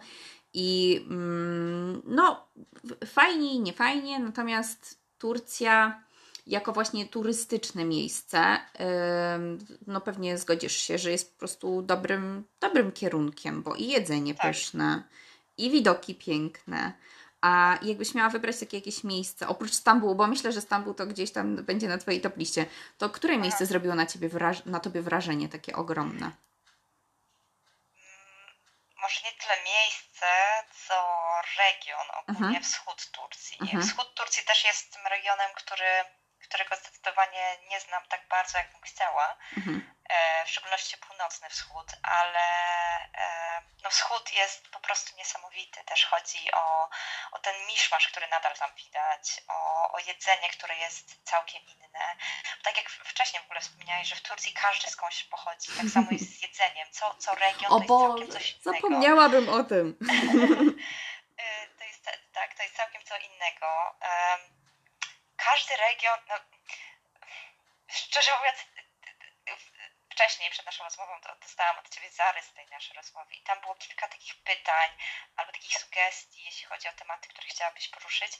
I 0.54 1.00
mm, 1.10 2.02
no, 2.04 2.48
fajnie 3.06 3.54
i 3.54 3.60
nie 3.60 3.72
fajnie, 3.72 4.18
natomiast 4.18 5.00
Turcja 5.18 6.02
jako 6.46 6.72
właśnie 6.72 7.06
turystyczne 7.06 7.84
miejsce, 7.84 8.60
no 9.86 10.00
pewnie 10.00 10.38
zgodzisz 10.38 10.76
się, 10.76 10.98
że 10.98 11.10
jest 11.10 11.32
po 11.32 11.38
prostu 11.38 11.82
dobrym, 11.82 12.44
dobrym 12.60 12.92
kierunkiem, 12.92 13.62
bo 13.62 13.74
i 13.74 13.88
jedzenie 13.88 14.34
tak. 14.34 14.46
pyszne, 14.46 15.02
i 15.56 15.70
widoki 15.70 16.14
piękne. 16.14 16.92
A 17.40 17.78
jakbyś 17.82 18.14
miała 18.14 18.28
wybrać 18.28 18.60
takie 18.60 18.76
jakieś 18.76 19.04
miejsce, 19.04 19.48
oprócz 19.48 19.72
Stambułu, 19.72 20.14
bo 20.14 20.26
myślę, 20.26 20.52
że 20.52 20.60
Stambuł 20.60 20.94
to 20.94 21.06
gdzieś 21.06 21.32
tam 21.32 21.56
będzie 21.56 21.88
na 21.88 21.98
Twojej 21.98 22.20
top 22.20 22.36
liście, 22.36 22.66
to 22.98 23.10
które 23.10 23.38
miejsce 23.38 23.66
zrobiło 23.66 23.94
na, 23.94 24.06
ciebie 24.06 24.28
wraż- 24.28 24.66
na 24.66 24.80
Tobie 24.80 25.02
wrażenie 25.02 25.48
takie 25.48 25.76
ogromne? 25.76 26.26
Mm, 26.26 26.34
może 29.02 29.20
nie 29.24 29.32
tyle 29.40 29.56
miejsce, 29.64 30.26
co 30.86 30.94
region, 31.58 32.06
ogólnie 32.22 32.46
mhm. 32.46 32.64
wschód 32.64 33.10
Turcji. 33.10 33.56
Mhm. 33.60 33.82
Wschód 33.82 34.14
Turcji 34.14 34.44
też 34.44 34.64
jest 34.64 34.92
tym 34.92 35.02
regionem, 35.10 35.50
który 35.56 35.86
którego 36.48 36.76
zdecydowanie 36.76 37.58
nie 37.70 37.80
znam 37.80 38.02
tak 38.08 38.28
bardzo, 38.28 38.58
jak 38.58 38.72
bym 38.72 38.82
chciała, 38.82 39.36
mhm. 39.56 39.94
e, 40.08 40.44
w 40.44 40.50
szczególności 40.50 40.96
północny 40.96 41.50
wschód, 41.50 41.86
ale 42.02 42.46
e, 43.14 43.62
no 43.82 43.90
wschód 43.90 44.32
jest 44.32 44.68
po 44.68 44.80
prostu 44.80 45.16
niesamowity. 45.16 45.84
Też 45.84 46.06
chodzi 46.06 46.52
o, 46.52 46.88
o 47.32 47.38
ten 47.38 47.54
miszmasz, 47.66 48.08
który 48.08 48.28
nadal 48.28 48.56
tam 48.56 48.70
widać, 48.74 49.40
o, 49.48 49.92
o 49.92 49.98
jedzenie, 49.98 50.48
które 50.50 50.76
jest 50.76 51.24
całkiem 51.24 51.62
inne. 51.62 52.16
Tak 52.62 52.76
jak 52.76 52.90
wcześniej 52.90 53.42
w 53.42 53.44
ogóle 53.44 53.60
wspomniałeś, 53.60 54.08
że 54.08 54.16
w 54.16 54.22
Turcji 54.22 54.52
każdy 54.52 54.90
skądś 54.90 55.24
pochodzi, 55.24 55.68
tak 55.76 55.86
samo 55.94 56.06
jest 56.10 56.38
z 56.38 56.42
jedzeniem. 56.46 56.88
Co, 56.90 57.14
co 57.14 57.34
region 57.34 57.72
o 57.72 57.80
to 57.80 57.82
jest 57.82 57.88
całkiem 57.88 58.30
coś 58.30 58.50
innego. 58.50 58.72
Zapomniałabym 58.72 59.48
o 59.48 59.64
tym. 59.64 59.98
E, 61.38 61.68
to 61.78 61.84
jest, 61.84 62.04
tak, 62.32 62.54
to 62.54 62.62
jest 62.62 62.76
całkiem 62.76 63.02
co 63.04 63.16
innego 63.16 63.66
każdy 65.46 65.76
region, 65.76 66.18
no, 66.28 66.34
szczerze 67.88 68.38
mówiąc, 68.38 68.58
wcześniej 70.10 70.50
przed 70.50 70.66
naszą 70.66 70.84
rozmową 70.84 71.12
dostałam 71.40 71.78
od 71.78 71.88
Ciebie 71.88 72.10
zarys 72.10 72.52
tej 72.52 72.66
naszej 72.66 72.96
rozmowy 72.96 73.34
i 73.34 73.42
tam 73.42 73.60
było 73.60 73.74
kilka 73.74 74.08
takich 74.08 74.34
pytań 74.34 74.90
albo 75.36 75.52
takich 75.52 75.78
sugestii, 75.78 76.44
jeśli 76.44 76.66
chodzi 76.66 76.88
o 76.88 76.92
tematy, 76.92 77.28
które 77.28 77.48
chciałabyś 77.48 77.88
poruszyć. 77.88 78.32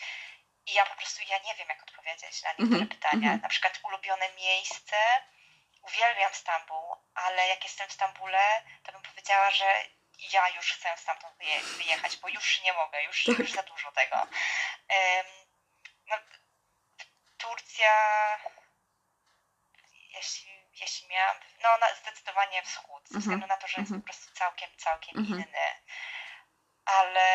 I 0.66 0.72
ja 0.72 0.86
po 0.86 0.94
prostu 0.94 1.22
ja 1.28 1.38
nie 1.38 1.54
wiem, 1.54 1.68
jak 1.68 1.82
odpowiedzieć 1.82 2.42
na 2.42 2.50
niektóre 2.50 2.76
mm 2.76 2.88
-hmm. 2.88 2.94
pytania. 2.94 3.30
-hmm. 3.30 3.42
Na 3.42 3.48
przykład 3.48 3.80
ulubione 3.82 4.32
miejsce. 4.32 4.96
Uwielbiam 5.82 6.34
Stambuł, 6.34 6.96
ale 7.14 7.48
jak 7.48 7.64
jestem 7.64 7.88
w 7.88 7.92
Stambule, 7.92 8.62
to 8.82 8.92
bym 8.92 9.02
powiedziała, 9.02 9.50
że 9.50 9.84
ja 10.32 10.48
już 10.48 10.72
chcę 10.72 10.96
stamtąd 10.96 11.34
wyjechać, 11.78 12.16
bo 12.16 12.28
już 12.28 12.62
nie 12.62 12.72
mogę, 12.72 13.02
już, 13.02 13.24
tak. 13.24 13.38
już 13.38 13.52
za 13.52 13.62
dużo 13.62 13.92
tego. 13.92 14.16
Um, 14.16 15.26
no, 16.06 16.16
Turcja, 17.48 17.92
jeśli, 20.14 20.50
jeśli 20.80 21.08
miałam, 21.08 21.36
no 21.62 21.68
zdecydowanie 22.02 22.62
wschód, 22.62 23.08
ze 23.08 23.18
względu 23.18 23.44
mhm, 23.44 23.48
na 23.48 23.56
to, 23.56 23.68
że 23.68 23.80
jest 23.80 23.90
mhm. 23.92 24.02
po 24.02 24.04
prostu 24.04 24.34
całkiem, 24.34 24.70
całkiem 24.76 25.18
mhm. 25.18 25.40
inny, 25.40 25.68
ale 26.84 27.26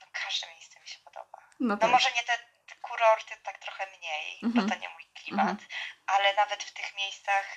no, 0.00 0.06
każde 0.12 0.46
miejsce 0.46 0.80
mi 0.80 0.88
się 0.88 0.98
podoba. 0.98 1.38
No, 1.60 1.74
no 1.74 1.76
tak. 1.76 1.90
może 1.90 2.12
nie 2.12 2.22
te, 2.22 2.38
te 2.66 2.74
kurorty 2.82 3.36
tak 3.36 3.58
trochę 3.58 3.86
mniej, 3.86 4.38
bo 4.42 4.62
to 4.74 4.78
nie 4.78 4.88
mój 4.88 5.04
klimat, 5.14 5.58
ale 6.06 6.34
nawet 6.34 6.62
w 6.64 6.72
tych 6.72 6.94
miejscach, 6.94 7.56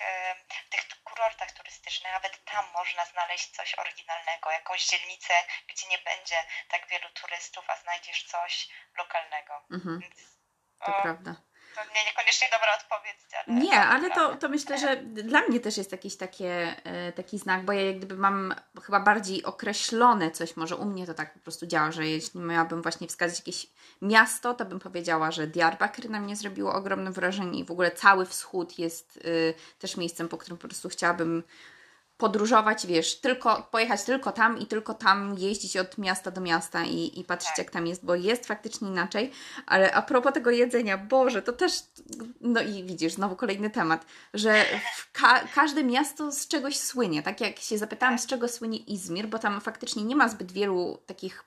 w 0.66 0.70
tych 0.70 1.04
kurortach 1.04 1.52
turystycznych, 1.52 2.14
nawet 2.14 2.46
tam 2.46 2.66
można 2.74 3.06
znaleźć 3.06 3.50
coś 3.50 3.76
oryginalnego, 3.76 4.52
jakąś 4.52 4.86
dzielnicę, 4.86 5.34
gdzie 5.68 5.88
nie 5.88 5.98
będzie 5.98 6.44
tak 6.68 6.88
wielu 6.88 7.10
turystów, 7.10 7.70
a 7.70 7.76
znajdziesz 7.76 8.24
coś 8.24 8.70
lokalnego. 8.98 9.66
Więc 10.02 10.33
to 10.86 11.02
prawda. 11.02 11.36
pewnie 11.76 12.06
niekoniecznie 12.06 12.48
dobra 12.52 12.78
odpowiedź. 12.82 13.24
Ale 13.48 13.60
nie, 13.60 13.80
ale 13.80 14.12
to, 14.12 14.36
to 14.36 14.50
myślę, 14.50 14.78
że 14.78 14.98
dla 15.04 15.42
mnie 15.42 15.60
też 15.60 15.78
jest 15.78 15.92
jakiś 15.92 16.18
takie, 16.18 16.76
e, 16.84 17.12
taki 17.12 17.40
znak, 17.40 17.66
bo 17.66 17.74
ja 17.74 17.82
jak 17.82 17.98
gdyby 17.98 18.18
mam 18.18 18.56
chyba 18.84 19.00
bardziej 19.00 19.44
określone 19.44 20.32
coś, 20.32 20.58
może 20.58 20.76
u 20.76 20.86
mnie 20.86 21.06
to 21.06 21.14
tak 21.14 21.34
po 21.34 21.40
prostu 21.40 21.66
działa, 21.66 21.92
że 21.92 22.08
jeśli 22.08 22.40
miałabym 22.40 22.82
właśnie 22.82 23.08
wskazać 23.08 23.40
jakieś 23.40 23.68
miasto, 24.02 24.54
to 24.54 24.66
bym 24.66 24.80
powiedziała, 24.80 25.32
że 25.32 25.48
Diyarbakir 25.48 26.10
na 26.10 26.20
mnie 26.20 26.36
zrobiło 26.36 26.74
ogromne 26.74 27.12
wrażenie 27.12 27.60
i 27.60 27.66
w 27.66 27.72
ogóle 27.72 27.92
cały 27.92 28.26
wschód 28.26 28.80
jest 28.80 29.18
y, 29.18 29.54
też 29.80 29.98
miejscem, 29.98 30.30
po 30.30 30.38
którym 30.38 30.58
po 30.58 30.68
prostu 30.68 30.90
chciałabym 30.90 31.44
podróżować, 32.18 32.88
wiesz, 32.88 33.20
tylko 33.20 33.68
pojechać 33.72 34.04
tylko 34.04 34.32
tam 34.32 34.60
i 34.60 34.66
tylko 34.66 34.94
tam 34.94 35.36
jeździć 35.38 35.78
od 35.78 35.98
miasta 35.98 36.32
do 36.32 36.42
miasta 36.42 36.84
i, 36.84 37.20
i 37.20 37.24
patrzeć, 37.24 37.50
tak. 37.50 37.58
jak 37.58 37.70
tam 37.70 37.88
jest, 37.88 38.06
bo 38.06 38.16
jest 38.16 38.46
faktycznie 38.46 38.88
inaczej. 38.88 39.32
Ale 39.66 39.94
a 39.94 40.02
propos 40.02 40.34
tego 40.34 40.52
jedzenia, 40.52 40.98
Boże, 40.98 41.42
to 41.42 41.54
też, 41.54 41.74
no 42.42 42.62
i 42.62 42.84
widzisz, 42.84 43.14
znowu 43.14 43.36
kolejny 43.36 43.70
temat, 43.70 44.06
że 44.34 44.66
ka 45.12 45.40
każde 45.56 45.84
miasto 45.84 46.32
z 46.32 46.48
czegoś 46.48 46.80
słynie. 46.80 47.24
Tak 47.24 47.42
jak 47.42 47.60
się 47.60 47.78
zapytałam, 47.78 48.20
z 48.20 48.26
czego 48.26 48.48
słynie 48.48 48.78
Izmir, 48.78 49.28
bo 49.28 49.40
tam 49.40 49.62
faktycznie 49.62 50.04
nie 50.04 50.16
ma 50.16 50.30
zbyt 50.30 50.52
wielu 50.52 50.98
takich 51.06 51.44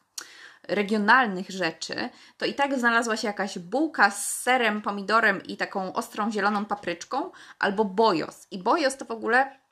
regionalnych 0.68 1.50
rzeczy, 1.50 2.08
to 2.38 2.46
i 2.46 2.54
tak 2.54 2.78
znalazła 2.78 3.16
się 3.16 3.26
jakaś 3.26 3.58
bułka 3.58 4.10
z 4.10 4.42
serem, 4.42 4.82
pomidorem 4.82 5.42
i 5.42 5.56
taką 5.56 5.92
ostrą 5.92 6.32
zieloną 6.32 6.64
papryczką, 6.64 7.30
albo 7.58 7.84
bojos. 7.84 8.46
I 8.50 8.58
bojos 8.58 8.96
to 8.96 9.04
w 9.04 9.10
ogóle 9.10 9.65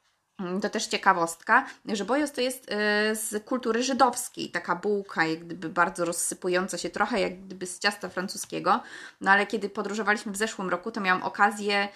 to 0.63 0.71
też 0.71 0.87
ciekawostka, 0.87 1.67
że 1.87 2.05
bojos 2.05 2.33
to 2.33 2.41
jest 2.41 2.65
y, 2.65 2.75
z 3.17 3.45
kultury 3.45 3.83
żydowskiej, 3.83 4.51
taka 4.51 4.77
bułka, 4.77 5.25
jak 5.27 5.45
gdyby 5.45 5.69
bardzo 5.69 6.05
rozsypująca 6.05 6.79
się, 6.79 6.91
trochę 6.91 7.21
jak 7.21 7.41
gdyby 7.41 7.67
z 7.67 7.79
ciasta 7.79 8.09
francuskiego. 8.09 8.81
No 9.21 9.31
ale 9.31 9.47
kiedy 9.47 9.69
podróżowaliśmy 9.69 10.33
w 10.33 10.37
zeszłym 10.37 10.69
roku, 10.69 10.91
to 10.91 11.01
miałam 11.01 11.23
okazję 11.23 11.89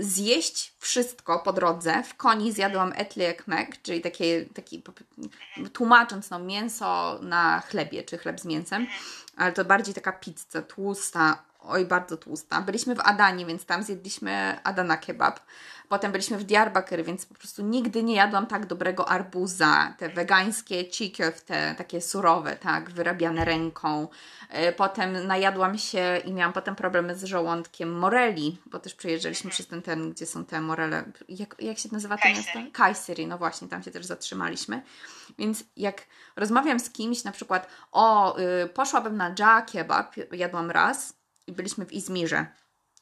zjeść 0.00 0.74
wszystko 0.78 1.38
po 1.38 1.52
drodze. 1.52 2.02
W 2.02 2.14
koni 2.14 2.52
zjadłam 2.52 2.92
etli 2.96 3.22
ekmek, 3.22 3.82
czyli 3.82 4.00
takie, 4.00 4.46
taki, 4.46 4.82
tłumacząc 5.72 6.30
no, 6.30 6.38
mięso 6.38 7.18
na 7.22 7.60
chlebie, 7.60 8.02
czy 8.02 8.18
chleb 8.18 8.40
z 8.40 8.44
mięsem, 8.44 8.86
ale 9.36 9.52
to 9.52 9.64
bardziej 9.64 9.94
taka 9.94 10.12
pizza, 10.12 10.62
tłusta, 10.62 11.42
oj 11.66 11.86
bardzo 11.86 12.16
tłusta. 12.16 12.60
Byliśmy 12.62 12.94
w 12.94 13.00
Adanie, 13.00 13.46
więc 13.46 13.66
tam 13.66 13.82
zjedliśmy 13.82 14.58
Adana 14.64 14.96
kebab. 14.96 15.40
Potem 15.88 16.12
byliśmy 16.12 16.38
w 16.38 16.44
Diyarbakir, 16.44 17.04
więc 17.04 17.26
po 17.26 17.34
prostu 17.34 17.62
nigdy 17.62 18.02
nie 18.02 18.14
jadłam 18.14 18.46
tak 18.46 18.66
dobrego 18.66 19.08
arbuza. 19.08 19.94
Te 19.98 20.08
wegańskie 20.08 20.88
cikiew, 20.88 21.44
te 21.44 21.74
takie 21.78 22.00
surowe, 22.00 22.56
tak, 22.56 22.90
wyrabiane 22.90 23.44
ręką. 23.44 24.08
E, 24.48 24.72
potem 24.72 25.26
najadłam 25.26 25.78
się 25.78 26.18
i 26.24 26.32
miałam 26.32 26.52
potem 26.52 26.74
problemy 26.74 27.16
z 27.16 27.24
żołądkiem 27.24 27.98
moreli, 27.98 28.58
bo 28.66 28.78
też 28.78 28.94
przyjeżdżaliśmy 28.94 29.50
przez 29.50 29.66
ten 29.66 29.82
ten, 29.82 30.10
gdzie 30.10 30.26
są 30.26 30.44
te 30.44 30.60
morele. 30.60 31.04
Jak, 31.28 31.56
jak 31.58 31.78
się 31.78 31.88
nazywa 31.92 32.16
to 32.16 32.28
miasto? 32.28 32.58
Kajsery, 32.72 33.26
no 33.26 33.38
właśnie, 33.38 33.68
tam 33.68 33.82
się 33.82 33.90
też 33.90 34.06
zatrzymaliśmy. 34.06 34.82
Więc 35.38 35.64
jak 35.76 36.02
rozmawiam 36.36 36.80
z 36.80 36.90
kimś, 36.90 37.24
na 37.24 37.32
przykład, 37.32 37.68
o, 37.92 38.38
y, 38.38 38.68
poszłabym 38.68 39.16
na 39.16 39.34
dża 39.34 39.62
kebab, 39.62 40.14
jadłam 40.32 40.70
raz 40.70 41.23
i 41.46 41.52
byliśmy 41.52 41.86
w 41.86 41.92
Izmirze. 41.92 42.46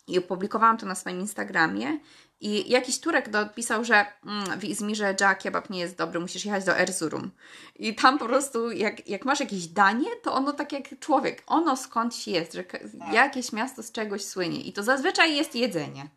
I 0.07 0.19
opublikowałam 0.19 0.79
to 0.79 0.87
na 0.87 0.95
swoim 0.95 1.21
Instagramie 1.21 1.99
i 2.41 2.71
jakiś 2.71 3.01
Turek 3.01 3.29
dopisał, 3.29 3.85
że 3.85 4.07
mm, 4.27 4.61
w 4.61 4.65
Izmirze 4.65 5.15
dża 5.15 5.35
kebab 5.35 5.71
nie 5.71 5.81
jest 5.81 5.97
dobry, 5.97 6.21
musisz 6.21 6.45
jechać 6.45 6.65
do 6.65 6.79
Erzurum. 6.79 7.31
I 7.75 7.95
tam 7.95 8.19
po 8.19 8.27
prostu, 8.27 8.71
jak, 8.71 9.09
jak 9.09 9.25
masz 9.25 9.41
jakieś 9.41 9.67
danie, 9.67 10.17
to 10.23 10.35
ono 10.35 10.53
tak 10.53 10.73
jak 10.73 10.99
człowiek, 11.01 11.43
ono 11.47 11.77
skądś 11.77 12.27
jest, 12.27 12.53
że 12.53 12.65
jakieś 13.13 13.53
miasto 13.53 13.83
z 13.83 13.93
czegoś 13.93 14.25
słynie. 14.25 14.61
I 14.61 14.73
to 14.73 14.83
zazwyczaj 14.83 15.37
jest 15.37 15.55
jedzenie. 15.55 16.09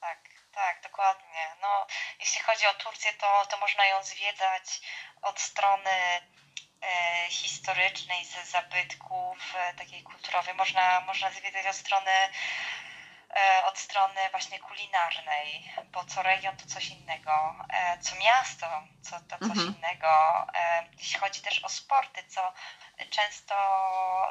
Tak, 0.00 0.18
tak, 0.52 0.82
dokładnie. 0.82 1.42
No, 1.62 1.86
jeśli 2.20 2.40
chodzi 2.40 2.66
o 2.66 2.84
Turcję, 2.84 3.10
to, 3.20 3.26
to 3.50 3.60
można 3.60 3.86
ją 3.86 4.02
zwiedzać 4.02 4.82
od 5.22 5.40
strony 5.40 5.90
historycznej, 7.28 8.24
ze 8.24 8.44
zabytków, 8.44 9.54
e, 9.56 9.74
takiej 9.74 10.02
kulturowej. 10.02 10.54
Można, 10.54 11.00
można 11.00 11.30
zwiedzać 11.30 11.66
od 11.66 11.76
strony 11.76 12.10
E, 13.36 13.64
od 13.64 13.78
strony 13.78 14.20
właśnie 14.30 14.58
kulinarnej, 14.58 15.72
bo 15.92 16.04
co 16.04 16.22
region 16.22 16.56
to 16.56 16.66
coś 16.66 16.88
innego, 16.88 17.56
e, 17.68 17.98
co 17.98 18.16
miasto 18.16 18.66
co, 19.02 19.20
to 19.20 19.38
coś 19.38 19.58
mhm. 19.58 19.74
innego. 19.74 20.08
E, 20.54 20.86
jeśli 20.98 21.20
chodzi 21.20 21.40
też 21.42 21.64
o 21.64 21.68
sporty, 21.68 22.22
co 22.28 22.52
często 23.10 23.54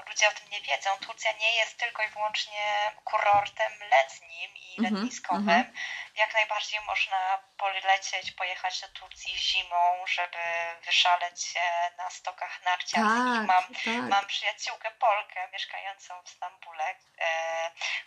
ludzie 0.07 0.28
o 0.28 0.32
tym 0.32 0.49
nie 0.49 0.61
wiedzą, 0.61 0.89
Turcja 0.99 1.32
nie 1.32 1.55
jest 1.55 1.78
tylko 1.78 2.03
i 2.03 2.09
wyłącznie 2.09 2.91
kurortem 3.03 3.72
letnim 3.91 4.55
i 4.55 4.76
mhm. 4.80 4.95
letniskowym. 4.95 5.49
Mhm. 5.49 5.74
Jak 6.16 6.34
najbardziej 6.34 6.80
można 6.82 7.39
polecieć, 7.57 8.32
pojechać 8.32 8.82
do 8.82 8.88
Turcji 8.88 9.38
zimą, 9.38 10.05
żeby 10.07 10.38
wyszaleć 10.86 11.43
się 11.43 11.61
na 11.97 12.09
stokach 12.09 12.63
narciarskich. 12.63 13.47
Tak, 13.47 13.47
mam, 13.47 13.63
tak. 13.63 14.09
mam 14.09 14.26
przyjaciółkę 14.26 14.91
Polkę 14.91 15.47
mieszkającą 15.53 16.22
w 16.24 16.30
Stambule, 16.30 16.95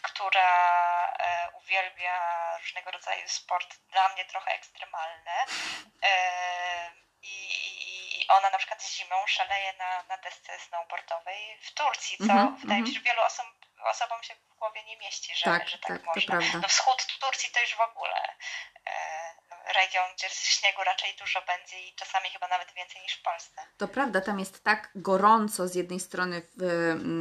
która 0.02 0.50
e, 1.18 1.50
uwielbia 1.50 2.18
różnego 2.58 2.90
rodzaju 2.90 3.28
sport, 3.28 3.76
dla 3.90 4.08
mnie 4.08 4.24
trochę 4.24 4.54
ekstremalne. 4.54 5.44
E, 6.02 6.37
zimą 8.98 9.16
szaleje 9.26 9.72
na, 9.82 9.90
na 10.10 10.16
desce 10.22 10.52
snowboardowej 10.68 11.40
w 11.66 11.70
Turcji, 11.74 12.16
co 12.18 12.32
mm 12.32 12.48
-hmm, 12.48 12.60
wydaje 12.60 12.80
mi 12.82 12.88
się, 12.88 12.94
że 12.94 13.00
wielu 13.00 13.22
osom, 13.30 13.46
osobom 13.94 14.22
się 14.22 14.34
w 14.34 14.58
głowie 14.58 14.84
nie 14.84 14.96
mieści, 14.96 15.36
że 15.36 15.44
tak, 15.44 15.68
że 15.68 15.78
tak, 15.78 16.02
tak 16.02 16.06
można. 16.06 16.58
No 16.62 16.68
wschód 16.68 17.06
Turcji 17.20 17.50
to 17.54 17.60
już 17.60 17.74
w 17.74 17.80
ogóle 17.80 18.18
e, 18.86 18.92
region, 19.74 20.06
gdzie 20.16 20.28
śniegu 20.30 20.84
raczej 20.84 21.16
dużo 21.18 21.42
będzie 21.46 21.80
i 21.88 21.94
czasami 21.94 22.28
chyba 22.30 22.48
nawet 22.48 22.68
więcej 22.74 23.02
niż 23.02 23.14
w 23.14 23.22
Polsce. 23.22 23.60
To 23.78 23.88
prawda, 23.88 24.20
tam 24.20 24.38
jest 24.38 24.64
tak 24.64 24.90
gorąco 24.94 25.68
z 25.68 25.74
jednej 25.74 26.00
strony 26.00 26.42
w, 26.56 26.62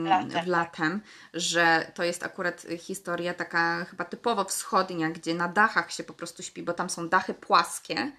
latem, 0.05 0.30
w 0.30 0.34
tak. 0.34 0.47
latem 0.47 1.03
że 1.34 1.91
to 1.95 2.03
jest 2.03 2.23
akurat 2.23 2.65
historia 2.80 3.34
taka 3.34 3.86
chyba 3.89 4.05
typowo 4.05 4.43
wschodnia, 4.45 5.09
gdzie 5.09 5.34
na 5.34 5.47
dachach 5.47 5.91
się 5.91 6.03
po 6.03 6.13
prostu 6.13 6.43
śpi, 6.43 6.63
bo 6.63 6.73
tam 6.73 6.89
są 6.89 7.09
dachy 7.09 7.34
płaskie 7.34 8.11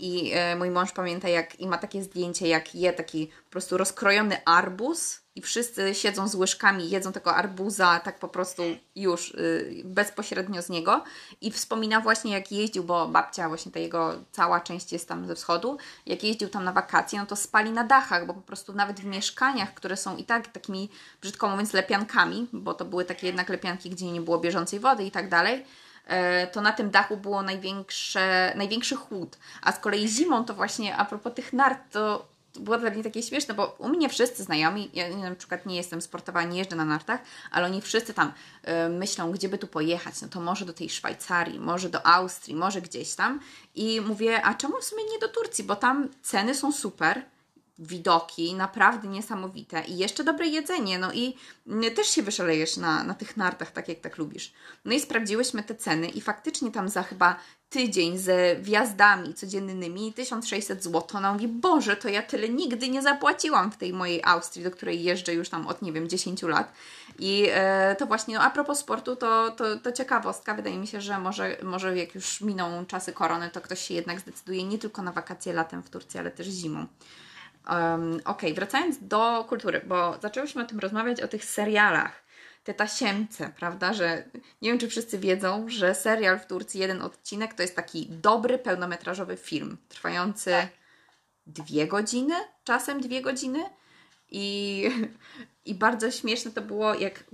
i 0.00 0.32
e, 0.34 0.56
mój 0.56 0.70
mąż 0.70 0.92
pamięta, 0.92 1.28
jak 1.28 1.60
i 1.60 1.66
ma 1.66 1.78
takie 1.78 2.02
zdjęcie, 2.02 2.48
jak 2.48 2.74
je 2.74 2.92
taki 2.92 3.26
po 3.26 3.50
prostu 3.50 3.78
rozkrojony 3.78 4.44
arbuz 4.44 5.20
i 5.36 5.42
wszyscy 5.42 5.94
siedzą 5.94 6.28
z 6.28 6.34
łyżkami, 6.34 6.90
jedzą 6.90 7.12
tego 7.12 7.34
arbuza 7.34 8.00
tak 8.00 8.18
po 8.18 8.28
prostu 8.28 8.62
już 8.96 9.30
y, 9.30 9.82
bezpośrednio 9.84 10.62
z 10.62 10.68
niego. 10.68 11.04
I 11.40 11.50
wspomina 11.50 12.00
właśnie 12.00 12.32
jak 12.32 12.52
jeździł, 12.52 12.84
bo 12.84 13.08
babcia 13.08 13.48
właśnie 13.48 13.72
ta 13.72 13.78
jego 13.78 14.14
cała 14.32 14.60
część 14.60 14.92
jest 14.92 15.08
tam 15.08 15.26
ze 15.26 15.34
wschodu, 15.34 15.78
jak 16.06 16.24
jeździł 16.24 16.48
tam 16.48 16.64
na 16.64 16.72
wakacje, 16.72 17.18
no 17.18 17.26
to 17.26 17.36
spali 17.36 17.70
na 17.70 17.84
dachach, 17.84 18.26
bo 18.26 18.34
po 18.34 18.40
prostu 18.40 18.72
nawet 18.72 19.00
w 19.00 19.04
mieszkaniach, 19.04 19.74
które 19.74 19.96
są 19.96 20.16
i 20.16 20.24
tak 20.24 20.48
takimi, 20.48 20.88
brzydko 21.20 21.48
mówiąc, 21.48 21.72
lepiankami, 21.72 22.48
bo 22.52 22.74
to 22.74 22.84
były 22.84 23.04
takie 23.04 23.26
jednak 23.26 23.48
lepianki, 23.48 23.90
gdzie 23.90 24.12
nie 24.12 24.20
było 24.20 24.38
bieżącej 24.38 24.80
wody 24.80 25.04
i 25.04 25.10
tak 25.10 25.28
dalej, 25.28 25.64
to 26.52 26.60
na 26.60 26.72
tym 26.72 26.90
dachu 26.90 27.16
było 27.16 27.42
największe, 27.42 28.52
największy 28.56 28.96
chłód. 28.96 29.38
A 29.62 29.72
z 29.72 29.78
kolei 29.78 30.08
zimą 30.08 30.44
to 30.44 30.54
właśnie 30.54 30.96
a 30.96 31.04
propos 31.04 31.34
tych 31.34 31.52
nart, 31.52 31.78
to 31.92 32.30
było 32.54 32.78
dla 32.78 32.90
mnie 32.90 33.04
takie 33.04 33.22
śmieszne, 33.22 33.54
bo 33.54 33.76
u 33.78 33.88
mnie 33.88 34.08
wszyscy 34.08 34.42
znajomi, 34.42 34.90
ja 34.94 35.16
na 35.16 35.34
przykład 35.34 35.66
nie 35.66 35.76
jestem 35.76 36.00
sportowa, 36.00 36.44
nie 36.44 36.58
jeżdżę 36.58 36.76
na 36.76 36.84
nartach, 36.84 37.20
ale 37.50 37.66
oni 37.66 37.80
wszyscy 37.82 38.14
tam 38.14 38.32
y, 38.86 38.88
myślą, 38.88 39.32
gdzie 39.32 39.48
by 39.48 39.58
tu 39.58 39.66
pojechać, 39.66 40.22
no 40.22 40.28
to 40.28 40.40
może 40.40 40.64
do 40.64 40.72
tej 40.72 40.90
Szwajcarii, 40.90 41.60
może 41.60 41.88
do 41.88 42.06
Austrii, 42.06 42.56
może 42.56 42.80
gdzieś 42.82 43.14
tam. 43.14 43.40
I 43.74 44.00
mówię, 44.00 44.42
a 44.42 44.54
czemu 44.54 44.80
w 44.80 44.84
sumie 44.84 45.04
nie 45.04 45.18
do 45.18 45.28
Turcji, 45.28 45.64
bo 45.64 45.76
tam 45.76 46.08
ceny 46.22 46.54
są 46.54 46.72
super, 46.72 47.22
widoki, 47.80 48.54
naprawdę 48.54 49.08
niesamowite 49.08 49.82
i 49.88 49.98
jeszcze 49.98 50.24
dobre 50.24 50.46
jedzenie, 50.46 50.98
no 50.98 51.12
i 51.12 51.34
też 51.96 52.08
się 52.08 52.22
wyszalejesz 52.22 52.76
na, 52.76 53.04
na 53.04 53.14
tych 53.14 53.36
nartach, 53.36 53.70
tak 53.70 53.88
jak 53.88 54.00
tak 54.00 54.18
lubisz. 54.18 54.52
No 54.84 54.92
i 54.92 55.00
sprawdziłyśmy 55.00 55.62
te 55.62 55.74
ceny 55.74 56.08
i 56.08 56.20
faktycznie 56.20 56.70
tam 56.70 56.88
za 56.88 57.02
chyba 57.02 57.36
tydzień 57.70 58.18
ze 58.18 58.56
wjazdami 58.56 59.34
codziennymi 59.34 60.12
1600 60.12 60.84
zł. 60.84 61.20
No 61.20 61.32
mówi, 61.32 61.48
Boże, 61.48 61.96
to 61.96 62.08
ja 62.08 62.22
tyle 62.22 62.48
nigdy 62.48 62.88
nie 62.88 63.02
zapłaciłam 63.02 63.72
w 63.72 63.76
tej 63.76 63.92
mojej 63.92 64.20
Austrii, 64.24 64.64
do 64.64 64.70
której 64.70 65.04
jeżdżę 65.04 65.34
już 65.34 65.48
tam 65.48 65.66
od, 65.66 65.82
nie 65.82 65.92
wiem, 65.92 66.08
10 66.08 66.42
lat. 66.42 66.72
I 67.18 67.46
e, 67.50 67.96
to 67.98 68.06
właśnie, 68.06 68.34
no 68.34 68.42
a 68.42 68.50
propos 68.50 68.78
sportu, 68.78 69.16
to, 69.16 69.50
to, 69.50 69.76
to 69.76 69.92
ciekawostka. 69.92 70.54
Wydaje 70.54 70.78
mi 70.78 70.86
się, 70.86 71.00
że 71.00 71.18
może, 71.18 71.56
może 71.62 71.98
jak 71.98 72.14
już 72.14 72.40
miną 72.40 72.86
czasy 72.86 73.12
korony, 73.12 73.50
to 73.50 73.60
ktoś 73.60 73.80
się 73.80 73.94
jednak 73.94 74.20
zdecyduje 74.20 74.64
nie 74.64 74.78
tylko 74.78 75.02
na 75.02 75.12
wakacje 75.12 75.52
latem 75.52 75.82
w 75.82 75.90
Turcji, 75.90 76.20
ale 76.20 76.30
też 76.30 76.46
zimą. 76.46 76.86
Um, 77.68 78.20
ok, 78.24 78.42
wracając 78.54 78.96
do 79.00 79.44
kultury, 79.48 79.80
bo 79.86 80.18
zaczęłyśmy 80.22 80.62
o 80.62 80.66
tym 80.66 80.78
rozmawiać, 80.78 81.20
o 81.20 81.28
tych 81.28 81.44
serialach. 81.44 82.22
Te 82.64 82.74
tasiemce, 82.74 83.52
prawda? 83.56 83.92
Że 83.92 84.24
nie 84.62 84.70
wiem, 84.70 84.78
czy 84.78 84.88
wszyscy 84.88 85.18
wiedzą, 85.18 85.68
że 85.68 85.94
serial 85.94 86.38
w 86.38 86.46
Turcji, 86.46 86.80
jeden 86.80 87.02
odcinek, 87.02 87.54
to 87.54 87.62
jest 87.62 87.76
taki 87.76 88.06
dobry, 88.08 88.58
pełnometrażowy 88.58 89.36
film, 89.36 89.76
trwający 89.88 90.50
tak. 90.50 90.68
dwie 91.46 91.86
godziny, 91.86 92.34
czasem 92.64 93.00
dwie 93.00 93.22
godziny. 93.22 93.64
I, 94.30 94.84
I 95.64 95.74
bardzo 95.74 96.10
śmieszne 96.10 96.50
to 96.50 96.62
było, 96.62 96.94
jak 96.94 97.24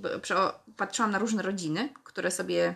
patrzyłam 0.76 1.10
na 1.10 1.18
różne 1.18 1.42
rodziny, 1.42 1.88
które 2.04 2.30
sobie 2.30 2.74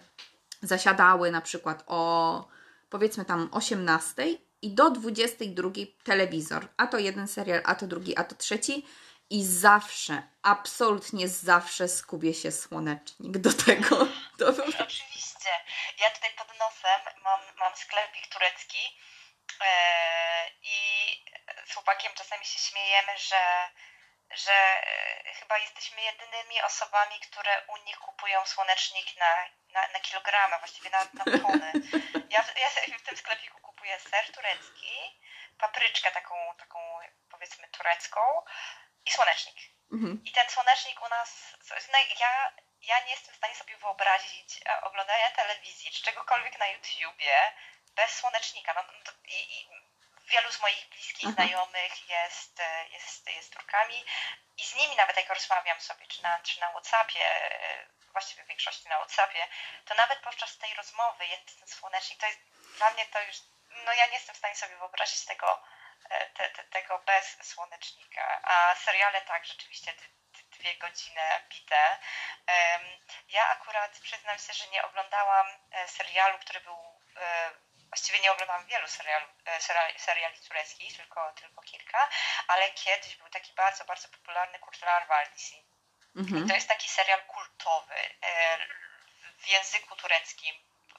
zasiadały 0.62 1.30
na 1.30 1.40
przykład 1.40 1.84
o 1.86 2.48
powiedzmy 2.90 3.24
tam 3.24 3.48
18 3.52 4.24
i 4.62 4.74
do 4.74 4.90
22 4.90 5.70
telewizor. 6.04 6.68
A 6.76 6.86
to 6.86 6.98
jeden 6.98 7.28
serial, 7.28 7.62
a 7.64 7.74
to 7.74 7.86
drugi, 7.86 8.16
a 8.16 8.24
to 8.24 8.34
trzeci. 8.34 8.86
I 9.30 9.44
zawsze, 9.44 10.22
absolutnie 10.42 11.28
zawsze 11.28 11.88
skubie 11.88 12.34
się 12.34 12.52
słonecznik 12.52 13.38
do 13.38 13.52
tego. 13.52 13.96
To... 14.38 14.46
Oczywiście. 14.48 15.50
Ja 15.98 16.10
tutaj 16.10 16.30
pod 16.38 16.48
nosem 16.58 17.00
mam, 17.24 17.40
mam 17.58 17.76
sklepik 17.76 18.26
turecki 18.26 18.82
yy, 19.60 19.66
i 20.62 20.76
z 21.66 21.74
chłopakiem 21.74 22.12
czasami 22.14 22.44
się 22.44 22.58
śmiejemy, 22.58 23.12
że 23.18 23.70
że 24.34 24.52
e, 24.52 25.34
chyba 25.34 25.58
jesteśmy 25.58 26.02
jedynymi 26.02 26.62
osobami, 26.62 27.20
które 27.20 27.62
u 27.68 27.76
nich 27.76 27.98
kupują 27.98 28.46
słonecznik 28.46 29.16
na, 29.16 29.32
na, 29.72 29.88
na 29.88 30.00
kilogramy, 30.00 30.58
właściwie 30.58 30.90
na, 30.90 30.98
na 30.98 31.24
tony. 31.24 31.72
Ja, 32.30 32.44
ja 32.56 32.98
w 32.98 33.02
tym 33.02 33.16
sklepiku 33.16 33.60
kupuję 33.80 34.00
ser 34.00 34.32
turecki, 34.32 35.20
papryczkę 35.58 36.10
taką, 36.12 36.34
taką 36.58 36.78
powiedzmy 37.30 37.68
turecką 37.68 38.20
i 39.06 39.10
słonecznik. 39.10 39.56
Mhm. 39.92 40.22
I 40.24 40.32
ten 40.32 40.50
słonecznik 40.50 41.02
u 41.02 41.08
nas, 41.08 41.56
no 41.92 41.98
ja, 42.20 42.52
ja 42.82 43.00
nie 43.04 43.10
jestem 43.10 43.34
w 43.34 43.36
stanie 43.36 43.54
sobie 43.54 43.76
wyobrazić 43.76 44.60
e, 44.66 44.80
oglądania 44.80 45.30
telewizji 45.30 45.90
czy 45.90 46.02
czegokolwiek 46.02 46.58
na 46.58 46.66
YouTubie 46.66 47.52
bez 47.96 48.10
słonecznika. 48.10 48.74
No, 48.74 48.84
i, 49.28 49.60
i 49.60 49.68
wielu 50.26 50.52
z 50.52 50.60
moich 50.60 50.88
bliskich 50.88 51.28
mhm. 51.28 51.34
znajomych 51.34 52.08
jest, 52.08 52.60
e, 52.60 52.88
jest, 52.88 53.26
jest 53.26 53.52
Turkami 53.52 54.04
i 54.56 54.64
z 54.64 54.74
nimi 54.74 54.96
nawet 54.96 55.16
jak 55.16 55.28
rozmawiam 55.28 55.80
sobie, 55.80 56.06
czy 56.06 56.22
na, 56.22 56.38
czy 56.38 56.60
na 56.60 56.70
Whatsappie, 56.70 57.20
e, 57.20 57.86
właściwie 58.12 58.44
w 58.44 58.48
większości 58.48 58.88
na 58.88 58.96
Whatsappie, 58.96 59.48
to 59.84 59.94
nawet 59.94 60.18
podczas 60.18 60.58
tej 60.58 60.74
rozmowy 60.74 61.26
jest 61.26 61.58
ten 61.58 61.68
słonecznik. 61.68 62.20
To 62.20 62.26
jest 62.26 62.40
dla 62.76 62.90
mnie 62.90 63.06
to 63.06 63.22
już, 63.22 63.36
no 63.70 63.92
ja 63.92 64.06
nie 64.06 64.12
jestem 64.12 64.34
w 64.34 64.38
stanie 64.38 64.56
sobie 64.56 64.76
wyobrazić 64.76 65.24
tego, 65.24 65.62
e, 66.10 66.26
te, 66.26 66.50
te, 66.50 66.64
tego 66.64 66.98
bez 66.98 67.36
słonecznika. 67.42 68.40
A 68.42 68.74
seriale 68.74 69.20
tak, 69.20 69.46
rzeczywiście 69.46 69.94
dwie 70.58 70.76
godziny 70.76 71.20
bite. 71.48 71.98
Ja 73.28 73.48
akurat 73.48 73.98
przyznam 73.98 74.38
się, 74.38 74.52
że 74.52 74.68
nie 74.68 74.84
oglądałam 74.84 75.46
serialu, 75.86 76.38
który 76.38 76.60
był 76.60 77.00
właściwie 77.90 78.20
nie 78.20 78.32
oglądam 78.32 78.66
wielu 78.66 78.88
seriali, 78.88 79.26
e, 79.44 79.60
seriali, 79.60 79.98
seriali 79.98 80.38
tureckich, 80.48 80.96
tylko, 80.96 81.32
tylko 81.32 81.62
kilka, 81.62 82.08
ale 82.46 82.70
kiedyś 82.70 83.16
był 83.16 83.28
taki 83.28 83.52
bardzo, 83.52 83.84
bardzo 83.84 84.08
popularny 84.08 84.58
Kurtlar 84.58 85.06
Vardisi. 85.08 85.64
Mhm. 86.16 86.48
To 86.48 86.54
jest 86.54 86.68
taki 86.68 86.88
serial 86.88 87.22
kultowy. 87.22 87.94
E, 88.22 88.58
w 89.38 89.48
języku 89.48 89.96
tureckim 89.96 90.54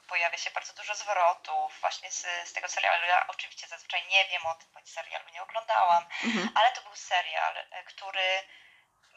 pojawia 0.08 0.38
się 0.38 0.50
bardzo 0.50 0.72
dużo 0.72 0.94
zwrotów 0.94 1.78
właśnie 1.80 2.10
z, 2.10 2.26
z 2.48 2.52
tego 2.52 2.68
serialu. 2.68 3.06
Ja 3.06 3.26
oczywiście 3.28 3.66
zazwyczaj 3.66 4.06
nie 4.08 4.24
wiem 4.24 4.46
o 4.46 4.54
tym, 4.54 4.68
bo 4.74 4.80
serialu 4.84 5.28
nie 5.32 5.42
oglądałam, 5.42 6.06
mhm. 6.24 6.50
ale 6.54 6.72
to 6.72 6.80
był 6.82 6.96
serial, 6.96 7.54
e, 7.70 7.84
który 7.84 8.42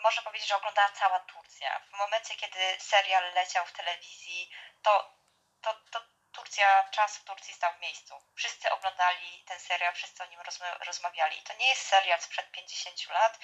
można 0.04 0.22
powiedzieć, 0.22 0.48
że 0.48 0.56
oglądała 0.56 0.90
cała 0.90 1.20
Turcja. 1.20 1.80
W 1.80 1.98
momencie, 1.98 2.36
kiedy 2.36 2.60
serial 2.80 3.34
leciał 3.34 3.66
w 3.66 3.72
telewizji, 3.72 4.52
to, 4.82 5.14
to, 5.62 5.74
to 5.92 6.02
Turcja, 6.32 6.90
czas 6.92 7.18
w 7.18 7.24
Turcji 7.24 7.54
stał 7.54 7.74
w 7.74 7.82
miejscu. 7.82 8.14
Wszyscy 8.36 8.72
oglądali 8.72 9.44
ten 9.48 9.60
serial, 9.60 9.94
wszyscy 9.94 10.24
o 10.24 10.26
nim 10.26 10.40
rozmawiali. 10.88 11.42
To 11.42 11.54
nie 11.54 11.70
jest 11.70 11.82
serial 11.82 12.22
sprzed 12.22 12.52
50 12.52 13.10
lat. 13.10 13.40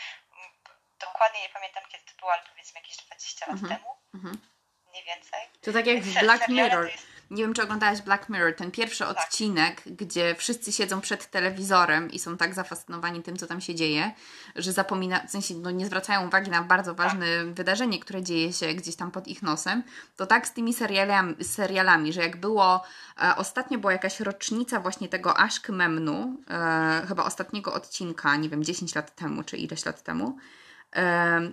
Dokładnie 1.00 1.42
nie 1.42 1.50
pamiętam, 1.50 1.84
kiedy 1.86 2.04
to 2.04 2.18
było, 2.18 2.34
ale 2.34 2.44
powiedzmy 2.50 2.80
jakieś 2.80 2.98
20 2.98 3.46
lat 3.46 3.56
mhm. 3.56 3.80
temu. 3.80 3.98
Mhm 4.14 4.52
mniej 4.92 5.04
więcej. 5.04 5.40
To 5.62 5.74
tak 5.74 5.86
jak 5.88 6.00
w 6.00 6.20
Black 6.20 6.48
Mirror. 6.48 6.92
Nie 7.32 7.44
wiem, 7.44 7.54
czy 7.54 7.64
oglądałaś 7.64 8.02
Black 8.02 8.30
Mirror, 8.30 8.56
ten 8.56 8.72
pierwszy 8.72 9.04
tak. 9.04 9.18
odcinek, 9.18 9.82
gdzie 9.86 10.36
wszyscy 10.36 10.72
siedzą 10.72 11.02
przed 11.02 11.30
telewizorem 11.30 12.12
i 12.12 12.20
są 12.20 12.38
tak 12.38 12.54
zafascynowani 12.54 13.24
tym, 13.24 13.38
co 13.38 13.48
tam 13.48 13.62
się 13.62 13.76
dzieje, 13.76 14.12
że 14.56 14.72
zapomina, 14.72 15.20
w 15.28 15.32
sensie 15.32 15.56
no, 15.56 15.72
nie 15.72 15.86
zwracają 15.86 16.28
uwagi 16.28 16.52
na 16.52 16.62
bardzo 16.62 16.96
ważne 16.96 17.26
tak. 17.46 17.54
wydarzenie, 17.54 18.00
które 18.00 18.24
dzieje 18.24 18.54
się 18.54 18.74
gdzieś 18.74 18.96
tam 18.96 19.12
pod 19.12 19.28
ich 19.28 19.44
nosem. 19.44 19.84
To 20.18 20.26
tak 20.26 20.48
z 20.48 20.54
tymi 20.54 20.74
serialami, 20.74 21.44
serialami 21.44 22.14
że 22.14 22.22
jak 22.22 22.38
było, 22.38 22.84
e, 23.22 23.36
ostatnio 23.36 23.80
była 23.80 23.92
jakaś 23.92 24.20
rocznica 24.20 24.80
właśnie 24.80 25.10
tego 25.10 25.38
Ashk 25.38 25.70
Memnu, 25.70 26.38
e, 26.50 27.06
chyba 27.08 27.24
ostatniego 27.24 27.74
odcinka, 27.74 28.36
nie 28.36 28.50
wiem, 28.50 28.64
10 28.64 28.96
lat 28.96 29.16
temu, 29.16 29.44
czy 29.44 29.58
ileś 29.58 29.86
lat 29.86 30.04
temu, 30.04 30.38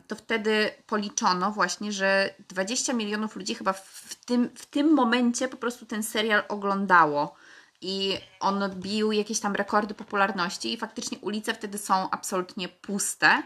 to 0.06 0.16
wtedy 0.16 0.70
policzono 0.86 1.52
właśnie, 1.52 1.92
że 1.92 2.34
20 2.48 2.92
milionów 2.92 3.36
ludzi 3.36 3.54
chyba 3.54 3.72
w 3.72 4.14
tym, 4.26 4.50
w 4.54 4.66
tym 4.66 4.94
momencie 4.94 5.48
po 5.48 5.56
prostu 5.56 5.86
ten 5.86 6.02
serial 6.02 6.42
oglądało. 6.48 7.34
I 7.80 8.18
on 8.40 8.70
bił 8.76 9.12
jakieś 9.12 9.40
tam 9.40 9.54
rekordy 9.54 9.94
popularności, 9.94 10.72
i 10.72 10.76
faktycznie 10.76 11.18
ulice 11.18 11.54
wtedy 11.54 11.78
są 11.78 12.10
absolutnie 12.10 12.68
puste. 12.68 13.42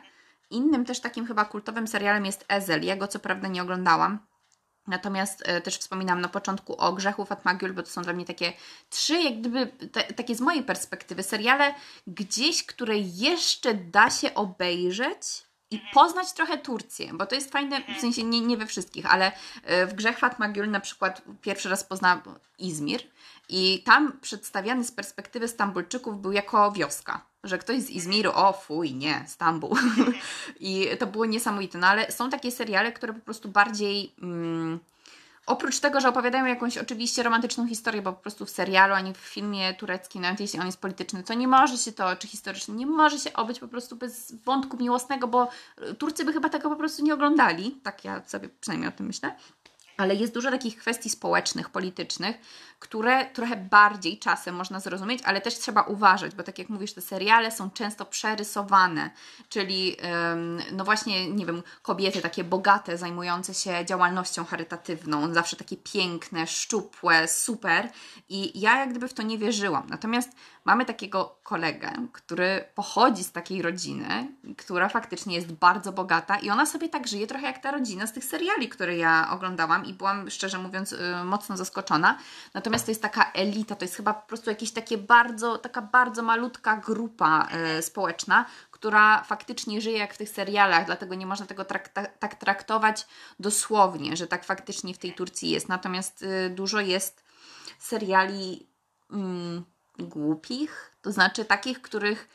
Innym 0.51 0.85
też 0.85 1.01
takim 1.01 1.27
chyba 1.27 1.45
kultowym 1.45 1.87
serialem 1.89 2.27
jest 2.27 2.45
Ezel. 2.49 2.85
Ja 2.85 2.97
go 2.97 3.09
co 3.09 3.19
prawda 3.19 3.49
nie 3.49 3.63
oglądałam. 3.63 4.19
Natomiast 4.87 5.43
e, 5.45 5.61
też 5.61 5.79
wspominam 5.79 6.21
na 6.21 6.29
początku 6.29 6.77
o 6.77 6.93
Grzechu 6.93 7.25
Fatmagiul, 7.25 7.73
bo 7.73 7.83
to 7.83 7.91
są 7.91 8.03
dla 8.03 8.13
mnie 8.13 8.25
takie 8.25 8.53
trzy, 8.91 9.23
jak 9.23 9.41
gdyby, 9.41 9.67
te, 9.67 10.03
takie 10.03 10.35
z 10.35 10.41
mojej 10.41 10.63
perspektywy, 10.63 11.23
seriale 11.23 11.75
gdzieś, 12.07 12.67
które 12.67 12.99
jeszcze 12.99 13.75
da 13.75 14.11
się 14.11 14.35
obejrzeć, 14.35 15.52
i 15.73 15.81
poznać 15.95 16.33
trochę 16.33 16.59
Turcję, 16.59 17.11
bo 17.15 17.27
to 17.27 17.35
jest 17.35 17.53
fajne, 17.53 17.81
w 17.99 18.01
sensie 18.01 18.25
nie, 18.25 18.41
nie 18.41 18.57
we 18.57 18.67
wszystkich, 18.67 19.13
ale 19.13 19.33
e, 19.65 19.87
w 19.87 19.95
Grze 19.95 20.13
Fatma 20.13 20.49
na 20.49 20.81
przykład 20.81 21.23
pierwszy 21.41 21.69
raz 21.69 21.85
poznałam 21.85 22.23
Izmir 22.59 23.03
i 23.49 23.83
tam 23.85 24.19
przedstawiany 24.21 24.85
z 24.85 24.93
perspektywy 24.93 25.49
Stambulczyków 25.49 26.23
był 26.23 26.33
jako 26.33 26.73
wioska, 26.73 27.27
że 27.45 27.59
ktoś 27.59 27.81
z 27.81 27.91
Izmiru, 27.91 28.31
o 28.35 28.53
fuj, 28.53 28.95
nie, 28.95 29.25
Stambuł. 29.29 29.77
I 30.61 30.89
to 30.99 31.07
było 31.07 31.27
niesamowite, 31.27 31.79
no 31.79 31.87
ale 31.87 32.13
są 32.13 32.31
takie 32.31 32.51
seriale, 32.51 32.93
które 32.93 33.13
po 33.13 33.21
prostu 33.21 33.49
bardziej... 33.49 34.15
Mm, 34.23 34.79
Oprócz 35.47 35.81
tego, 35.81 36.01
że 36.01 36.09
opowiadają 36.09 36.45
jakąś 36.45 36.79
oczywiście 36.79 37.23
romantyczną 37.23 37.69
historię, 37.69 38.03
bo 38.03 38.13
po 38.13 38.23
prostu 38.23 38.47
w 38.47 38.51
serialu, 38.51 38.95
ani 38.95 39.15
w 39.15 39.17
filmie 39.17 39.75
tureckim, 39.75 40.23
nawet 40.23 40.41
jeśli 40.41 40.61
on 40.61 40.67
jest 40.67 40.81
polityczny, 40.81 41.23
to 41.23 41.35
nie 41.35 41.49
może 41.49 41.79
się 41.79 41.93
to, 41.93 42.17
czy 42.17 42.29
historyczny, 42.29 42.75
nie 42.75 42.87
może 42.87 43.19
się 43.19 43.33
obyć 43.33 43.61
po 43.61 43.69
prostu 43.69 43.97
bez 43.97 44.35
wątku 44.45 44.77
miłosnego, 44.77 45.29
bo 45.29 45.49
Turcy 45.99 46.25
by 46.25 46.33
chyba 46.33 46.49
tego 46.49 46.71
po 46.71 46.77
prostu 46.77 47.05
nie 47.05 47.15
oglądali. 47.15 47.81
Tak 47.83 48.05
ja 48.05 48.23
sobie 48.27 48.49
przynajmniej 48.61 48.89
o 48.89 48.93
tym 48.93 49.07
myślę 49.07 49.37
ale 49.97 50.15
jest 50.15 50.35
dużo 50.35 50.51
takich 50.51 50.79
kwestii 50.79 51.11
społecznych, 51.11 51.71
politycznych, 51.71 52.37
które 52.79 53.27
trochę 53.27 53.57
bardziej 53.57 54.19
czasem 54.19 54.55
można 54.55 54.81
zrozumieć, 54.81 55.23
ale 55.25 55.41
też 55.41 55.59
trzeba 55.59 55.83
uważać, 55.83 56.35
bo 56.35 56.43
tak 56.43 56.59
jak 56.59 56.69
mówisz, 56.69 56.93
te 56.93 57.01
seriale 57.01 57.51
są 57.51 57.71
często 57.71 58.05
przerysowane, 58.05 59.11
czyli 59.49 59.97
no 60.73 60.85
właśnie, 60.85 61.31
nie 61.31 61.47
wiem, 61.47 61.63
kobiety 61.83 62.21
takie 62.21 62.45
bogate, 62.45 62.99
zajmujące 62.99 63.55
się 63.55 63.85
działalnością 63.85 64.45
charytatywną, 64.45 65.35
zawsze 65.35 65.57
takie 65.57 65.77
piękne, 65.77 66.47
szczupłe, 66.47 67.29
super 67.29 67.89
i 68.29 68.61
ja 68.61 68.79
jak 68.79 68.91
gdyby 68.91 69.09
w 69.09 69.15
to 69.15 69.23
nie 69.23 69.39
wierzyłam. 69.39 69.87
Natomiast 69.89 70.31
mamy 70.65 70.85
takiego 70.85 71.37
kolegę, 71.43 71.93
który 72.13 72.65
pochodzi 72.75 73.25
z 73.25 73.33
takiej 73.33 73.63
rodziny, 73.63 74.29
która 74.59 74.89
faktycznie 74.89 75.35
jest 75.35 75.53
bardzo 75.53 75.93
bogata 75.93 76.37
i 76.37 76.51
ona 76.51 76.67
sobie 76.67 76.89
tak 76.89 77.09
żyje 77.09 77.27
trochę 77.27 77.47
jak 77.47 77.59
ta 77.59 77.71
rodzina 77.71 78.07
z 78.07 78.13
tych 78.13 78.25
seriali, 78.25 78.69
które 78.69 78.97
ja 78.97 79.29
oglądałam 79.31 79.82
i 79.87 79.95
byłam 79.95 80.31
szczerze 80.31 80.59
mówiąc 80.59 80.93
y, 80.93 80.99
mocno 81.25 81.57
zaskoczona. 81.57 82.19
Natomiast 82.55 82.85
to 82.85 82.91
jest 82.91 83.03
taka 83.03 83.33
elita, 83.33 83.75
to 83.75 83.85
jest 83.85 83.97
chyba 83.97 84.15
po 84.15 84.27
prostu 84.27 84.51
jakieś 84.51 84.73
takie 84.73 84.99
bardzo, 84.99 85.59
taka 85.59 85.83
bardzo 85.83 86.23
malutka 86.23 86.77
grupa 86.77 87.49
y, 87.79 87.83
społeczna, 87.83 88.45
która 88.71 89.23
faktycznie 89.23 89.81
żyje 89.81 89.99
jak 89.99 90.15
w 90.15 90.19
tych 90.19 90.29
serialach, 90.29 90.87
dlatego 90.87 91.15
nie 91.15 91.27
można 91.27 91.47
tego 91.47 91.65
tak 92.19 92.35
traktować 92.35 93.07
dosłownie, 93.41 94.17
że 94.17 94.27
tak 94.27 94.45
faktycznie 94.45 94.95
w 94.95 94.99
tej 94.99 95.13
Turcji 95.13 95.51
jest. 95.51 95.69
Natomiast 95.69 96.23
y, 96.23 96.51
dużo 96.51 96.81
jest 96.81 97.25
seriali 97.79 98.67
mm, 99.11 99.65
głupich, 99.99 100.93
to 101.03 101.13
znaczy 101.13 101.45
takich, 101.45 101.83
których 101.83 102.29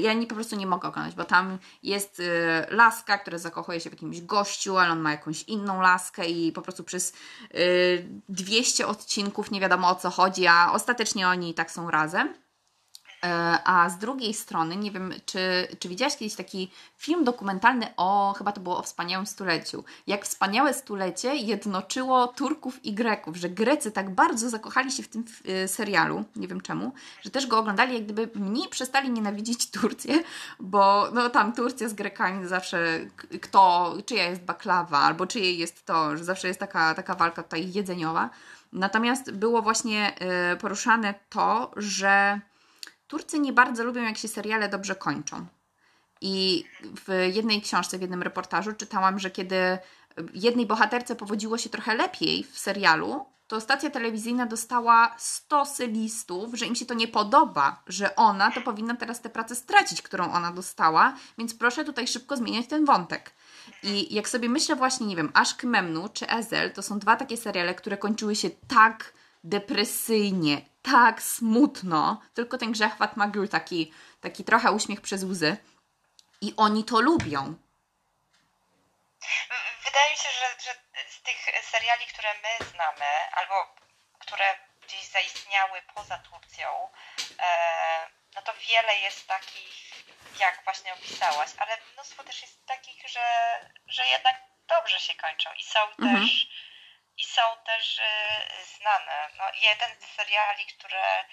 ja 0.00 0.12
nie, 0.12 0.26
po 0.26 0.34
prostu 0.34 0.56
nie 0.56 0.66
mogę 0.66 0.88
oglądać, 0.88 1.14
bo 1.14 1.24
tam 1.24 1.58
jest 1.82 2.20
e, 2.20 2.66
laska, 2.70 3.18
która 3.18 3.38
zakochuje 3.38 3.80
się 3.80 3.90
w 3.90 3.92
jakimś 3.92 4.20
gościu, 4.20 4.78
ale 4.78 4.90
on 4.92 5.00
ma 5.00 5.10
jakąś 5.10 5.42
inną 5.42 5.80
laskę 5.80 6.28
i 6.28 6.52
po 6.52 6.62
prostu 6.62 6.84
przez 6.84 7.12
200 8.28 8.84
e, 8.84 8.86
odcinków 8.86 9.50
nie 9.50 9.60
wiadomo 9.60 9.88
o 9.88 9.94
co 9.94 10.10
chodzi, 10.10 10.46
a 10.46 10.72
ostatecznie 10.72 11.28
oni 11.28 11.54
tak 11.54 11.70
są 11.70 11.90
razem. 11.90 12.41
E, 13.24 13.58
a 13.64 13.90
z 13.90 13.98
drugiej 13.98 14.34
strony, 14.34 14.76
nie 14.76 14.90
wiem, 14.90 15.14
czy, 15.26 15.68
czy 15.78 15.88
widziałaś 15.88 16.16
kiedyś 16.16 16.34
taki 16.34 16.70
film 16.96 17.24
dokumentalny 17.24 17.86
o, 17.96 18.34
chyba 18.38 18.52
to 18.52 18.60
było 18.60 18.78
o 18.78 18.82
wspaniałym 18.82 19.26
stuleciu. 19.26 19.84
Jak 20.06 20.24
wspaniałe 20.24 20.74
stulecie 20.74 21.34
jednoczyło 21.34 22.26
Turków 22.26 22.84
i 22.84 22.94
Greków, 22.94 23.36
że 23.36 23.48
Grecy 23.48 23.92
tak 23.92 24.14
bardzo 24.14 24.50
zakochali 24.50 24.92
się 24.92 25.02
w 25.02 25.08
tym 25.08 25.24
e, 25.48 25.68
serialu, 25.68 26.24
nie 26.36 26.48
wiem 26.48 26.60
czemu, 26.60 26.92
że 27.22 27.30
też 27.30 27.46
go 27.46 27.58
oglądali, 27.58 27.94
jak 27.94 28.04
gdyby 28.04 28.30
mniej 28.34 28.68
przestali 28.68 29.10
nienawidzić 29.10 29.70
Turcję, 29.70 30.22
bo 30.60 31.08
no 31.12 31.30
tam 31.30 31.52
Turcja 31.52 31.88
z 31.88 31.94
Grekami 31.94 32.48
zawsze 32.48 33.00
kto, 33.42 33.94
czyja 34.06 34.30
jest 34.30 34.42
baklawa, 34.42 34.98
albo 34.98 35.26
czyje 35.26 35.54
jest 35.54 35.86
to, 35.86 36.16
że 36.16 36.24
zawsze 36.24 36.48
jest 36.48 36.60
taka, 36.60 36.94
taka 36.94 37.14
walka 37.14 37.42
tutaj 37.42 37.72
jedzeniowa. 37.72 38.30
Natomiast 38.72 39.30
było 39.30 39.62
właśnie 39.62 40.14
e, 40.18 40.56
poruszane 40.56 41.14
to, 41.28 41.70
że 41.76 42.40
Turcy 43.12 43.40
nie 43.40 43.52
bardzo 43.52 43.84
lubią, 43.84 44.02
jak 44.02 44.18
się 44.18 44.28
seriale 44.28 44.68
dobrze 44.68 44.94
kończą. 44.94 45.46
I 46.20 46.64
w 46.82 47.30
jednej 47.34 47.62
książce, 47.62 47.98
w 47.98 48.00
jednym 48.00 48.22
reportażu 48.22 48.72
czytałam, 48.72 49.18
że 49.18 49.30
kiedy 49.30 49.78
jednej 50.34 50.66
bohaterce 50.66 51.16
powodziło 51.16 51.58
się 51.58 51.70
trochę 51.70 51.94
lepiej 51.94 52.44
w 52.44 52.58
serialu, 52.58 53.26
to 53.46 53.60
stacja 53.60 53.90
telewizyjna 53.90 54.46
dostała 54.46 55.14
stosy 55.18 55.86
listów, 55.86 56.54
że 56.54 56.66
im 56.66 56.74
się 56.74 56.86
to 56.86 56.94
nie 56.94 57.08
podoba, 57.08 57.82
że 57.86 58.16
ona 58.16 58.50
to 58.50 58.60
powinna 58.60 58.96
teraz 58.96 59.20
tę 59.20 59.30
pracę 59.30 59.54
stracić, 59.54 60.02
którą 60.02 60.32
ona 60.32 60.52
dostała, 60.52 61.16
więc 61.38 61.54
proszę 61.54 61.84
tutaj 61.84 62.06
szybko 62.06 62.36
zmieniać 62.36 62.66
ten 62.66 62.84
wątek. 62.84 63.34
I 63.82 64.14
jak 64.14 64.28
sobie 64.28 64.48
myślę 64.48 64.76
właśnie, 64.76 65.06
nie 65.06 65.16
wiem, 65.16 65.30
Ashk 65.34 65.64
Memnu 65.64 66.08
czy 66.08 66.28
Ezel, 66.28 66.72
to 66.72 66.82
są 66.82 66.98
dwa 66.98 67.16
takie 67.16 67.36
seriale, 67.36 67.74
które 67.74 67.96
kończyły 67.96 68.36
się 68.36 68.50
tak 68.50 69.12
depresyjnie, 69.44 70.71
tak 70.82 71.22
smutno, 71.22 72.22
tylko 72.34 72.58
ten 72.58 72.72
grzechwat 72.72 73.16
ma 73.16 73.30
taki, 73.50 73.92
taki 74.20 74.44
trochę 74.44 74.72
uśmiech 74.72 75.00
przez 75.00 75.24
łzy 75.24 75.56
i 76.40 76.54
oni 76.56 76.84
to 76.84 77.00
lubią. 77.00 77.54
Wydaje 79.84 80.10
mi 80.10 80.16
się, 80.16 80.28
że, 80.40 80.64
że 80.64 80.74
z 81.10 81.22
tych 81.22 81.64
seriali, 81.70 82.06
które 82.06 82.28
my 82.42 82.66
znamy, 82.70 83.10
albo 83.32 83.74
które 84.18 84.44
gdzieś 84.82 85.04
zaistniały 85.04 85.82
poza 85.94 86.18
Turcją, 86.18 86.68
e, 87.38 88.08
no 88.34 88.42
to 88.42 88.52
wiele 88.54 88.94
jest 88.94 89.26
takich, 89.26 90.04
jak 90.40 90.64
właśnie 90.64 90.94
opisałaś, 90.94 91.50
ale 91.58 91.78
mnóstwo 91.92 92.24
też 92.24 92.42
jest 92.42 92.66
takich, 92.66 93.08
że, 93.08 93.24
że 93.86 94.06
jednak 94.06 94.36
dobrze 94.68 95.00
się 95.00 95.14
kończą 95.14 95.50
i 95.52 95.64
są 95.64 95.80
mhm. 95.80 96.20
też 96.20 96.48
i 97.16 97.24
są 97.24 97.42
też 97.66 97.98
y, 97.98 98.02
znane. 98.76 99.28
No, 99.38 99.44
jeden 99.62 100.00
z 100.00 100.16
seriali, 100.16 100.66
które 100.66 101.24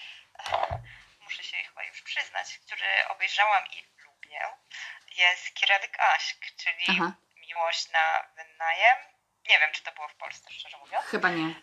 muszę 1.19 1.43
się 1.43 1.57
chyba 1.57 1.83
już 1.83 2.01
przyznać, 2.01 2.57
który 2.65 3.07
obejrzałam 3.07 3.63
i 3.71 3.83
lubię, 4.05 4.41
jest 5.07 5.53
Kirelik 5.53 5.99
Aşk, 5.99 6.37
czyli 6.57 6.85
Aha. 6.89 7.11
Miłość 7.35 7.89
na 7.89 8.29
wynajem. 8.35 8.97
Nie 9.49 9.59
wiem, 9.59 9.69
czy 9.73 9.83
to 9.83 9.91
było 9.91 10.07
w 10.07 10.15
Polsce, 10.15 10.51
szczerze 10.51 10.77
mówiąc. 10.77 11.05
Chyba 11.05 11.29
nie 11.29 11.53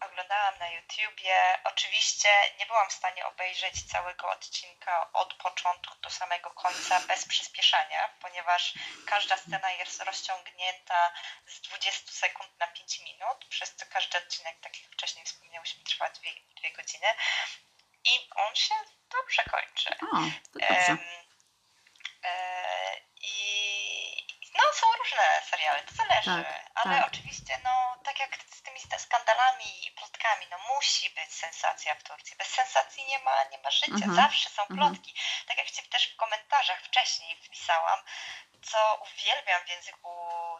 oglądałam 0.00 0.58
na 0.58 0.68
YouTubie. 0.68 1.58
Oczywiście 1.64 2.28
nie 2.58 2.66
byłam 2.66 2.90
w 2.90 2.92
stanie 2.92 3.26
obejrzeć 3.26 3.82
całego 3.92 4.28
odcinka 4.30 5.12
od 5.12 5.34
początku 5.34 5.94
do 6.02 6.10
samego 6.10 6.50
końca 6.50 7.00
bez 7.00 7.24
przyspieszania, 7.24 8.08
ponieważ 8.20 8.74
każda 9.06 9.36
scena 9.36 9.70
jest 9.70 10.02
rozciągnięta 10.02 11.12
z 11.46 11.60
20 11.60 12.12
sekund 12.12 12.58
na 12.58 12.66
5 12.66 13.00
minut, 13.00 13.44
przez 13.48 13.74
co 13.74 13.86
każdy 13.86 14.18
odcinek, 14.18 14.60
tak 14.60 14.82
jak 14.82 14.92
wcześniej 14.92 15.24
wspomniałyśmy, 15.24 15.84
trwa 15.84 16.10
2, 16.10 16.20
2 16.60 16.70
godziny. 16.76 17.06
I 18.04 18.28
on 18.34 18.56
się 18.56 18.74
dobrze 19.10 19.42
kończy. 19.44 19.90
O, 19.90 20.16
to 20.52 20.58
dobrze. 20.58 20.88
Um, 20.88 20.98
e, 22.24 22.96
I 23.22 24.28
no, 24.54 24.72
są 24.72 24.86
różne 24.98 25.42
seriale, 25.50 25.82
to 25.82 25.94
zależy, 25.94 26.44
tak, 26.44 26.70
ale 26.74 26.96
tak. 26.96 27.06
oczywiście, 27.06 27.60
no, 27.64 27.87
tak 28.04 28.20
jak 28.20 28.38
z 28.54 28.62
tymi 28.62 28.80
skandalami 28.98 29.86
i 29.86 29.90
plotkami, 29.92 30.46
no 30.50 30.58
musi 30.58 31.10
być 31.10 31.34
sensacja 31.34 31.94
w 31.94 32.02
Turcji. 32.02 32.36
Bez 32.36 32.48
sensacji 32.48 33.04
nie 33.04 33.18
ma, 33.18 33.44
nie 33.44 33.58
ma 33.58 33.70
życia, 33.70 33.92
mhm. 33.92 34.14
zawsze 34.14 34.50
są 34.50 34.62
mhm. 34.62 34.78
plotki. 34.78 35.14
Tak 35.46 35.58
jak 35.58 35.70
Ci 35.70 35.82
też 35.82 36.12
w 36.12 36.16
komentarzach 36.16 36.82
wcześniej 36.82 37.36
wpisałam, 37.36 38.00
co 38.62 39.02
uwielbiam 39.02 39.64
w 39.64 39.68
języku 39.68 40.10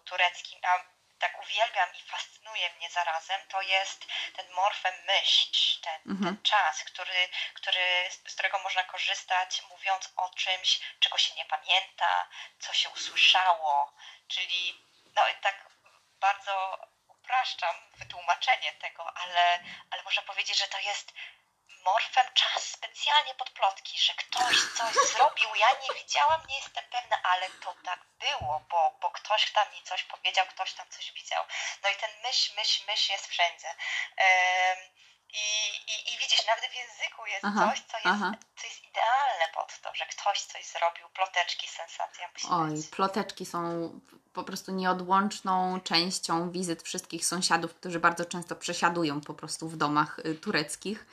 tureckim, 0.05 0.61
a 0.63 0.99
tak 1.19 1.43
uwielbiam 1.43 1.95
i 1.95 2.03
fascynuje 2.03 2.71
mnie 2.75 2.91
zarazem, 2.91 3.41
to 3.49 3.63
jest 3.63 4.07
ten 4.37 4.51
morfem 4.51 4.95
myśl, 5.07 5.49
ten, 5.83 6.01
mhm. 6.13 6.35
ten 6.35 6.43
czas, 6.43 6.85
który, 6.85 7.29
który, 7.55 8.11
z 8.27 8.35
którego 8.35 8.59
można 8.59 8.85
korzystać, 8.85 9.63
mówiąc 9.63 10.13
o 10.17 10.29
czymś, 10.29 10.81
czego 11.01 11.19
się 11.19 11.35
nie 11.35 11.45
pamięta, 11.45 12.29
co 12.59 12.73
się 12.73 12.89
usłyszało, 12.91 13.93
czyli 14.29 14.85
no 15.15 15.23
tak 15.43 15.69
bardzo 16.21 16.79
upraszczam 17.29 17.77
wytłumaczenie 17.99 18.73
tego, 18.73 19.17
ale, 19.17 19.61
ale 19.91 20.03
można 20.03 20.23
powiedzieć, 20.23 20.59
że 20.59 20.69
to 20.69 20.79
jest 20.79 21.13
morfem 21.85 22.27
czas 22.35 22.63
specjalnie 22.77 23.35
pod 23.35 23.51
plotki, 23.51 23.99
że 23.99 24.15
ktoś 24.15 24.57
coś 24.79 24.95
zrobił, 25.13 25.49
ja 25.55 25.69
nie 25.83 26.01
widziałam, 26.03 26.41
nie 26.49 26.57
jestem 26.57 26.85
pewna, 26.91 27.23
ale 27.23 27.51
to 27.51 27.75
tak 27.85 28.01
było, 28.19 28.61
bo, 28.71 28.99
bo 29.03 29.11
ktoś 29.11 29.53
tam 29.53 29.73
mi 29.73 29.83
coś 29.83 30.03
powiedział, 30.05 30.47
ktoś 30.47 30.73
tam 30.73 30.87
coś 30.91 31.13
widział. 31.13 31.45
No 31.83 31.91
i 31.91 31.97
ten 31.97 32.11
myśl, 32.23 32.53
myśl, 32.57 32.83
myśl 32.87 33.13
jest 33.13 33.27
wszędzie. 33.27 33.69
Um, 33.69 34.79
i, 35.33 35.47
i, 35.93 36.15
I 36.15 36.19
widzisz, 36.19 36.47
nawet 36.47 36.65
w 36.71 36.75
języku 36.75 37.27
jest 37.27 37.45
aha, 37.45 37.71
coś, 37.71 37.81
co 37.81 37.97
jest, 38.09 38.21
co 38.57 38.67
jest 38.67 38.85
idealne 38.85 39.49
pod 39.55 39.81
to, 39.81 39.95
że 39.95 40.07
ktoś 40.07 40.41
coś 40.43 40.67
zrobił, 40.67 41.09
ploteczki, 41.09 41.69
sensacja. 41.69 42.31
Oj, 42.51 42.75
ploteczki 42.91 43.47
są 43.47 43.91
po 44.33 44.45
prostu 44.45 44.73
nieodłączną 44.73 45.81
częścią 45.81 46.51
wizyt 46.51 46.83
wszystkich 46.83 47.27
sąsiadów, 47.27 47.75
którzy 47.75 48.01
bardzo 48.01 48.25
często 48.25 48.57
przesiadują 48.57 49.21
po 49.21 49.35
prostu 49.35 49.69
w 49.69 49.77
domach 49.77 50.19
y, 50.19 50.35
tureckich. 50.35 51.07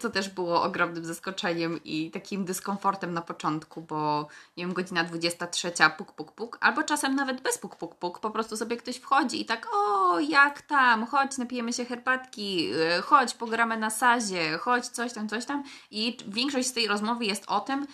To 0.00 0.08
y, 0.08 0.10
też 0.10 0.28
było 0.28 0.62
ogromnym 0.62 1.04
zaskoczeniem 1.04 1.80
i 1.84 2.10
takim 2.10 2.44
dyskomfortem 2.44 3.14
na 3.14 3.22
początku, 3.22 3.82
bo 3.82 4.28
nie 4.56 4.64
wiem, 4.64 4.74
godzina 4.74 5.04
23, 5.04 5.72
puk, 5.98 6.12
puk, 6.12 6.32
puk, 6.32 6.58
albo 6.60 6.82
czasem 6.82 7.14
nawet 7.14 7.40
bez 7.40 7.58
puk, 7.58 7.76
puk, 7.76 7.94
puk, 7.94 8.20
po 8.20 8.30
prostu 8.30 8.56
sobie 8.56 8.76
ktoś 8.76 8.96
wchodzi 8.96 9.40
i 9.40 9.44
tak, 9.44 9.66
o, 9.74 10.20
jak 10.20 10.62
tam, 10.62 11.06
chodź, 11.06 11.38
napijemy 11.38 11.72
się 11.72 11.84
herbatki, 11.84 12.72
y, 12.98 13.02
chodź, 13.02 13.34
pogramy 13.34 13.76
na 13.76 13.90
sazie, 13.90 14.58
chodź, 14.58 14.86
coś 14.86 15.12
tam, 15.12 15.28
coś 15.28 15.44
tam. 15.44 15.64
I 15.90 16.16
większość 16.28 16.68
z 16.68 16.72
tej 16.72 16.88
rozmowy 16.88 17.24
jest 17.24 17.44
o 17.46 17.60
tym, 17.60 17.86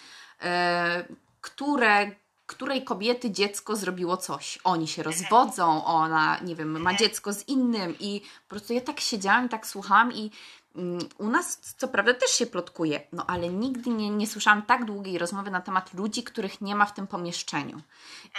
które 1.41 2.11
której 2.47 2.85
kobiety 2.85 3.31
dziecko 3.31 3.77
zrobiło 3.77 4.17
coś. 4.17 4.59
Oni 4.65 4.89
się 4.89 5.03
rozwodzą, 5.03 5.85
ona, 5.85 6.41
nie 6.41 6.57
wiem, 6.57 6.81
ma 6.81 6.95
dziecko 6.95 7.33
z 7.33 7.49
innym 7.49 7.95
i 8.01 8.21
po 8.21 8.49
prostu 8.49 8.73
ja 8.73 8.81
tak 8.81 9.01
siedziałam, 9.01 9.49
tak 9.49 9.67
słuchałam 9.67 10.13
i 10.13 10.31
mm, 10.77 10.99
u 11.19 11.27
nas 11.31 11.75
co 11.79 11.89
prawda 11.89 12.15
też 12.15 12.31
się 12.31 12.47
plotkuje, 12.47 13.01
no 13.13 13.27
ale 13.27 13.49
nigdy 13.49 13.91
nie, 13.91 14.11
nie 14.11 14.27
słyszałam 14.27 14.63
tak 14.63 14.85
długiej 14.85 15.19
rozmowy 15.19 15.51
na 15.51 15.61
temat 15.61 15.95
ludzi, 15.95 16.23
których 16.23 16.61
nie 16.61 16.75
ma 16.75 16.87
w 16.87 16.95
tym 16.95 17.07
pomieszczeniu. 17.07 17.81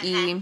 I 0.04 0.42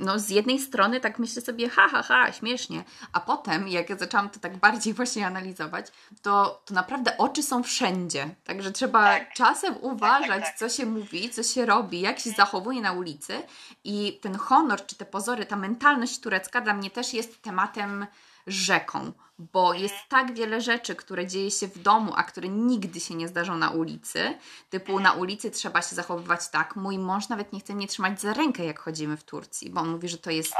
no 0.00 0.18
z 0.18 0.30
jednej 0.30 0.58
strony 0.58 1.00
tak 1.00 1.18
myślę 1.18 1.42
sobie, 1.42 1.68
ha, 1.68 1.88
ha, 1.88 2.02
ha, 2.02 2.32
śmiesznie, 2.32 2.84
a 3.12 3.20
potem 3.20 3.68
jak 3.68 3.90
ja 3.90 3.96
zaczęłam 3.96 4.30
to 4.30 4.40
tak 4.40 4.56
bardziej 4.56 4.94
właśnie 5.00 5.26
analizować, 5.26 5.86
to, 6.22 6.62
to 6.64 6.74
naprawdę 6.74 7.18
oczy 7.18 7.42
są 7.42 7.62
wszędzie, 7.62 8.34
także 8.44 8.72
trzeba 8.72 9.02
tak. 9.02 9.32
czasem 9.32 9.74
tak, 9.74 9.82
tak, 9.82 9.92
uważać, 9.92 10.28
tak, 10.28 10.44
tak, 10.44 10.58
co 10.58 10.68
się 10.68 10.86
mówi, 10.86 11.30
co 11.30 11.42
się 11.42 11.66
robi, 11.66 12.00
jak 12.00 12.18
się 12.18 12.30
zachowuje 12.30 12.80
na 12.80 12.92
ulicy. 12.92 13.42
I 13.84 14.18
ten 14.22 14.34
honor, 14.34 14.86
czy 14.86 14.96
te 14.96 15.04
pozory, 15.04 15.46
ta 15.46 15.56
mentalność 15.56 16.20
turecka 16.20 16.60
dla 16.60 16.74
mnie 16.74 16.90
też 16.90 17.14
jest 17.14 17.42
tematem 17.42 18.06
rzeką, 18.46 19.12
bo 19.38 19.74
jest 19.74 19.94
tak 20.08 20.34
wiele 20.34 20.60
rzeczy, 20.60 20.96
które 20.96 21.26
dzieje 21.26 21.50
się 21.50 21.68
w 21.68 21.78
domu, 21.78 22.12
a 22.16 22.22
które 22.22 22.48
nigdy 22.48 23.00
się 23.00 23.14
nie 23.14 23.28
zdarzą 23.28 23.56
na 23.56 23.70
ulicy. 23.70 24.38
Typu 24.70 25.00
na 25.00 25.12
ulicy 25.12 25.50
trzeba 25.50 25.82
się 25.82 25.96
zachowywać 25.96 26.48
tak. 26.48 26.76
Mój 26.76 26.98
mąż 26.98 27.28
nawet 27.28 27.52
nie 27.52 27.60
chce 27.60 27.74
mnie 27.74 27.88
trzymać 27.88 28.20
za 28.20 28.34
rękę, 28.34 28.64
jak 28.64 28.78
chodzimy 28.78 29.16
w 29.16 29.24
Turcji, 29.24 29.70
bo 29.70 29.80
on 29.80 29.88
mówi, 29.88 30.08
że 30.08 30.18
to 30.18 30.30
jest 30.30 30.54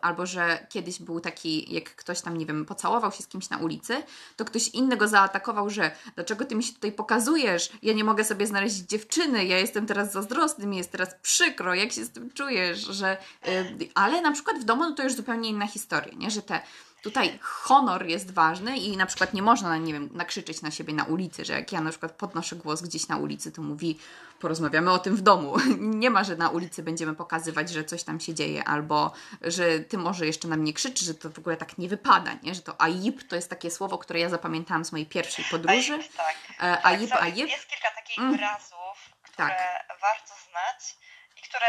albo 0.00 0.26
że 0.26 0.66
kiedyś 0.68 0.98
był 0.98 1.20
taki, 1.20 1.74
jak 1.74 1.96
ktoś 1.96 2.20
tam, 2.20 2.36
nie 2.36 2.46
wiem, 2.46 2.64
pocałował 2.64 3.12
się 3.12 3.22
z 3.22 3.26
kimś 3.26 3.50
na 3.50 3.58
ulicy, 3.58 4.02
to 4.36 4.44
ktoś 4.44 4.68
inny 4.68 4.96
go 4.96 5.08
zaatakował, 5.08 5.70
że 5.70 5.90
dlaczego 6.14 6.44
ty 6.44 6.54
mi 6.54 6.64
się 6.64 6.72
tutaj 6.72 6.92
pokazujesz? 6.92 7.70
Ja 7.82 7.92
nie 7.92 8.04
mogę 8.04 8.24
sobie 8.24 8.46
znaleźć 8.46 8.76
dziewczyny, 8.76 9.44
ja 9.44 9.58
jestem 9.58 9.86
teraz 9.86 10.12
zazdrosny, 10.12 10.66
mi 10.66 10.76
jest 10.76 10.92
teraz 10.92 11.14
przykro, 11.22 11.74
jak 11.74 11.92
się 11.92 12.04
z 12.04 12.10
tym 12.10 12.30
czujesz, 12.30 12.78
że... 12.78 13.16
Yy, 13.46 13.88
ale 13.94 14.20
na 14.20 14.32
przykład 14.32 14.58
w 14.58 14.64
domu 14.64 14.82
no 14.82 14.92
to 14.92 15.02
już 15.02 15.14
zupełnie 15.14 15.48
inna 15.48 15.66
historia, 15.66 16.14
nie? 16.16 16.30
Że 16.30 16.42
te 16.42 16.60
tutaj 17.08 17.38
honor 17.42 18.06
jest 18.06 18.30
ważny 18.30 18.76
i 18.76 18.96
na 18.96 19.06
przykład 19.06 19.34
nie 19.34 19.42
można, 19.42 19.76
nie 19.76 19.92
wiem, 19.92 20.08
nakrzyczeć 20.12 20.62
na 20.62 20.70
siebie 20.70 20.94
na 20.94 21.04
ulicy, 21.04 21.44
że 21.44 21.52
jak 21.52 21.72
ja 21.72 21.80
na 21.80 21.90
przykład 21.90 22.12
podnoszę 22.12 22.56
głos 22.56 22.82
gdzieś 22.82 23.08
na 23.08 23.16
ulicy, 23.16 23.52
to 23.52 23.62
mówi, 23.62 23.98
porozmawiamy 24.40 24.90
o 24.92 24.98
tym 24.98 25.16
w 25.16 25.20
domu. 25.20 25.56
Nie 25.78 26.10
ma, 26.10 26.24
że 26.24 26.36
na 26.36 26.48
ulicy 26.48 26.82
będziemy 26.82 27.14
pokazywać, 27.14 27.70
że 27.70 27.84
coś 27.84 28.02
tam 28.02 28.20
się 28.20 28.34
dzieje, 28.34 28.64
albo 28.64 29.12
że 29.42 29.80
ty 29.80 29.98
może 29.98 30.26
jeszcze 30.26 30.48
na 30.48 30.56
mnie 30.56 30.72
krzyczysz, 30.72 31.06
że 31.06 31.14
to 31.14 31.30
w 31.30 31.38
ogóle 31.38 31.56
tak 31.56 31.78
nie 31.78 31.88
wypada, 31.88 32.30
nie? 32.42 32.54
Że 32.54 32.62
to 32.62 32.80
AIP 32.80 33.28
to 33.28 33.36
jest 33.36 33.50
takie 33.50 33.70
słowo, 33.70 33.98
które 33.98 34.20
ja 34.20 34.28
zapamiętałam 34.28 34.84
z 34.84 34.92
mojej 34.92 35.06
pierwszej 35.06 35.44
podróży. 35.50 35.92
AIP, 35.92 36.12
tak. 36.16 36.84
AIP, 36.84 37.10
tak, 37.10 37.22
AIP. 37.22 37.48
Jest 37.48 37.66
kilka 37.66 37.90
takich 37.96 38.18
mm. 38.18 38.32
wyrazów, 38.32 39.12
które 39.22 39.48
tak. 39.48 39.58
warto 40.00 40.34
znać 40.50 40.96
i 41.36 41.48
które 41.48 41.66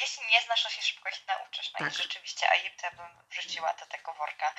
jeśli 0.00 0.26
nie 0.26 0.42
znasz, 0.42 0.62
to 0.62 0.70
się 0.70 0.82
szybko 0.82 1.08
ich 1.08 1.26
nauczysz. 1.26 1.72
No 1.72 1.78
tak. 1.78 1.92
i 1.92 1.96
rzeczywiście 1.96 2.50
Egiptę 2.50 2.90
bym 2.90 3.24
wrzuciła 3.30 3.72
do 3.72 3.86
tego 3.86 4.14
worka. 4.14 4.54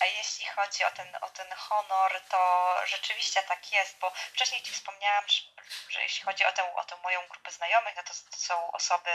A 0.00 0.04
jeśli 0.04 0.46
chodzi 0.46 0.84
o 0.84 0.90
ten, 0.90 1.16
o 1.20 1.28
ten 1.28 1.52
honor, 1.52 2.20
to 2.28 2.76
rzeczywiście 2.86 3.42
tak 3.42 3.72
jest, 3.72 3.98
bo 3.98 4.10
wcześniej 4.10 4.62
Ci 4.62 4.72
wspomniałam, 4.72 5.24
że 5.88 6.02
jeśli 6.02 6.24
chodzi 6.24 6.44
o 6.44 6.52
tę, 6.52 6.74
o 6.74 6.84
tę 6.84 6.96
moją 6.96 7.28
grupę 7.28 7.50
znajomych, 7.50 7.96
no 7.96 8.02
to, 8.02 8.14
to 8.30 8.36
są 8.36 8.72
osoby 8.72 9.10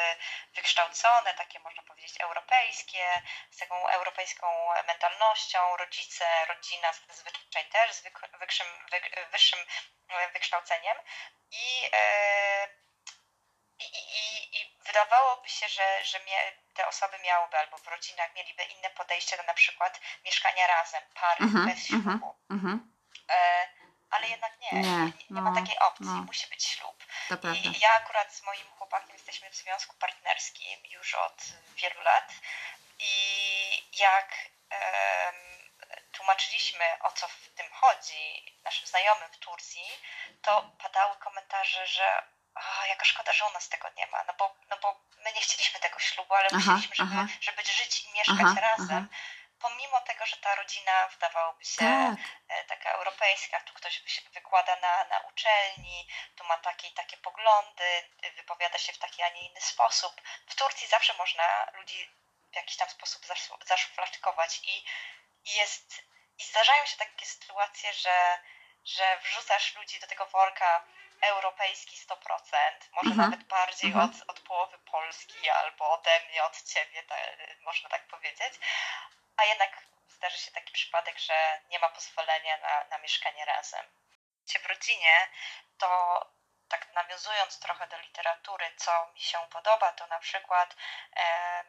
wykształcone, 0.55 1.33
takie 1.33 1.59
można 1.59 1.83
powiedzieć 1.83 2.21
europejskie, 2.21 3.21
z 3.51 3.57
taką 3.57 3.87
europejską 3.87 4.47
mentalnością, 4.87 5.77
rodzice, 5.77 6.45
rodzina 6.45 6.93
zazwyczaj 7.07 7.65
też 7.65 7.93
z 7.93 8.03
wyższym, 8.39 8.67
wyższym 9.31 9.59
wykształceniem 10.33 10.97
i 11.51 11.89
e, 11.93 12.88
i, 13.79 13.85
i, 13.85 14.61
i 14.61 14.77
wydawałoby 14.85 15.49
się, 15.49 15.69
że, 15.69 16.03
że 16.03 16.19
te 16.73 16.87
osoby 16.87 17.19
miałyby 17.23 17.57
albo 17.57 17.77
w 17.77 17.87
rodzinach 17.87 18.35
mieliby 18.35 18.63
inne 18.63 18.89
podejście 18.89 19.37
do 19.37 19.43
na 19.43 19.53
przykład 19.53 19.99
mieszkania 20.25 20.67
razem, 20.67 21.01
pary 21.13 21.45
mm 21.45 21.55
-hmm, 21.55 21.73
bez 21.73 21.85
ślubu. 21.85 22.35
Mm 22.49 22.61
-hmm. 22.61 22.79
e, 23.29 23.67
ale 24.09 24.27
jednak 24.27 24.59
nie, 24.59 24.71
nie, 24.71 24.81
nie, 24.81 25.11
nie 25.29 25.41
ma 25.41 25.51
no, 25.51 25.61
takiej 25.61 25.79
opcji, 25.79 26.05
no. 26.05 26.23
musi 26.23 26.47
być 26.47 26.65
ślub. 26.65 27.03
I 27.53 27.79
ja 27.79 27.93
akurat 27.93 28.33
z 28.33 28.43
moim 28.43 28.67
chłopakiem 28.77 29.13
jesteśmy 29.13 29.49
w 29.49 29.55
związku 29.55 29.95
partnerskim 29.95 30.79
już 30.85 31.15
od 31.15 31.43
wielu 31.75 32.01
lat 32.01 32.33
i 32.99 33.13
jak 33.97 34.35
um, 34.71 35.59
tłumaczyliśmy 36.11 36.85
o 37.01 37.11
co 37.11 37.27
w 37.27 37.49
tym 37.55 37.71
chodzi 37.71 38.55
naszym 38.63 38.87
znajomym 38.87 39.29
w 39.31 39.37
Turcji, 39.37 39.91
to 40.41 40.71
padały 40.77 41.15
komentarze, 41.15 41.87
że 41.87 42.23
a, 42.55 42.87
jaka 42.87 43.05
szkoda, 43.05 43.33
że 43.33 43.45
u 43.45 43.53
nas 43.53 43.69
tego 43.69 43.89
nie 43.97 44.07
ma, 44.07 44.23
no 44.23 44.33
bo, 44.33 44.55
no 44.69 44.77
bo 44.77 45.01
my 45.17 45.33
nie 45.33 45.41
chcieliśmy 45.41 45.79
tego 45.79 45.99
ślubu, 45.99 46.33
ale 46.33 46.49
aha, 46.51 46.77
chcieliśmy, 46.77 46.95
żeby, 46.95 47.27
żeby 47.41 47.63
żyć 47.63 48.05
i 48.05 48.11
mieszkać 48.13 48.37
aha, 48.39 48.61
razem. 48.61 49.09
Pomimo 49.59 50.01
tego, 50.01 50.25
że 50.25 50.37
ta 50.37 50.55
rodzina 50.55 51.07
wydawałoby 51.07 51.65
się 51.65 51.77
tak. 51.77 52.19
E, 52.47 52.63
taka 52.63 52.91
europejska, 52.91 53.59
tu 53.59 53.73
ktoś 53.73 54.03
wykłada 54.33 54.75
na, 54.75 55.03
na 55.03 55.19
uczelni, 55.19 56.07
tu 56.35 56.43
ma 56.43 56.57
takie 56.57 56.87
i 56.87 56.93
takie 56.93 57.17
poglądy, 57.17 58.03
wypowiada 58.35 58.77
się 58.77 58.93
w 58.93 58.97
taki, 58.97 59.23
a 59.23 59.29
nie 59.29 59.49
inny 59.49 59.61
sposób. 59.61 60.21
W 60.47 60.55
Turcji 60.55 60.87
zawsze 60.87 61.13
można 61.13 61.67
ludzi 61.73 62.09
w 62.51 62.55
jakiś 62.55 62.77
tam 62.77 62.89
sposób 62.89 63.25
zaszufladkować 63.67 64.59
i, 64.63 64.85
i 65.45 65.53
jest 65.53 66.09
i 66.39 66.43
zdarzają 66.43 66.85
się 66.85 66.97
takie 66.97 67.25
sytuacje, 67.25 67.93
że, 67.93 68.39
że 68.85 69.19
wrzucasz 69.23 69.75
ludzi 69.75 69.99
do 69.99 70.07
tego 70.07 70.25
worka 70.25 70.83
europejski 71.21 71.97
100%, 71.97 72.15
może 72.91 73.09
mhm. 73.09 73.17
nawet 73.17 73.47
bardziej 73.47 73.91
mhm. 73.91 74.09
od, 74.09 74.29
od 74.29 74.39
połowy 74.39 74.77
Polski 74.77 75.49
albo 75.49 75.91
ode 75.91 76.19
mnie, 76.29 76.43
od 76.43 76.63
ciebie, 76.63 77.03
można 77.61 77.89
tak 77.89 78.07
powiedzieć. 78.07 78.53
A 79.37 79.45
jednak 79.45 79.83
zdarzy 80.07 80.37
się 80.37 80.51
taki 80.51 80.73
przypadek, 80.73 81.19
że 81.19 81.61
nie 81.69 81.79
ma 81.79 81.89
pozwolenia 81.89 82.57
na, 82.57 82.83
na 82.89 82.97
mieszkanie 82.97 83.45
razem. 83.45 83.85
W 84.63 84.65
rodzinie 84.65 85.27
to 85.77 85.89
tak 86.69 86.93
nawiązując 86.93 87.59
trochę 87.59 87.87
do 87.87 87.97
literatury, 87.97 88.65
co 88.77 89.11
mi 89.13 89.21
się 89.21 89.37
podoba, 89.51 89.91
to 89.91 90.07
na 90.07 90.19
przykład 90.19 90.75
E, 91.15 91.63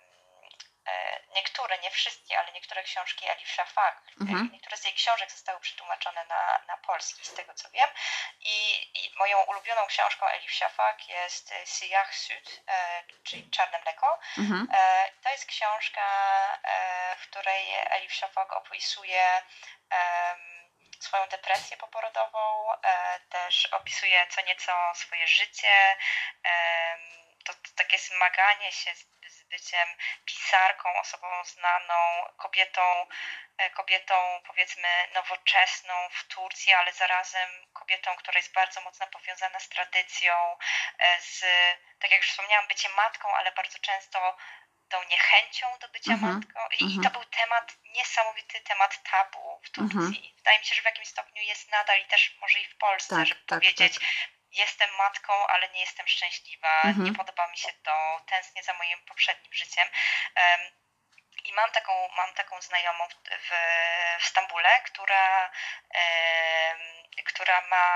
niektóre, 1.35 1.79
nie 1.79 1.91
wszystkie, 1.91 2.39
ale 2.39 2.53
niektóre 2.53 2.83
książki 2.83 3.31
Elif 3.31 3.49
Shafak, 3.49 4.03
mhm. 4.21 4.51
niektóre 4.53 4.77
z 4.77 4.85
jej 4.85 4.95
książek 4.95 5.31
zostały 5.31 5.61
przetłumaczone 5.61 6.25
na, 6.25 6.61
na 6.69 6.77
polski, 6.77 7.25
z 7.27 7.35
tego 7.35 7.55
co 7.55 7.71
wiem. 7.71 7.89
I, 8.41 8.91
i 8.95 9.13
moją 9.17 9.43
ulubioną 9.43 9.87
książką 9.87 10.27
Elif 10.27 10.53
Shafak 10.53 11.09
jest 11.09 11.55
Siyah 11.65 12.15
Sud, 12.15 12.61
e, 12.69 13.05
czyli 13.25 13.51
Czarne 13.51 13.79
Mleko. 13.79 14.19
Mhm. 14.39 14.69
E, 14.73 15.11
to 15.23 15.31
jest 15.31 15.47
książka, 15.47 16.07
w 17.19 17.23
której 17.29 17.75
Elif 17.75 18.15
Shafak 18.15 18.53
opisuje 18.53 19.43
swoją 21.01 21.27
depresję 21.29 21.77
poporodową, 21.77 22.73
też 23.29 23.67
opisuje 23.67 24.27
co 24.27 24.41
nieco 24.41 24.93
swoje 24.95 25.29
życie, 25.29 25.97
to, 27.45 27.55
to 27.55 27.71
takie 27.77 27.99
zmaganie 27.99 28.73
się 28.73 28.95
z 28.95 29.07
byciem 29.51 29.89
pisarką, 30.25 30.89
osobą 31.01 31.45
znaną, 31.45 32.25
kobietą, 32.37 33.07
e, 33.59 33.71
kobietą 33.71 34.15
powiedzmy 34.47 34.89
nowoczesną 35.15 35.95
w 36.13 36.25
Turcji, 36.25 36.73
ale 36.73 36.93
zarazem 36.93 37.51
kobietą, 37.73 38.17
która 38.17 38.39
jest 38.39 38.53
bardzo 38.55 38.81
mocno 38.81 39.07
powiązana 39.07 39.61
z 39.61 39.69
tradycją, 39.69 40.59
e, 40.99 41.21
z, 41.21 41.41
tak 41.99 42.11
jak 42.11 42.21
już 42.21 42.31
wspomniałam, 42.31 42.69
byciem 42.69 42.93
matką, 42.95 43.29
ale 43.35 43.53
bardzo 43.53 43.79
często 43.79 44.37
tą 44.89 45.05
niechęcią 45.05 45.67
do 45.79 45.89
bycia 45.89 46.13
mm 46.13 46.25
-hmm, 46.25 46.35
matką. 46.35 46.61
I, 46.79 46.85
mm 46.85 46.97
-hmm. 46.97 47.05
to 47.05 47.11
był 47.11 47.25
temat, 47.25 47.77
niesamowity 47.85 48.61
temat 48.61 49.03
tabu 49.11 49.61
w 49.65 49.71
Turcji. 49.71 49.99
Mm 49.99 50.13
-hmm. 50.13 50.37
Wydaje 50.37 50.59
mi 50.59 50.65
się, 50.65 50.75
że 50.75 50.83
w 50.83 50.85
jakimś 50.85 51.09
stopniu 51.09 51.43
jest 51.43 51.71
nadal 51.71 52.01
i 52.01 52.05
też 52.05 52.37
może 52.41 52.61
i 52.61 52.65
w 52.65 52.77
Polsce, 52.77 53.17
tak, 53.17 53.27
żeby 53.27 53.41
tak, 53.41 53.61
powiedzieć, 53.61 53.95
tak 53.95 54.40
jestem 54.51 54.91
matką, 54.97 55.47
ale 55.47 55.69
nie 55.69 55.81
jestem 55.81 56.09
szczęśliwa, 56.09 56.83
mhm. 56.85 57.05
nie 57.05 57.13
podoba 57.13 57.49
mi 57.49 57.59
się 57.59 57.73
to, 57.83 58.21
tęsknię 58.27 58.63
za 58.63 58.75
moim 58.75 58.99
poprzednim 59.03 59.53
życiem. 59.53 59.89
I 61.45 61.53
mam 61.53 61.71
taką, 61.71 62.09
mam 62.17 62.35
taką 62.35 62.63
znajomą 62.63 63.09
w, 63.09 63.15
w, 63.15 63.51
w 64.21 64.25
Stambule, 64.27 64.81
która, 64.81 65.51
e, 65.95 66.75
która 67.25 67.61
ma 67.61 67.87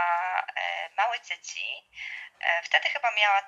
e, 0.57 0.91
małe 0.97 1.21
dzieci. 1.21 1.91
E, 2.41 2.63
wtedy 2.63 2.89
chyba 2.89 3.11
miała 3.11 3.43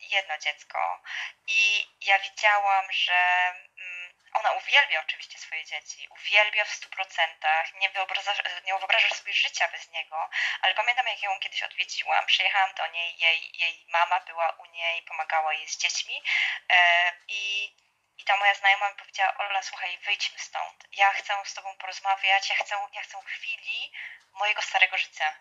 jedno 0.00 0.38
dziecko. 0.38 1.02
I 1.46 1.86
ja 2.00 2.18
widziałam, 2.18 2.92
że 2.92 3.52
mm, 3.80 3.97
ona 4.32 4.52
uwielbia 4.52 5.00
oczywiście 5.00 5.38
swoje 5.38 5.64
dzieci, 5.64 6.08
uwielbia 6.10 6.64
w 6.64 6.72
stu 6.72 6.88
procentach, 6.88 7.74
nie 7.74 7.90
wyobrażasz, 7.90 8.38
nie 8.64 8.78
wyobrażasz 8.78 9.12
sobie 9.12 9.32
życia 9.32 9.68
bez 9.68 9.90
niego, 9.90 10.30
ale 10.62 10.74
pamiętam 10.74 11.06
jak 11.06 11.22
ją 11.22 11.40
kiedyś 11.40 11.62
odwiedziłam, 11.62 12.26
przyjechałam 12.26 12.74
do 12.74 12.86
niej, 12.86 13.18
jej, 13.18 13.50
jej 13.58 13.84
mama 13.88 14.20
była 14.20 14.50
u 14.50 14.66
niej, 14.66 15.02
pomagała 15.02 15.54
jej 15.54 15.68
z 15.68 15.78
dziećmi 15.78 16.22
e, 16.70 17.12
i 17.28 17.72
i 18.18 18.24
ta 18.24 18.36
moja 18.36 18.54
znajoma 18.54 18.90
mi 18.90 18.96
powiedziała, 18.96 19.36
Ola, 19.38 19.62
słuchaj, 19.62 19.98
wyjdźmy 19.98 20.38
stąd. 20.38 20.84
Ja 20.92 21.12
chcę 21.12 21.42
z 21.44 21.54
tobą 21.54 21.76
porozmawiać, 21.76 22.50
ja 22.50 22.56
chcę, 22.56 22.88
ja 22.92 23.02
chcę 23.02 23.18
chwili 23.26 23.92
mojego 24.32 24.62
starego 24.62 24.98
życia. 24.98 25.34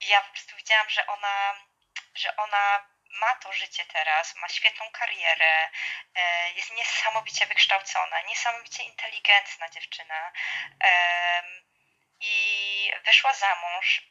I 0.00 0.06
ja 0.08 0.22
po 0.22 0.32
prostu 0.32 0.56
widziałam, 0.56 0.90
że 0.90 1.06
ona, 1.06 1.54
że 2.14 2.36
ona 2.36 2.91
ma 3.20 3.34
to 3.34 3.52
życie 3.52 3.84
teraz, 3.84 4.36
ma 4.36 4.48
świetną 4.48 4.90
karierę, 4.92 5.68
e, 6.14 6.50
jest 6.50 6.70
niesamowicie 6.74 7.46
wykształcona, 7.46 8.22
niesamowicie 8.22 8.82
inteligentna 8.82 9.68
dziewczyna 9.68 10.32
i 12.20 12.92
wyszła 13.04 13.34
za 13.34 13.54
mąż 13.54 14.02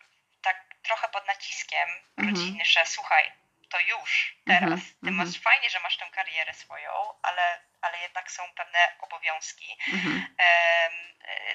tak 0.41 0.65
trochę 0.83 1.09
pod 1.09 1.27
naciskiem 1.27 1.89
mhm. 1.89 2.29
rodziny, 2.29 2.65
że 2.65 2.85
słuchaj, 2.85 3.31
to 3.71 3.79
już 3.79 4.35
teraz, 4.45 4.63
mhm, 4.63 4.81
ty 4.81 5.07
mhm. 5.07 5.15
masz 5.15 5.39
fajnie, 5.39 5.69
że 5.69 5.79
masz 5.79 5.97
tę 5.97 6.05
karierę 6.11 6.53
swoją, 6.53 6.91
ale 7.21 7.71
ale 7.81 7.99
jednak 7.99 8.31
są 8.31 8.43
pewne 8.55 8.79
obowiązki. 8.99 9.77
Mhm. 9.87 10.35
E, 10.39 10.89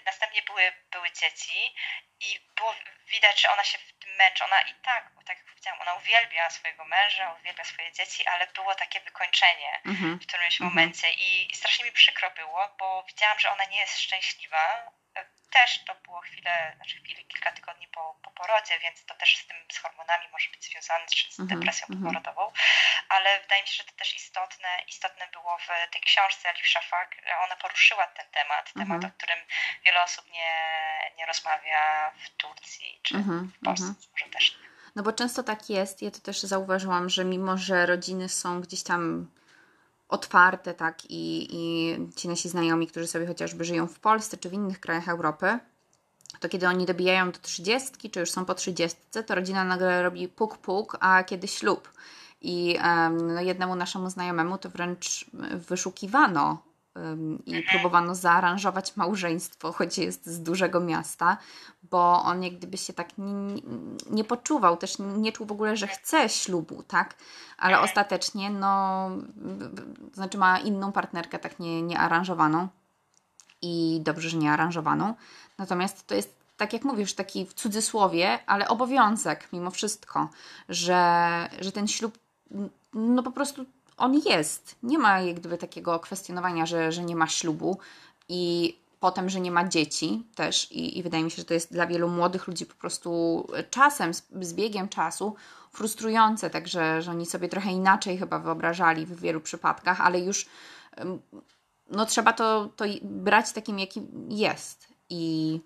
następnie 0.07 0.43
były, 0.43 0.73
były 0.91 1.11
dzieci 1.13 1.75
i 2.21 2.41
było 2.57 2.75
widać, 3.07 3.41
że 3.41 3.53
ona 3.53 3.65
się 3.65 3.79
w 3.79 3.93
tym 3.93 4.17
męczy. 4.17 4.45
Ona 4.45 4.61
i 4.61 4.75
tak, 4.75 5.11
tak 5.27 5.39
jak 5.39 5.47
powiedziałam, 5.47 5.81
ona 5.81 5.95
uwielbia 5.95 6.51
swojego 6.51 6.85
męża, 6.85 7.33
uwielbia 7.33 7.65
swoje 7.65 7.93
dzieci, 7.93 8.27
ale 8.27 8.47
było 8.47 8.75
takie 8.75 9.01
wykończenie 9.01 9.81
mhm. 9.85 10.19
w 10.19 10.27
którymś 10.27 10.61
mhm. 10.61 10.71
momencie 10.71 11.13
i 11.13 11.55
strasznie 11.55 11.85
mi 11.85 11.93
przykro 11.93 12.31
było, 12.31 12.77
bo 12.79 13.05
widziałam, 13.09 13.39
że 13.39 13.51
ona 13.51 13.65
nie 13.65 13.79
jest 13.79 13.99
szczęśliwa 14.01 14.93
też 15.51 15.85
to 15.85 15.95
było 15.95 16.21
chwilę, 16.21 16.73
znaczy 16.77 16.97
chwilę, 16.99 17.23
kilka 17.23 17.53
tygodni 17.53 17.89
po, 17.89 18.17
po 18.23 18.31
porodzie, 18.31 18.79
więc 18.83 19.05
to 19.05 19.15
też 19.15 19.37
z 19.37 19.47
tym, 19.47 19.57
z 19.73 19.79
hormonami 19.79 20.27
może 20.33 20.51
być 20.51 20.65
związane, 20.71 21.07
czy 21.07 21.33
z 21.33 21.41
mhm, 21.41 21.61
depresją 21.61 21.87
mm 21.87 21.99
-hmm. 21.99 22.07
poporodową, 22.07 22.53
ale 23.09 23.41
wydaje 23.41 23.63
mi 23.63 23.69
się, 23.69 23.75
że 23.75 23.85
to 23.85 23.93
też 23.93 24.17
istotne, 24.17 24.69
istotne 24.89 25.29
było 25.33 25.59
w 25.59 25.93
tej 25.93 26.01
książce 26.01 26.49
Alif 26.49 26.67
Shafak, 26.67 27.17
ona 27.45 27.57
poruszyła 27.57 28.07
ten 28.07 28.27
temat, 28.31 28.73
mm 28.77 28.89
-hmm. 28.89 28.91
temat, 28.91 29.13
o 29.13 29.19
którym 29.19 29.39
wiele 29.85 30.03
osób 30.03 30.27
nie, 30.31 30.55
nie 31.17 31.27
rozmawia 31.27 32.13
w 32.25 32.31
Turcji, 32.31 33.01
czy 33.03 33.15
mm 33.15 33.27
-hmm, 33.27 33.61
w 33.61 33.65
Polsce 33.65 33.87
mhm. 33.87 34.07
może 34.13 34.33
też. 34.33 34.59
No 34.97 35.03
bo 35.03 35.13
często 35.13 35.43
tak 35.43 35.71
jest, 35.71 36.03
ja 36.03 36.11
to 36.11 36.21
też 36.21 36.41
zauważyłam, 36.41 37.09
że 37.09 37.25
mimo, 37.25 37.57
że 37.59 37.87
rodziny 37.87 38.29
są 38.29 38.61
gdzieś 38.61 38.83
tam 38.83 39.31
otwarte, 40.09 40.75
tak, 40.75 41.05
i, 41.11 41.49
i 41.51 41.97
ci 42.17 42.29
nasi 42.29 42.49
znajomi, 42.49 42.87
którzy 42.87 43.07
sobie 43.07 43.27
chociażby 43.27 43.65
żyją 43.65 43.87
w 43.87 44.01
Polsce 44.01 44.37
czy 44.37 44.49
w 44.49 44.53
innych 44.53 44.81
krajach 44.81 45.09
Europy, 45.09 45.59
to 46.41 46.49
kiedy 46.49 46.69
oni 46.69 46.87
dobijają 46.87 47.31
do 47.31 47.39
trzydziestki, 47.39 48.11
czy 48.11 48.21
już 48.21 48.31
są 48.31 48.45
po 48.45 48.55
trzydziestce, 48.55 49.23
to 49.23 49.35
rodzina 49.35 49.65
nagle 49.65 50.03
robi 50.03 50.29
puk-puk, 50.29 50.97
a 51.01 51.25
kiedy 51.25 51.49
ślub. 51.49 51.93
I 52.41 52.79
um, 52.85 53.35
no 53.35 53.41
jednemu 53.41 53.77
naszemu 53.77 54.11
znajomemu 54.11 54.59
to 54.59 54.71
wręcz 54.71 55.27
wyszukiwano 55.69 56.66
i 57.47 57.57
mhm. 57.57 57.65
próbowano 57.71 58.15
zaaranżować 58.15 58.97
małżeństwo, 58.97 59.73
choć 59.73 59.99
jest 59.99 60.27
z 60.27 60.43
dużego 60.43 60.81
miasta, 60.81 61.37
bo 61.83 62.23
on 62.23 62.43
jak 62.43 62.55
gdyby 62.55 62.77
się 62.77 62.93
tak 62.93 63.09
nie, 63.19 63.63
nie 64.11 64.25
poczuwał, 64.25 64.77
też 64.77 64.97
nie 64.99 65.33
czuł 65.33 65.47
w 65.47 65.53
ogóle, 65.53 65.77
że 65.77 65.87
chce 65.87 66.29
ślubu, 66.29 66.83
tak? 66.83 67.15
Ale 67.59 67.73
mhm. 67.73 67.85
ostatecznie, 67.85 68.51
no, 68.51 69.11
to 70.11 70.15
znaczy 70.15 70.39
ma 70.39 70.59
inną 70.59 70.93
partnerkę, 70.93 71.39
tak 71.39 71.59
nie, 71.59 71.83
nie 71.83 71.99
aranżowaną 71.99 72.69
i 73.63 74.01
dobrze, 74.05 74.29
że 74.29 74.37
nie 74.37 74.53
aranżowaną. 74.53 75.15
Natomiast 75.59 76.07
to 76.07 76.15
jest, 76.15 76.37
tak 76.57 76.73
jak 76.73 76.85
mówisz, 76.85 77.15
taki 77.15 77.47
w 77.47 77.55
cudzysłowie, 77.55 78.39
ale 78.47 78.69
obowiązek 78.69 79.49
mimo 79.53 79.71
wszystko, 79.71 80.29
że, 80.69 81.49
że 81.61 81.73
ten 81.73 81.89
ślub, 81.89 82.19
no 82.95 83.23
po 83.23 83.31
prostu 83.31 83.65
on 83.97 84.15
jest. 84.15 84.77
Nie 84.83 84.99
ma 84.99 85.21
jak 85.21 85.37
gdyby 85.37 85.59
takiego 85.59 86.01
kwestionowania, 86.01 86.67
że, 86.67 86.93
że 86.93 87.05
nie 87.05 87.17
ma 87.17 87.29
ślubu 87.29 87.79
i 88.29 88.77
potem, 89.01 89.31
że 89.31 89.41
nie 89.41 89.51
ma 89.51 89.69
dzieci 89.69 90.23
też 90.35 90.73
I, 90.73 90.99
i 90.99 91.03
wydaje 91.03 91.25
mi 91.25 91.31
się, 91.31 91.37
że 91.37 91.45
to 91.45 91.55
jest 91.55 91.73
dla 91.73 91.87
wielu 91.87 92.09
młodych 92.09 92.47
ludzi 92.47 92.67
po 92.67 92.75
prostu 92.75 93.47
czasem, 93.71 94.15
z, 94.15 94.23
z 94.41 94.55
biegiem 94.55 94.89
czasu 94.89 95.35
frustrujące, 95.73 96.51
także 96.51 97.03
że 97.03 97.11
oni 97.11 97.27
sobie 97.27 97.49
trochę 97.49 97.71
inaczej 97.71 98.19
chyba 98.19 98.39
wyobrażali 98.39 99.07
w 99.07 99.21
wielu 99.21 99.41
przypadkach, 99.41 100.01
ale 100.01 100.21
już 100.21 100.47
no 101.91 102.07
trzeba 102.07 102.33
to, 102.33 102.69
to 102.77 102.85
brać 103.03 103.53
takim, 103.53 103.79
jakim 103.79 104.27
jest. 104.31 104.89
I 105.11 105.61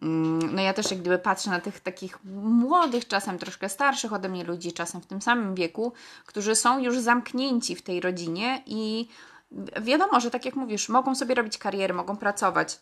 no 0.00 0.62
ja 0.62 0.72
też 0.72 0.90
jak 0.90 1.00
gdyby 1.00 1.18
patrzę 1.18 1.50
na 1.50 1.60
tych 1.60 1.80
takich 1.80 2.24
młodych, 2.42 3.08
czasem 3.08 3.38
troszkę 3.38 3.68
starszych 3.68 4.12
ode 4.12 4.28
mnie 4.28 4.44
ludzi, 4.44 4.72
czasem 4.72 5.00
w 5.00 5.06
tym 5.06 5.22
samym 5.22 5.54
wieku, 5.54 5.92
którzy 6.26 6.54
są 6.54 6.78
już 6.78 6.98
zamknięci 6.98 7.76
w 7.76 7.82
tej 7.82 8.00
rodzinie 8.00 8.62
i 8.66 9.08
wiadomo, 9.82 10.20
że 10.20 10.30
tak 10.30 10.44
jak 10.44 10.56
mówisz, 10.56 10.88
mogą 10.88 11.14
sobie 11.14 11.34
robić 11.34 11.58
kariery, 11.58 11.94
mogą 11.94 12.16
pracować. 12.16 12.80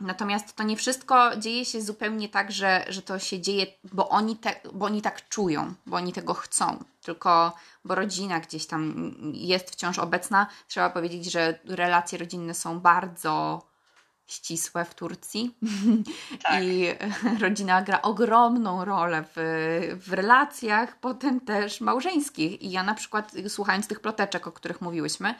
Natomiast 0.00 0.56
to 0.56 0.62
nie 0.62 0.76
wszystko 0.76 1.36
dzieje 1.36 1.64
się 1.64 1.82
zupełnie 1.82 2.28
tak, 2.28 2.52
że, 2.52 2.84
że 2.88 3.02
to 3.02 3.18
się 3.18 3.40
dzieje, 3.40 3.66
bo 3.92 4.08
oni, 4.08 4.36
te, 4.36 4.60
bo 4.72 4.86
oni 4.86 5.02
tak 5.02 5.28
czują, 5.28 5.74
bo 5.86 5.96
oni 5.96 6.12
tego 6.12 6.34
chcą, 6.34 6.84
tylko 7.02 7.52
bo 7.84 7.94
rodzina 7.94 8.40
gdzieś 8.40 8.66
tam 8.66 9.12
jest 9.32 9.70
wciąż 9.70 9.98
obecna. 9.98 10.46
Trzeba 10.68 10.90
powiedzieć, 10.90 11.32
że 11.32 11.58
relacje 11.64 12.18
rodzinne 12.18 12.54
są 12.54 12.80
bardzo 12.80 13.62
ścisłe 14.26 14.84
w 14.84 14.94
Turcji 14.94 15.56
tak. 16.42 16.62
i 16.64 16.86
rodzina 17.44 17.82
gra 17.82 18.02
ogromną 18.02 18.84
rolę 18.84 19.24
w, 19.36 19.98
w 20.06 20.12
relacjach, 20.12 21.00
potem 21.00 21.40
też 21.40 21.80
małżeńskich. 21.80 22.62
I 22.62 22.70
ja 22.70 22.82
na 22.82 22.94
przykład, 22.94 23.32
słuchając 23.48 23.88
tych 23.88 24.00
ploteczek, 24.00 24.46
o 24.46 24.52
których 24.52 24.80
mówiłyśmy, 24.80 25.34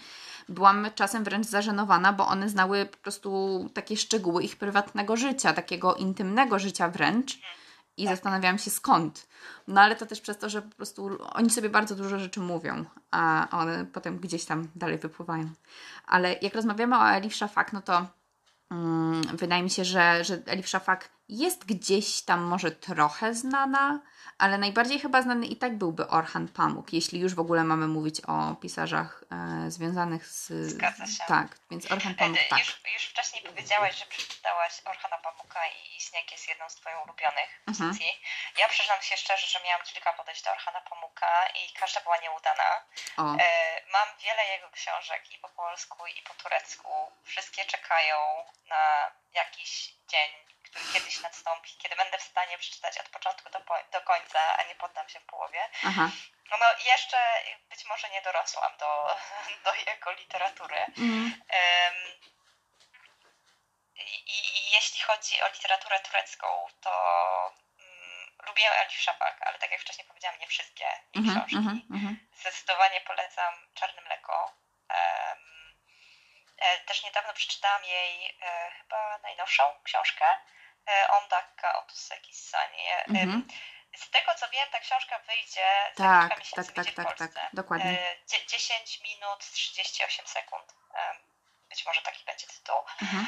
byłam 0.48 0.86
czasem 0.94 1.24
wręcz 1.24 1.46
zażenowana, 1.46 2.12
bo 2.12 2.26
one 2.26 2.48
znały 2.48 2.86
po 2.86 2.96
prostu 2.96 3.70
takie 3.74 3.96
szczegóły 3.96 4.42
ich 4.42 4.56
prywatnego 4.56 5.16
życia, 5.16 5.52
takiego 5.52 5.94
intymnego 5.94 6.58
życia 6.58 6.88
wręcz. 6.88 7.38
I 7.96 8.04
tak. 8.04 8.14
zastanawiałam 8.14 8.58
się 8.58 8.70
skąd. 8.70 9.28
No 9.68 9.80
ale 9.80 9.96
to 9.96 10.06
też 10.06 10.20
przez 10.20 10.38
to, 10.38 10.48
że 10.48 10.62
po 10.62 10.76
prostu 10.76 11.18
oni 11.32 11.50
sobie 11.50 11.68
bardzo 11.68 11.94
dużo 11.94 12.18
rzeczy 12.18 12.40
mówią, 12.40 12.84
a 13.10 13.48
one 13.50 13.86
potem 13.92 14.18
gdzieś 14.18 14.44
tam 14.44 14.68
dalej 14.74 14.98
wypływają. 14.98 15.50
Ale 16.06 16.36
jak 16.42 16.54
rozmawiamy 16.54 16.98
o 16.98 17.10
Elif 17.10 17.34
Shafak, 17.36 17.72
no 17.72 17.82
to 17.82 18.06
wydaje 19.34 19.62
mi 19.62 19.70
się, 19.70 19.84
że, 19.84 20.24
że 20.24 20.42
Elif 20.46 20.68
Shafak 20.68 21.13
jest 21.28 21.64
gdzieś 21.64 22.22
tam 22.22 22.40
może 22.40 22.70
trochę 22.70 23.34
znana, 23.34 24.00
ale 24.38 24.58
najbardziej 24.58 25.00
chyba 25.00 25.22
znany 25.22 25.46
i 25.46 25.56
tak 25.56 25.78
byłby 25.78 26.08
Orhan 26.08 26.48
Pamuk, 26.48 26.92
jeśli 26.92 27.20
już 27.20 27.34
w 27.34 27.40
ogóle 27.40 27.64
mamy 27.64 27.88
mówić 27.88 28.20
o 28.20 28.54
pisarzach 28.54 29.24
e, 29.32 29.70
związanych 29.70 30.26
z... 30.26 30.48
Zgadza 30.48 31.06
się. 31.06 31.24
Tak, 31.28 31.48
więc 31.70 31.92
Orhan 31.92 32.14
Pamuk 32.14 32.38
tak. 32.50 32.58
Już, 32.58 32.80
już 32.94 33.04
wcześniej 33.04 33.42
powiedziałaś, 33.42 33.98
że 33.98 34.06
przeczytałaś 34.06 34.72
Orhana 34.84 35.18
Pamuka 35.18 35.60
i 35.66 36.00
Śnieg 36.00 36.32
jest 36.32 36.48
jedną 36.48 36.68
z 36.68 36.74
Twoich 36.74 36.96
ulubionych 37.04 37.50
mhm. 37.66 37.90
pozycji. 37.90 38.08
Mhm. 38.08 38.24
Ja 38.58 38.68
przyznam 38.68 39.02
się 39.02 39.16
szczerze, 39.16 39.46
że 39.46 39.58
miałam 39.64 39.82
kilka 39.86 40.12
podejść 40.12 40.44
do 40.44 40.50
Orhana 40.50 40.80
Pamuka 40.80 41.46
i 41.46 41.72
każda 41.72 42.00
była 42.00 42.16
nieudana. 42.18 42.70
E, 43.18 43.46
mam 43.92 44.08
wiele 44.24 44.46
jego 44.54 44.70
książek 44.70 45.22
i 45.34 45.38
po 45.38 45.48
polsku 45.48 46.06
i 46.06 46.22
po 46.22 46.34
turecku. 46.34 46.88
Wszystkie 47.24 47.64
czekają 47.64 48.16
na 48.68 49.10
jakiś 49.34 49.94
dzień 50.08 50.43
który 50.64 50.84
kiedyś 50.92 51.20
nastąpi, 51.20 51.70
kiedy 51.78 51.96
będę 51.96 52.18
w 52.18 52.22
stanie 52.22 52.58
przeczytać 52.58 52.98
od 52.98 53.08
początku 53.08 53.50
do, 53.50 53.60
do 53.92 54.00
końca, 54.00 54.56
a 54.56 54.62
nie 54.62 54.74
poddam 54.74 55.08
się 55.08 55.20
w 55.20 55.24
połowie. 55.24 55.68
Aha. 55.84 56.10
No, 56.50 56.56
no 56.60 56.66
jeszcze 56.84 57.18
być 57.70 57.84
może 57.84 58.10
nie 58.10 58.22
dorosłam 58.22 58.76
do, 58.76 59.16
do 59.64 59.74
jego 59.74 60.12
literatury. 60.12 60.76
Mm. 60.98 61.24
Um, 61.24 62.20
i, 63.96 64.14
i, 64.26 64.70
jeśli 64.70 65.00
chodzi 65.00 65.42
o 65.42 65.48
literaturę 65.48 66.00
turecką, 66.00 66.46
to 66.80 66.90
um, 67.78 68.46
lubię 68.46 68.76
Elif 68.80 69.00
Szafak, 69.00 69.42
ale 69.42 69.58
tak 69.58 69.70
jak 69.70 69.80
wcześniej 69.80 70.06
powiedziałam, 70.06 70.38
nie 70.40 70.46
wszystkie 70.46 70.86
mm 71.16 71.30
-hmm, 71.30 71.46
książki. 71.46 71.86
Mm 71.90 72.00
-hmm. 72.02 72.40
Zdecydowanie 72.40 73.00
polecam 73.00 73.54
Czarne 73.74 74.02
Mleko. 74.02 74.52
Um, 74.90 75.53
też 76.86 77.02
niedawno 77.02 77.32
przeczytałam 77.32 77.84
jej 77.84 78.38
e, 78.42 78.70
chyba 78.78 79.18
najnowszą 79.18 79.62
książkę, 79.84 80.24
E, 80.86 81.08
Ondaka 81.08 81.78
Otuseki-sanie. 81.78 83.04
Mhm. 83.08 83.48
Z 83.96 84.10
tego 84.10 84.34
co 84.34 84.48
wiem, 84.48 84.68
ta 84.70 84.80
książka 84.80 85.18
wyjdzie 85.18 85.66
za 85.94 86.04
tak, 86.04 86.20
kilka 86.20 86.36
miesięcy 86.36 86.72
tak, 86.72 86.94
tak, 86.94 87.18
tak, 87.18 87.34
tak, 87.34 87.48
dokładnie. 87.52 88.16
10 88.48 89.00
e, 89.00 89.02
minut 89.02 89.50
38 89.52 90.26
sekund. 90.26 90.74
Być 91.68 91.86
może 91.86 92.02
taki 92.02 92.24
będzie 92.24 92.46
tytuł. 92.46 92.84
Mhm. 93.02 93.26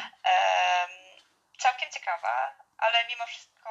Całkiem 1.58 1.92
ciekawa, 1.92 2.54
ale 2.78 3.06
mimo 3.06 3.26
wszystko, 3.26 3.70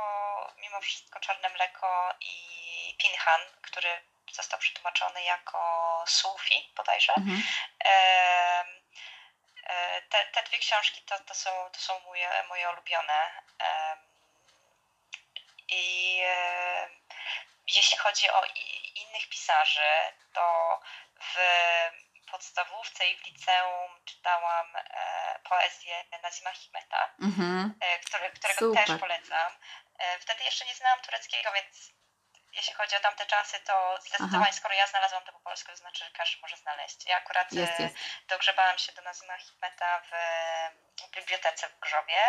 mimo 0.57 0.81
wszystko 0.81 1.19
Czarne 1.19 1.49
Mleko 1.49 2.13
i 2.21 2.97
Pinhan, 2.99 3.41
który 3.61 4.01
został 4.31 4.59
przetłumaczony 4.59 5.23
jako 5.23 6.03
Sufi 6.07 6.73
bodajże. 6.75 7.13
Mhm 7.17 7.43
E, 7.85 8.65
te, 10.09 10.25
te 10.25 10.43
dwie 10.43 10.59
książki 10.59 11.01
to, 11.01 11.19
to, 11.19 11.35
są, 11.35 11.69
to 11.71 11.79
są 11.79 11.99
moje, 11.99 12.29
moje 12.49 12.69
ulubione. 12.69 13.41
I 15.69 16.17
jeśli 17.67 17.97
chodzi 17.97 18.29
o 18.29 18.45
innych 18.95 19.29
pisarzy, 19.29 20.13
to 20.33 20.79
w 21.19 21.37
podstawówce 22.31 23.07
i 23.07 23.17
w 23.17 23.25
liceum 23.25 23.91
czytałam 24.05 24.75
e, 24.75 25.39
poezję 25.49 26.03
Nazima 26.23 26.51
Hikmeta, 26.51 27.13
mm-hmm. 27.21 27.69
który, 28.05 28.29
którego 28.29 28.59
Super. 28.59 28.85
też 28.85 28.99
polecam. 28.99 29.51
Wtedy 30.19 30.43
jeszcze 30.43 30.65
nie 30.65 30.75
znałam 30.75 31.01
tureckiego, 31.01 31.51
więc 31.51 31.91
jeśli 32.55 32.73
chodzi 32.73 32.95
o 32.95 32.99
tamte 32.99 33.25
czasy, 33.25 33.59
to 33.59 33.97
zdecydowanie, 34.01 34.43
Aha. 34.49 34.57
skoro 34.57 34.73
ja 34.73 34.87
znalazłam 34.87 35.23
to 35.23 35.31
po 35.31 35.39
polsku, 35.39 35.71
to 35.71 35.77
znaczy, 35.77 36.05
że 36.05 36.11
każdy 36.11 36.41
może 36.41 36.57
znaleźć. 36.57 37.05
Ja 37.05 37.17
akurat 37.17 37.51
jest, 37.51 37.79
jest. 37.79 37.95
dogrzebałam 38.27 38.77
się 38.77 38.91
do 38.91 39.01
Nazima 39.01 39.37
Hikmeta 39.37 40.01
w 40.11 40.11
w 41.03 41.11
bibliotece 41.15 41.69
w 41.69 41.79
Grzowie, 41.79 42.21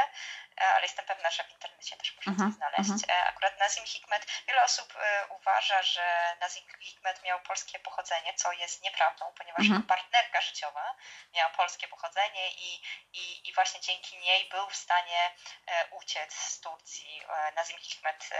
e, 0.60 0.74
ale 0.74 0.82
jestem 0.82 1.06
pewna, 1.06 1.30
że 1.30 1.44
w 1.44 1.50
internecie 1.50 1.96
też 1.96 2.16
możecie 2.16 2.44
uh-huh, 2.44 2.56
znaleźć. 2.56 2.90
Uh-huh. 2.90 3.28
Akurat 3.28 3.58
Nazim 3.58 3.86
Hikmet, 3.86 4.26
wiele 4.48 4.64
osób 4.64 4.94
e, 4.96 5.26
uważa, 5.26 5.82
że 5.82 6.36
Nazim 6.40 6.64
Hikmet 6.80 7.22
miał 7.22 7.40
polskie 7.40 7.78
pochodzenie, 7.78 8.34
co 8.34 8.52
jest 8.52 8.82
nieprawdą, 8.82 9.32
ponieważ 9.38 9.66
uh-huh. 9.66 9.72
jego 9.72 9.86
partnerka 9.86 10.40
życiowa 10.40 10.96
miała 11.34 11.50
polskie 11.50 11.88
pochodzenie 11.88 12.50
i, 12.50 12.82
i, 13.12 13.48
i 13.48 13.52
właśnie 13.52 13.80
dzięki 13.80 14.18
niej 14.18 14.48
był 14.48 14.70
w 14.70 14.76
stanie 14.76 15.30
uciec 15.90 16.34
z 16.34 16.60
Turcji. 16.60 17.22
Nazim 17.54 17.78
Hikmet 17.78 18.30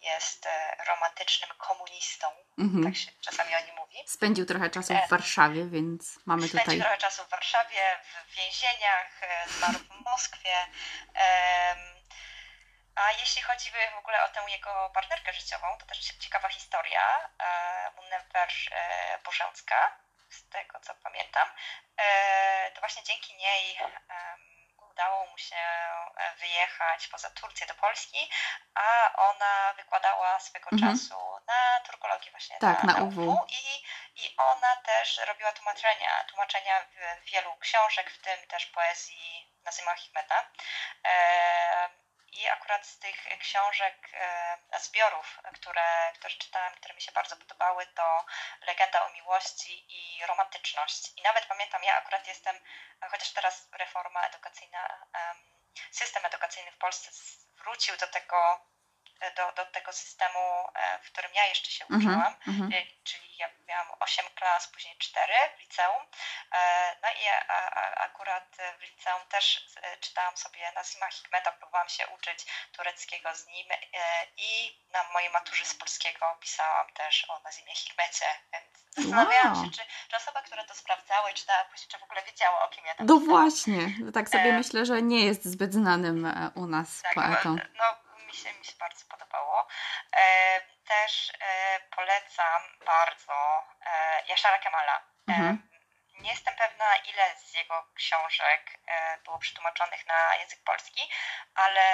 jest 0.00 0.48
romantycznym 0.86 1.50
komunistą, 1.58 2.26
tak 2.84 2.96
się 2.96 3.10
czasami 3.20 3.54
o 3.54 3.60
nim 3.66 3.76
mówi. 3.76 3.98
Spędził 4.06 4.46
trochę 4.46 4.70
czasu 4.70 4.94
w 5.06 5.10
Warszawie, 5.10 5.66
więc 5.66 6.18
mamy 6.26 6.42
Spędził 6.42 6.60
tutaj... 6.60 6.64
Spędził 6.64 6.82
trochę 6.82 6.98
czasu 6.98 7.24
w 7.24 7.28
Warszawie, 7.28 7.98
w 8.28 8.34
więzieniach, 8.34 9.20
zmarł 9.48 9.78
w 9.78 10.04
Moskwie. 10.04 10.56
A 12.94 13.12
jeśli 13.12 13.42
chodzi 13.42 13.70
w 13.94 13.98
ogóle 13.98 14.24
o 14.24 14.28
tę 14.28 14.40
jego 14.48 14.90
partnerkę 14.94 15.32
życiową, 15.32 15.66
to 15.80 15.86
też 15.86 15.98
ciekawa 15.98 16.48
historia. 16.48 17.30
Munnewer 17.96 18.48
e, 18.72 19.18
Bożęcka, 19.24 19.96
z 20.30 20.48
tego 20.48 20.80
co 20.80 20.94
pamiętam. 20.94 21.48
E, 21.96 22.70
to 22.74 22.80
właśnie 22.80 23.02
dzięki 23.02 23.34
niej 23.34 23.78
udało 24.96 25.26
mu 25.26 25.38
się 25.38 25.56
wyjechać 26.40 27.08
poza 27.08 27.30
Turcję 27.30 27.66
do 27.66 27.74
Polski, 27.74 28.30
a 28.74 29.12
ona 29.16 29.74
wykładała 29.76 30.40
swego 30.40 30.68
mhm. 30.72 30.92
czasu 30.92 31.14
na 31.46 31.80
turkologii 31.86 32.30
właśnie 32.30 32.58
tak, 32.58 32.84
na, 32.84 32.92
na 32.92 33.02
UW. 33.02 33.46
I, 33.48 33.84
I 34.24 34.36
ona 34.36 34.76
też 34.76 35.20
robiła 35.28 35.52
tłumaczenia, 35.52 36.24
tłumaczenia 36.28 36.86
wielu 37.32 37.56
książek, 37.56 38.10
w 38.10 38.22
tym 38.22 38.46
też 38.48 38.66
poezji 38.66 39.52
Nazima 39.64 39.96
Hikmeta. 39.96 40.44
E, 41.04 42.05
i 42.32 42.48
akurat 42.48 42.86
z 42.86 42.98
tych 42.98 43.26
książek, 43.40 44.08
e, 44.12 44.58
zbiorów, 44.80 45.40
które, 45.54 46.12
które 46.14 46.34
czytałam, 46.34 46.74
które 46.74 46.94
mi 46.94 47.00
się 47.00 47.12
bardzo 47.12 47.36
podobały, 47.36 47.86
to 47.86 48.24
Legenda 48.66 49.06
o 49.06 49.12
miłości 49.12 49.86
i 49.88 50.26
romantyczność. 50.26 51.12
I 51.16 51.22
nawet 51.22 51.46
pamiętam, 51.46 51.82
ja 51.82 51.96
akurat 51.96 52.26
jestem, 52.26 52.60
chociaż 53.10 53.32
teraz 53.32 53.68
reforma 53.72 54.22
edukacyjna, 54.22 55.06
system 55.90 56.26
edukacyjny 56.26 56.72
w 56.72 56.78
Polsce 56.78 57.10
wrócił 57.58 57.96
do 57.96 58.06
tego 58.06 58.60
do, 59.36 59.52
do 59.52 59.70
tego 59.70 59.92
systemu, 59.92 60.68
e, 60.74 60.98
w 60.98 61.10
którym 61.10 61.30
ja 61.34 61.46
jeszcze 61.46 61.70
się 61.70 61.84
mhm, 61.84 62.00
uczyłam, 62.00 62.34
mm 62.48 62.70
-hmm. 62.70 62.86
czyli 63.04 63.36
ja 63.36 63.48
miałam 63.68 63.86
8 64.00 64.24
klas, 64.34 64.68
później 64.68 64.96
4 64.98 65.32
w 65.56 65.60
liceum. 65.60 66.02
E, 66.52 66.96
no 67.02 67.08
i 67.08 67.24
akurat 67.96 68.56
w 68.78 68.82
liceum 68.82 69.22
też 69.28 69.66
czytałam 70.00 70.36
sobie 70.36 70.72
Nazima 70.74 71.10
Hikmeta, 71.10 71.52
próbowałam 71.52 71.88
się 71.88 72.06
uczyć 72.06 72.46
tureckiego 72.72 73.34
z 73.34 73.46
nim 73.46 73.66
i 74.36 74.80
na 74.92 75.04
mojej 75.12 75.30
maturze 75.30 75.64
z 75.64 75.74
polskiego 75.74 76.36
pisałam 76.40 76.86
też 76.92 77.26
o 77.28 77.40
Nazimie 77.44 77.74
Hikmecie, 77.74 78.26
więc 78.52 78.86
zastanawiałam 78.96 79.54
wow. 79.54 79.64
się, 79.64 79.70
czy, 79.70 79.82
czy 80.10 80.16
osoba, 80.16 80.42
która 80.42 80.64
to 80.64 80.74
sprawdzała 80.74 81.30
i 81.30 81.34
czytała 81.34 81.64
później, 81.64 81.88
czy 81.88 81.98
w 81.98 82.02
ogóle 82.02 82.22
wiedziała, 82.22 82.64
o 82.64 82.68
kim 82.68 82.84
ja 82.86 82.94
tam 82.94 83.06
No 83.06 83.18
właśnie, 83.18 83.78
tak 84.14 84.28
sobie 84.28 84.50
e... 84.50 84.52
myślę, 84.52 84.86
że 84.86 85.02
nie 85.02 85.26
jest 85.26 85.44
zbyt 85.44 85.72
znanym 85.72 86.32
u 86.54 86.66
nas 86.66 87.02
tak, 87.02 87.14
poetą. 87.14 87.56
No, 87.78 88.05
się, 88.36 88.52
mi 88.52 88.64
się 88.64 88.72
bardzo 88.78 89.04
podobało. 89.08 89.66
E, 90.16 90.60
też 90.86 91.32
e, 91.40 91.80
polecam 91.96 92.62
bardzo 92.86 93.64
e, 93.86 94.22
Jaszara 94.28 94.58
Kemala. 94.58 95.02
Mhm. 95.28 95.68
Nie 96.20 96.30
jestem 96.30 96.56
pewna, 96.56 96.96
ile 96.96 97.36
z 97.36 97.54
jego 97.54 97.86
książek 97.94 98.78
było 99.24 99.38
przetłumaczonych 99.38 100.06
na 100.06 100.34
język 100.34 100.64
polski, 100.64 101.10
ale 101.54 101.84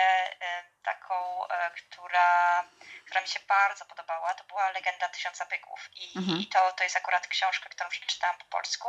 taką, 0.83 1.41
która, 1.77 2.65
która 3.07 3.21
mi 3.21 3.29
się 3.29 3.41
bardzo 3.41 3.85
podobała, 3.85 4.35
to 4.35 4.45
była 4.45 4.71
Legenda 4.71 5.09
Tysiąca 5.09 5.47
Byków. 5.47 5.89
I, 5.95 6.19
mhm. 6.19 6.39
i 6.39 6.47
to, 6.47 6.73
to 6.73 6.85
jest 6.85 6.97
akurat 6.97 7.27
książka, 7.27 7.69
którą 7.69 7.91
przeczytałam 7.91 8.39
po 8.39 8.45
polsku 8.45 8.89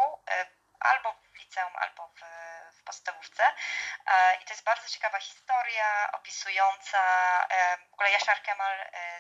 albo 0.84 1.13
w 1.13 1.36
liceum, 1.36 1.75
albo 1.75 2.07
w, 2.07 2.21
w 2.77 2.84
podstawówce. 2.84 3.43
E, 4.07 4.36
I 4.36 4.45
to 4.45 4.53
jest 4.53 4.63
bardzo 4.63 4.89
ciekawa 4.89 5.19
historia 5.19 6.11
opisująca, 6.11 7.01
e, 7.49 7.77
w 7.77 7.93
ogóle 7.93 8.09
Yashar 8.11 8.41
Kemal 8.41 8.79
e, 8.79 9.19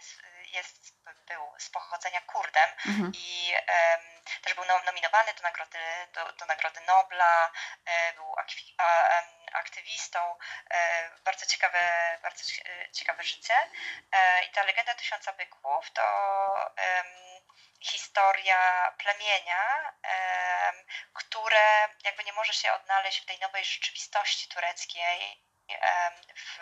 jest, 0.53 0.93
był 1.27 1.53
z 1.57 1.69
pochodzenia 1.69 2.21
Kurdem 2.21 2.69
mhm. 2.87 3.11
i 3.15 3.53
też 4.41 4.53
był 4.53 4.65
nominowany 4.65 5.33
do 5.33 5.43
nagrody, 5.43 5.79
do, 6.13 6.31
do 6.31 6.45
nagrody 6.45 6.81
Nobla, 6.81 7.51
był 8.15 8.35
aktywistą, 9.53 10.35
bardzo 11.25 11.45
ciekawe, 11.45 11.79
bardzo 12.21 12.43
ciekawe 12.93 13.23
życie. 13.23 13.53
I 14.47 14.49
ta 14.51 14.63
legenda 14.63 14.93
Tysiąca 14.95 15.33
Byków 15.33 15.91
to 15.91 16.03
historia 17.83 18.91
plemienia, 18.97 19.93
które 21.13 21.89
jakby 22.03 22.23
nie 22.23 22.33
może 22.33 22.53
się 22.53 22.73
odnaleźć 22.73 23.19
w 23.19 23.25
tej 23.25 23.39
nowej 23.39 23.65
rzeczywistości 23.65 24.47
tureckiej, 24.47 25.43
w, 26.35 26.59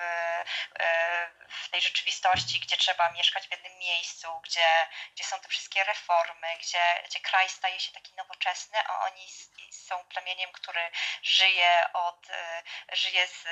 w 1.48 1.70
tej 1.70 1.82
rzeczywistości, 1.82 2.60
gdzie 2.60 2.78
trzeba 2.78 3.12
mieszkać 3.12 3.48
w 3.48 3.52
jednym 3.52 3.78
miejscu, 3.80 4.28
gdzie, 4.44 4.88
gdzie 5.16 5.24
są 5.24 5.40
te 5.40 5.48
wszystkie 5.48 5.84
reformy, 5.84 6.48
gdzie, 6.60 7.04
gdzie 7.10 7.20
kraj 7.20 7.50
staje 7.50 7.80
się 7.80 7.92
taki 7.92 8.16
nowoczesny, 8.16 8.78
a 8.88 9.06
oni 9.06 9.28
są 9.72 9.96
plemieniem, 10.10 10.50
który 10.52 10.82
żyje 11.24 11.94
od, 11.94 12.30
e, 12.30 12.64
żyje 12.96 13.28
z, 13.28 13.44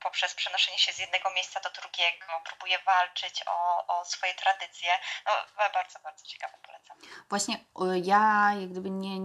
poprzez 0.00 0.34
przenoszenie 0.34 0.78
się 0.78 0.92
z 0.92 0.98
jednego 0.98 1.30
miejsca 1.30 1.60
do 1.60 1.70
drugiego, 1.70 2.26
próbuje 2.44 2.78
walczyć 2.78 3.42
o, 3.46 3.86
o 3.86 4.04
swoje 4.04 4.34
tradycje. 4.34 4.98
No, 5.26 5.32
bardzo, 5.74 5.98
bardzo 5.98 6.26
ciekawe 6.26 6.58
polecam. 6.62 6.96
Właśnie 7.28 7.58
ja 8.02 8.50
jak 8.60 8.70
gdyby 8.70 8.90
nie, 8.90 9.16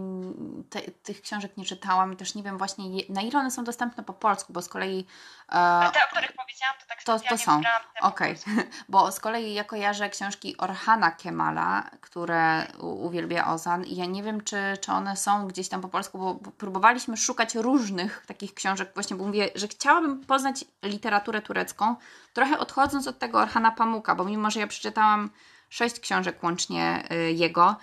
te, 0.72 0.92
tych 0.92 1.22
książek 1.22 1.58
nie 1.58 1.66
czytałam, 1.66 2.18
też 2.18 2.36
nie 2.36 2.44
wiem 2.44 2.58
właśnie 2.58 2.86
na 3.10 3.22
ile 3.22 3.40
one 3.40 3.52
są 3.52 3.64
dostępne 3.64 4.04
po 4.04 4.14
polsku, 4.14 4.54
bo 4.54 4.62
z 4.62 4.70
kolei 4.70 5.08
E, 5.52 5.92
te, 5.94 6.00
o 6.06 6.12
których 6.12 6.34
powiedziałam, 6.34 6.76
to 6.80 6.86
tak 6.88 7.04
to, 7.04 7.20
to 7.20 7.38
są. 7.38 7.62
Okej, 8.02 8.36
okay. 8.36 8.68
bo 8.90 9.12
z 9.12 9.20
kolei 9.20 9.54
ja 9.54 9.64
kojarzę 9.64 10.10
książki 10.10 10.58
Orhana 10.58 11.12
Kemala, 11.12 11.84
które 12.02 12.68
uwielbia 12.80 13.48
Ozan 13.48 13.86
i 13.86 13.96
ja 13.96 14.06
nie 14.06 14.24
wiem, 14.24 14.44
czy, 14.44 14.58
czy 14.82 14.92
one 14.92 15.18
są 15.18 15.48
gdzieś 15.48 15.70
tam 15.70 15.82
po 15.82 15.88
polsku, 15.88 16.18
bo 16.18 16.52
próbowaliśmy 16.52 17.18
szukać 17.18 17.56
różnych 17.56 18.24
takich 18.28 18.54
książek, 18.54 18.92
właśnie 18.94 19.16
bo 19.16 19.26
mówię, 19.26 19.50
że 19.56 19.68
chciałabym 19.68 20.26
poznać 20.26 20.66
literaturę 20.84 21.42
turecką, 21.42 21.96
trochę 22.34 22.60
odchodząc 22.60 23.08
od 23.08 23.20
tego 23.20 23.40
Orhana 23.40 23.72
Pamuka, 23.72 24.16
bo 24.16 24.24
mimo, 24.24 24.52
że 24.52 24.60
ja 24.60 24.68
przeczytałam 24.68 25.30
sześć 25.70 26.00
książek 26.00 26.44
łącznie 26.44 27.04
y, 27.12 27.32
jego, 27.32 27.76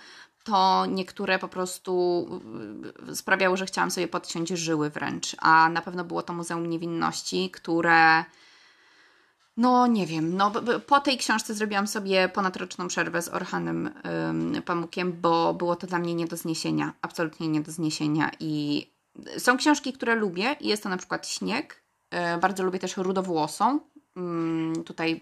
to 0.47 0.85
niektóre 0.85 1.39
po 1.39 1.47
prostu 1.47 2.25
y, 3.09 3.15
sprawiały, 3.15 3.57
że 3.57 3.65
chciałam 3.65 3.91
sobie 3.91 4.07
podciąć 4.07 4.49
żyły 4.49 4.89
wręcz. 4.89 5.35
A 5.39 5.69
na 5.69 5.81
pewno 5.81 6.03
było 6.03 6.23
to 6.23 6.33
Muzeum 6.33 6.69
Niewinności, 6.69 7.51
które. 7.51 8.25
No 9.57 9.87
nie 9.87 10.05
wiem, 10.05 10.37
no 10.37 10.51
po 10.87 10.99
tej 10.99 11.17
książce 11.17 11.53
zrobiłam 11.53 11.87
sobie 11.87 12.29
ponadroczną 12.29 12.87
przerwę 12.87 13.21
z 13.21 13.29
Orhanem 13.29 13.89
ym, 14.29 14.61
Pamukiem, 14.65 15.13
bo 15.21 15.53
było 15.53 15.75
to 15.75 15.87
dla 15.87 15.99
mnie 15.99 16.15
nie 16.15 16.27
do 16.27 16.37
zniesienia, 16.37 16.93
absolutnie 17.01 17.47
nie 17.47 17.61
do 17.61 17.71
zniesienia 17.71 18.31
i 18.39 18.85
są 19.37 19.57
książki, 19.57 19.93
które 19.93 20.15
lubię 20.15 20.55
jest 20.61 20.83
to 20.83 20.89
na 20.89 20.97
przykład 20.97 21.27
Śnieg, 21.27 21.83
yy, 22.11 22.19
bardzo 22.41 22.63
lubię 22.63 22.79
też 22.79 22.97
Rudowłosą, 22.97 23.79
tutaj 24.85 25.19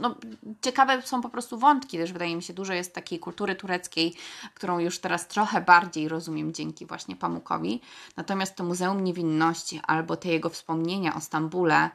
no, 0.00 0.14
ciekawe 0.62 1.02
są 1.02 1.22
po 1.22 1.28
prostu 1.28 1.58
wątki, 1.58 1.98
też 1.98 2.12
wydaje 2.12 2.36
mi 2.36 2.42
się 2.42 2.52
dużo 2.52 2.72
jest 2.72 2.94
takiej 2.94 3.18
kultury 3.18 3.54
tureckiej, 3.54 4.14
którą 4.54 4.78
już 4.78 4.98
teraz 4.98 5.28
trochę 5.28 5.60
bardziej 5.60 6.08
rozumiem 6.08 6.52
dzięki 6.52 6.86
właśnie 6.86 7.16
Pamukowi. 7.16 7.80
Natomiast 8.16 8.56
to 8.56 8.64
Muzeum 8.64 9.04
Niewinności 9.04 9.80
albo 9.86 10.16
te 10.16 10.28
jego 10.28 10.48
wspomnienia 10.50 11.14
o 11.14 11.20
Stambule, 11.20 11.90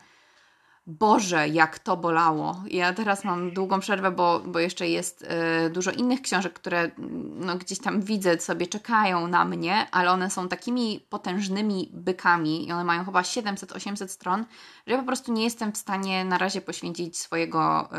Boże, 0.85 1.47
jak 1.47 1.79
to 1.79 1.97
bolało. 1.97 2.63
Ja 2.67 2.93
teraz 2.93 3.23
mam 3.23 3.53
długą 3.53 3.79
przerwę, 3.79 4.11
bo, 4.11 4.39
bo 4.39 4.59
jeszcze 4.59 4.87
jest 4.87 5.27
y, 5.67 5.69
dużo 5.69 5.91
innych 5.91 6.21
książek, 6.21 6.53
które 6.53 6.91
no, 7.35 7.55
gdzieś 7.55 7.79
tam 7.79 8.01
widzę, 8.01 8.39
sobie 8.39 8.67
czekają 8.67 9.27
na 9.27 9.45
mnie, 9.45 9.87
ale 9.91 10.11
one 10.11 10.29
są 10.29 10.47
takimi 10.47 11.05
potężnymi 11.09 11.89
bykami 11.93 12.67
i 12.67 12.71
one 12.71 12.83
mają 12.83 13.05
chyba 13.05 13.21
700-800 13.21 14.07
stron, 14.07 14.45
że 14.87 14.93
ja 14.93 14.99
po 14.99 15.05
prostu 15.05 15.33
nie 15.33 15.43
jestem 15.43 15.71
w 15.71 15.77
stanie 15.77 16.25
na 16.25 16.37
razie 16.37 16.61
poświęcić 16.61 17.17
swojego 17.17 17.89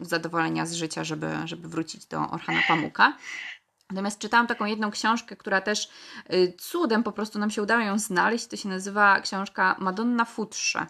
y, 0.00 0.04
zadowolenia 0.04 0.66
z 0.66 0.72
życia, 0.72 1.04
żeby, 1.04 1.30
żeby 1.44 1.68
wrócić 1.68 2.06
do 2.06 2.30
Orhana 2.30 2.60
Pamuka. 2.68 3.16
Natomiast 3.90 4.18
czytałam 4.18 4.46
taką 4.46 4.64
jedną 4.64 4.90
książkę, 4.90 5.36
która 5.36 5.60
też 5.60 5.88
y, 6.32 6.52
cudem 6.58 7.02
po 7.02 7.12
prostu 7.12 7.38
nam 7.38 7.50
się 7.50 7.62
udało 7.62 7.82
ją 7.82 7.98
znaleźć. 7.98 8.46
To 8.46 8.56
się 8.56 8.68
nazywa 8.68 9.20
książka 9.20 9.76
Madonna 9.78 10.24
Futrze. 10.24 10.86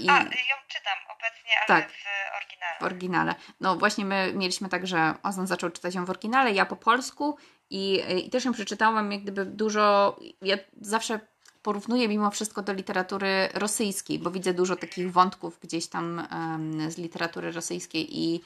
I... 0.00 0.08
A, 0.08 0.18
ją 0.18 0.56
czytam 0.68 0.98
obecnie, 1.16 1.50
ale 1.58 1.66
tak, 1.66 1.90
w 1.90 2.36
oryginale. 2.36 2.78
W 2.80 2.82
oryginale. 2.82 3.34
No 3.60 3.76
właśnie 3.76 4.04
my 4.04 4.32
mieliśmy 4.34 4.68
tak, 4.68 4.86
że 4.86 5.14
Ozan 5.22 5.46
zaczął 5.46 5.70
czytać 5.70 5.94
ją 5.94 6.04
w 6.04 6.10
oryginale, 6.10 6.52
ja 6.52 6.66
po 6.66 6.76
polsku 6.76 7.36
i, 7.70 8.02
y, 8.10 8.20
i 8.20 8.30
też 8.30 8.44
ją 8.44 8.52
przeczytałam 8.52 9.12
jak 9.12 9.22
gdyby 9.22 9.44
dużo, 9.44 10.16
ja 10.42 10.56
zawsze 10.80 11.20
porównuję 11.62 12.08
mimo 12.08 12.30
wszystko 12.30 12.62
do 12.62 12.72
literatury 12.72 13.48
rosyjskiej, 13.54 14.18
bo 14.18 14.30
widzę 14.30 14.54
dużo 14.54 14.76
takich 14.76 15.12
wątków 15.12 15.60
gdzieś 15.60 15.86
tam 15.86 16.26
um, 16.32 16.90
z 16.90 16.98
literatury 16.98 17.52
rosyjskiej 17.52 18.18
i 18.18 18.40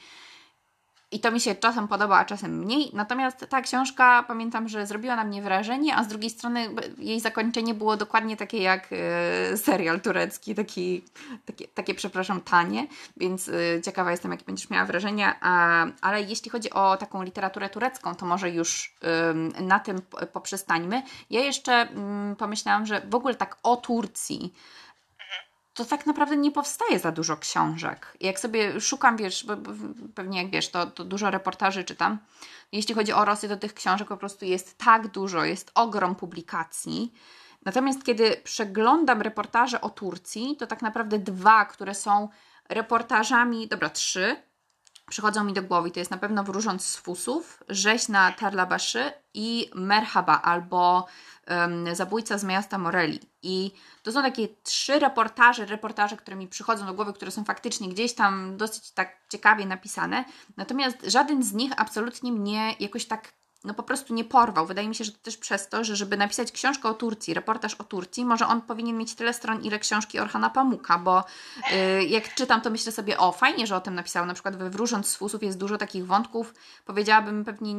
i 1.13 1.19
to 1.19 1.31
mi 1.31 1.39
się 1.39 1.55
czasem 1.55 1.87
podoba, 1.87 2.17
a 2.17 2.25
czasem 2.25 2.59
mniej. 2.59 2.89
Natomiast 2.93 3.45
ta 3.49 3.61
książka, 3.61 4.23
pamiętam, 4.27 4.67
że 4.67 4.85
zrobiła 4.85 5.15
na 5.15 5.23
mnie 5.23 5.41
wrażenie, 5.41 5.95
a 5.95 6.03
z 6.03 6.07
drugiej 6.07 6.29
strony 6.29 6.69
jej 6.97 7.19
zakończenie 7.19 7.73
było 7.73 7.97
dokładnie 7.97 8.37
takie 8.37 8.57
jak 8.57 8.89
e, 8.91 9.57
serial 9.57 10.01
turecki, 10.01 10.55
taki, 10.55 11.03
takie, 11.45 11.67
takie, 11.67 11.93
przepraszam, 11.93 12.41
tanie, 12.41 12.87
więc 13.17 13.49
e, 13.49 13.81
ciekawa 13.81 14.11
jestem, 14.11 14.31
jakie 14.31 14.45
będziesz 14.45 14.69
miała 14.69 14.85
wrażenia. 14.85 15.39
Ale 16.01 16.21
jeśli 16.21 16.51
chodzi 16.51 16.69
o 16.69 16.97
taką 16.97 17.23
literaturę 17.23 17.69
turecką, 17.69 18.15
to 18.15 18.25
może 18.25 18.49
już 18.49 18.95
na 19.61 19.79
tym 19.79 20.01
poprzestańmy. 20.33 21.03
Ja 21.29 21.41
jeszcze 21.41 21.73
mm, 21.73 22.35
pomyślałam, 22.35 22.85
że 22.85 23.01
w 23.09 23.15
ogóle 23.15 23.35
tak 23.35 23.57
o 23.63 23.75
Turcji 23.75 24.53
to 25.73 25.85
tak 25.85 26.05
naprawdę 26.05 26.37
nie 26.37 26.51
powstaje 26.51 26.99
za 26.99 27.11
dużo 27.11 27.37
książek. 27.37 28.17
Jak 28.19 28.39
sobie 28.39 28.81
szukam, 28.81 29.17
wiesz, 29.17 29.45
pewnie 30.15 30.41
jak 30.43 30.51
wiesz, 30.51 30.69
to, 30.69 30.85
to 30.85 31.03
dużo 31.03 31.31
reportaży 31.31 31.83
czytam. 31.83 32.19
Jeśli 32.71 32.95
chodzi 32.95 33.13
o 33.13 33.25
Rosję, 33.25 33.49
to 33.49 33.57
tych 33.57 33.73
książek 33.73 34.07
po 34.07 34.17
prostu 34.17 34.45
jest 34.45 34.77
tak 34.77 35.07
dużo, 35.07 35.45
jest 35.45 35.71
ogrom 35.75 36.15
publikacji. 36.15 37.13
Natomiast 37.65 38.03
kiedy 38.03 38.41
przeglądam 38.43 39.21
reportaże 39.21 39.81
o 39.81 39.89
Turcji, 39.89 40.55
to 40.59 40.67
tak 40.67 40.81
naprawdę 40.81 41.19
dwa, 41.19 41.65
które 41.65 41.95
są 41.95 42.29
reportażami, 42.69 43.67
dobra, 43.67 43.89
trzy, 43.89 44.35
przychodzą 45.09 45.43
mi 45.43 45.53
do 45.53 45.61
głowy. 45.61 45.91
To 45.91 45.99
jest 45.99 46.11
na 46.11 46.17
pewno 46.17 46.43
Wróżąc 46.43 46.85
z 46.85 46.97
Fusów, 46.97 47.63
Rzeź 47.69 48.07
na 48.07 48.31
Tarlabaszy 48.31 49.11
i 49.33 49.69
Merhaba 49.75 50.41
albo 50.41 51.07
um, 51.47 51.95
Zabójca 51.95 52.37
z 52.37 52.43
miasta 52.43 52.77
Moreli. 52.77 53.19
I 53.41 53.71
to 54.03 54.11
są 54.11 54.21
takie 54.21 54.47
trzy 54.63 54.99
reportaże, 54.99 55.65
reportaże, 55.65 56.17
które 56.17 56.37
mi 56.37 56.47
przychodzą 56.47 56.85
do 56.85 56.93
głowy, 56.93 57.13
które 57.13 57.31
są 57.31 57.43
faktycznie 57.43 57.89
gdzieś 57.89 58.13
tam 58.13 58.57
dosyć 58.57 58.91
tak 58.91 59.17
ciekawie 59.29 59.65
napisane. 59.65 60.25
Natomiast 60.57 60.97
żaden 61.07 61.43
z 61.43 61.53
nich 61.53 61.71
absolutnie 61.77 62.31
mnie 62.31 62.75
jakoś 62.79 63.05
tak 63.05 63.33
no 63.63 63.73
po 63.73 63.83
prostu 63.83 64.13
nie 64.13 64.23
porwał. 64.23 64.65
Wydaje 64.65 64.87
mi 64.87 64.95
się, 64.95 65.03
że 65.03 65.11
to 65.11 65.17
też 65.17 65.37
przez 65.37 65.69
to, 65.69 65.83
że 65.83 65.95
żeby 65.95 66.17
napisać 66.17 66.51
książkę 66.51 66.89
o 66.89 66.93
Turcji, 66.93 67.33
reportaż 67.33 67.75
o 67.75 67.83
Turcji, 67.83 68.25
może 68.25 68.47
on 68.47 68.61
powinien 68.61 68.97
mieć 68.97 69.15
tyle 69.15 69.33
stron, 69.33 69.61
ile 69.61 69.79
książki 69.79 70.19
Orhana 70.19 70.49
Pamuka, 70.49 70.97
bo 70.97 71.23
yy, 71.71 72.03
jak 72.03 72.35
czytam, 72.35 72.61
to 72.61 72.69
myślę 72.69 72.91
sobie, 72.91 73.17
o 73.17 73.31
fajnie, 73.31 73.67
że 73.67 73.75
o 73.75 73.81
tym 73.81 73.95
napisał. 73.95 74.25
Na 74.25 74.33
przykład 74.33 74.55
we 74.55 74.69
Wróżąc 74.69 75.07
z 75.07 75.15
Fusów 75.15 75.43
jest 75.43 75.57
dużo 75.57 75.77
takich 75.77 76.07
wątków, 76.07 76.53
powiedziałabym 76.85 77.45
pewnie 77.45 77.75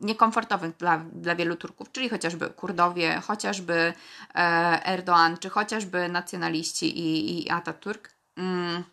niekomfortowych 0.00 0.76
dla, 0.76 0.98
dla 0.98 1.34
wielu 1.34 1.56
Turków, 1.56 1.92
czyli 1.92 2.08
chociażby 2.08 2.50
Kurdowie, 2.50 3.20
chociażby 3.20 3.92
e, 4.34 4.80
Erdoğan, 4.96 5.38
czy 5.38 5.50
chociażby 5.50 6.08
nacjonaliści 6.08 6.98
i, 6.98 7.42
i 7.46 7.50
Atatürk. 7.50 8.08
Mm. 8.36 8.84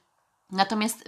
Natomiast 0.51 1.03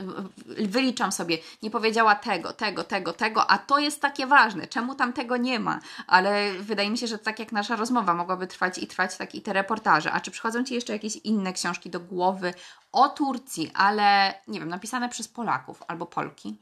wyliczam 0.48 1.12
sobie, 1.12 1.38
nie 1.62 1.72
powiedziała 1.72 2.16
tego, 2.16 2.54
tego, 2.54 2.84
tego, 2.84 3.14
tego, 3.14 3.52
a 3.52 3.58
to 3.58 3.80
jest 3.80 4.02
takie 4.02 4.28
ważne, 4.28 4.68
czemu 4.68 4.96
tam 4.96 5.14
tego 5.14 5.38
nie 5.38 5.60
ma? 5.60 5.80
Ale 6.08 6.54
wydaje 6.54 6.90
mi 6.90 6.98
się, 6.98 7.08
że 7.08 7.20
tak 7.20 7.40
jak 7.40 7.52
nasza 7.52 7.76
rozmowa 7.76 8.14
mogłaby 8.14 8.48
trwać 8.48 8.78
i 8.78 8.88
trwać, 8.88 9.18
tak 9.18 9.36
i 9.36 9.42
te 9.42 9.54
reportaże. 9.54 10.12
A 10.12 10.20
czy 10.20 10.32
przychodzą 10.32 10.64
Ci 10.64 10.74
jeszcze 10.74 10.94
jakieś 10.94 11.16
inne 11.16 11.54
książki 11.54 11.90
do 11.90 12.00
głowy 12.00 12.54
o 12.92 13.10
Turcji, 13.10 13.72
ale 13.76 14.34
nie 14.48 14.60
wiem, 14.60 14.70
napisane 14.70 15.10
przez 15.10 15.28
Polaków 15.28 15.84
albo 15.88 16.06
Polki? 16.06 16.58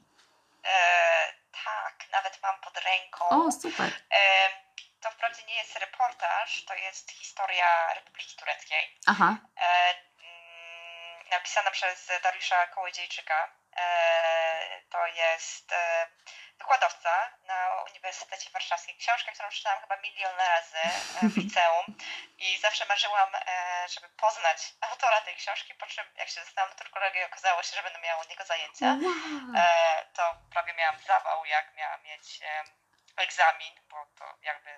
E, 0.64 0.70
tak, 1.66 2.08
nawet 2.12 2.40
mam 2.44 2.56
pod 2.62 2.84
ręką. 2.84 3.30
O, 3.30 3.52
super. 3.52 3.94
E, 4.12 4.20
to 5.02 5.12
wprawdzie 5.12 5.42
nie 5.48 5.56
jest 5.56 5.80
reportaż, 5.80 6.66
to 6.66 6.76
jest 6.76 7.12
historia 7.12 7.66
Republiki 7.96 8.36
Tureckiej. 8.36 9.00
Aha. 9.06 9.38
E, 9.58 9.94
napisana 11.32 11.72
przez 11.72 12.12
Dariusza 12.24 12.68
Kołodziejczyka. 12.68 13.50
E, 13.78 14.82
to 14.90 15.08
jest 15.08 15.72
e, 15.72 16.08
wykładowca 16.58 17.30
na 17.44 17.84
Uniwersytecie 17.90 18.50
Warszawskim. 18.54 18.98
Książkę, 18.98 19.32
którą 19.32 19.50
czytałam 19.50 19.82
chyba 19.82 19.98
milion 19.98 20.38
razy 20.38 20.78
e, 20.78 21.30
w 21.30 21.38
liceum 21.44 21.86
i 22.38 22.58
zawsze 22.58 22.86
marzyłam, 22.86 23.30
żeby 23.88 24.10
poznać 24.10 24.74
autora 24.82 25.22
tej 25.22 25.36
książki, 25.36 25.74
po 25.74 25.86
czym 25.86 26.06
jak 26.18 26.30
się 26.30 26.42
dostałam 26.42 26.72
do 26.72 26.78
turkologii 26.78 27.24
okazało 27.24 27.64
się, 27.64 27.76
że 27.76 27.84
będę 27.84 28.00
miała 28.00 28.22
od 28.22 28.30
niego 28.30 28.46
zajęcia. 28.46 28.98
To 30.14 30.36
prawie 30.52 30.74
miałam 30.74 31.00
zawał, 31.00 31.46
jak 31.46 31.76
miałam 31.76 32.04
mieć 32.04 32.40
egzamin, 33.16 33.74
bo 33.90 34.06
to 34.20 34.26
jakby 34.42 34.70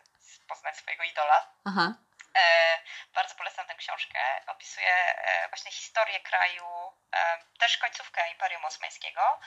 poznać 0.47 0.77
swojego 0.77 1.03
idola. 1.03 1.53
Aha. 1.65 1.93
E, 2.36 2.80
bardzo 3.13 3.36
polecam 3.36 3.67
tę 3.67 3.75
książkę. 3.75 4.19
Opisuje 4.47 4.95
e, 5.15 5.49
właśnie 5.49 5.71
historię 5.71 6.19
kraju, 6.19 6.65
e, 7.13 7.38
też 7.59 7.78
końcówkę 7.78 8.32
Imperium 8.32 8.65
Osmańskiego. 8.65 9.39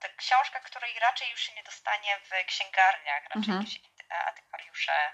To 0.00 0.08
książka, 0.16 0.60
której 0.60 0.98
raczej 0.98 1.30
już 1.30 1.40
się 1.40 1.54
nie 1.54 1.62
dostanie 1.62 2.18
w 2.18 2.46
księgarniach, 2.46 3.22
raczej 3.24 3.54
mhm. 3.54 3.66
antykwariusze, 4.26 5.12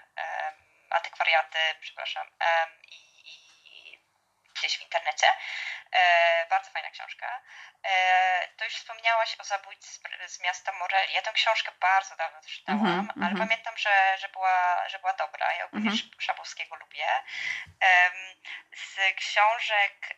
antykwariaty, 0.89 1.59
przepraszam, 1.81 2.27
i 2.91 3.04
gdzieś 4.55 4.77
w 4.77 4.81
internecie. 4.81 5.27
E, 5.91 6.45
bardzo 6.49 6.71
fajna 6.71 6.89
książka. 6.89 7.41
E, 7.83 8.47
to 8.57 8.65
już 8.65 8.73
wspomniałaś 8.73 9.35
o 9.39 9.43
zabójcy 9.43 9.87
z, 9.91 9.99
z, 10.33 10.39
miasta 10.39 10.71
Moreli. 10.71 11.13
Ja 11.13 11.21
tę 11.21 11.33
książkę 11.33 11.71
bardzo 11.81 12.15
dawno 12.15 12.41
czytałam, 12.47 12.85
mm 12.85 13.07
-hmm, 13.07 13.13
ale 13.15 13.25
mm 13.25 13.35
-hmm. 13.35 13.39
pamiętam, 13.39 13.77
że, 13.77 14.17
że, 14.19 14.29
była, 14.29 14.89
że 14.89 14.99
była 14.99 15.13
dobra. 15.13 15.53
Ja 15.53 15.65
ogólnie 15.65 15.89
mm 15.89 15.99
-hmm. 15.99 16.21
Szabowskiego 16.21 16.75
lubię. 16.75 17.07
z 18.75 19.15
książek 19.15 20.17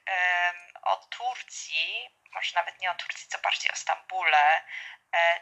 o 0.81 0.97
Turcji, 0.97 2.09
może 2.33 2.51
nawet 2.55 2.81
nie 2.81 2.91
o 2.91 2.95
Turcji, 2.95 3.27
co 3.27 3.38
bardziej 3.38 3.71
o 3.71 3.75
Stambule, 3.75 4.61
E, 4.61 4.97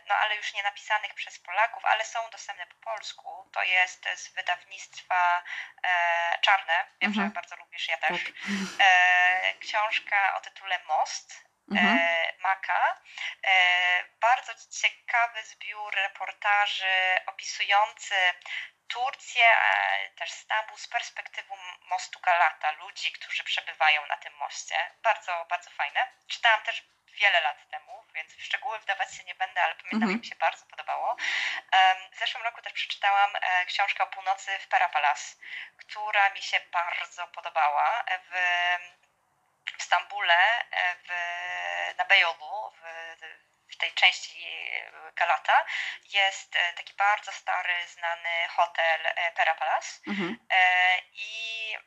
no 0.08 0.16
ale 0.16 0.36
już 0.36 0.54
nie 0.54 0.64
napisanych 0.64 1.14
przez 1.14 1.40
Polaków, 1.40 1.86
ale 1.86 2.06
są 2.06 2.30
dostępne 2.30 2.66
po 2.66 2.76
polsku. 2.76 3.50
To 3.54 3.64
jest 3.64 4.10
z 4.16 4.34
wydawnictwa 4.34 5.44
e, 5.84 6.38
Czarne, 6.42 6.86
wiem, 7.02 7.12
mhm. 7.12 7.28
że 7.28 7.34
bardzo 7.34 7.56
lubisz, 7.56 7.88
ja 7.88 7.98
też. 7.98 8.24
Tak. 8.24 8.34
E, 8.80 9.54
książka 9.60 10.36
o 10.36 10.42
tytule 10.42 10.80
Most. 10.88 11.46
Mhm. 11.72 11.98
E, 12.00 12.34
Maka. 12.40 13.02
E, 13.44 14.04
bardzo 14.22 14.54
ciekawy 14.82 15.44
zbiór 15.44 15.96
reportaży 15.96 17.20
opisujący 17.26 18.16
Turcję, 18.88 19.46
też 20.16 20.32
Stambuł 20.32 20.78
z 20.78 20.88
perspektywy 20.88 21.54
mostu 21.82 22.20
Galata, 22.20 22.72
ludzi, 22.72 23.12
którzy 23.12 23.44
przebywają 23.44 24.06
na 24.06 24.18
tym 24.18 24.34
moście. 24.34 24.76
Bardzo, 25.04 25.46
bardzo 25.50 25.70
fajne. 25.70 26.08
Czytałam 26.28 26.62
też 26.62 26.84
wiele 27.16 27.42
lat 27.42 27.58
temu, 27.72 28.06
więc 28.14 28.34
w 28.34 28.44
szczegóły 28.44 28.80
wdawać 28.80 29.14
się 29.16 29.24
nie 29.24 29.36
będę, 29.36 29.64
ale 29.64 29.76
pamiętam, 29.76 30.04
mm 30.04 30.10
-hmm. 30.10 30.12
że 30.12 30.20
mi 30.20 30.26
się 30.26 30.36
bardzo 30.36 30.66
podobało. 30.66 31.16
W 32.12 32.20
zeszłym 32.20 32.44
roku 32.44 32.62
też 32.62 32.74
przeczytałam 32.74 33.32
e, 33.36 33.66
książkę 33.66 34.04
o 34.04 34.08
północy 34.08 34.60
w 34.60 34.68
Perapalas, 34.68 35.38
która 35.78 36.30
mi 36.30 36.42
się 36.42 36.60
bardzo 36.72 37.28
podobała. 37.28 38.04
W, 38.32 38.34
w 39.78 39.84
Stambule, 39.84 40.66
e, 40.72 40.96
w, 40.96 41.10
na 41.98 42.06
Beyoğlu, 42.06 42.72
w, 42.72 42.82
w 43.74 43.78
tej 43.78 43.92
części 43.94 44.72
Galata 45.16 45.66
jest 46.04 46.56
e, 46.56 46.74
taki 46.74 46.94
bardzo 46.94 47.32
stary, 47.32 47.88
znany 47.88 48.48
hotel 48.50 49.00
Perapalas 49.36 50.02
mm 50.08 50.20
-hmm. 50.20 50.36
i 51.14 51.78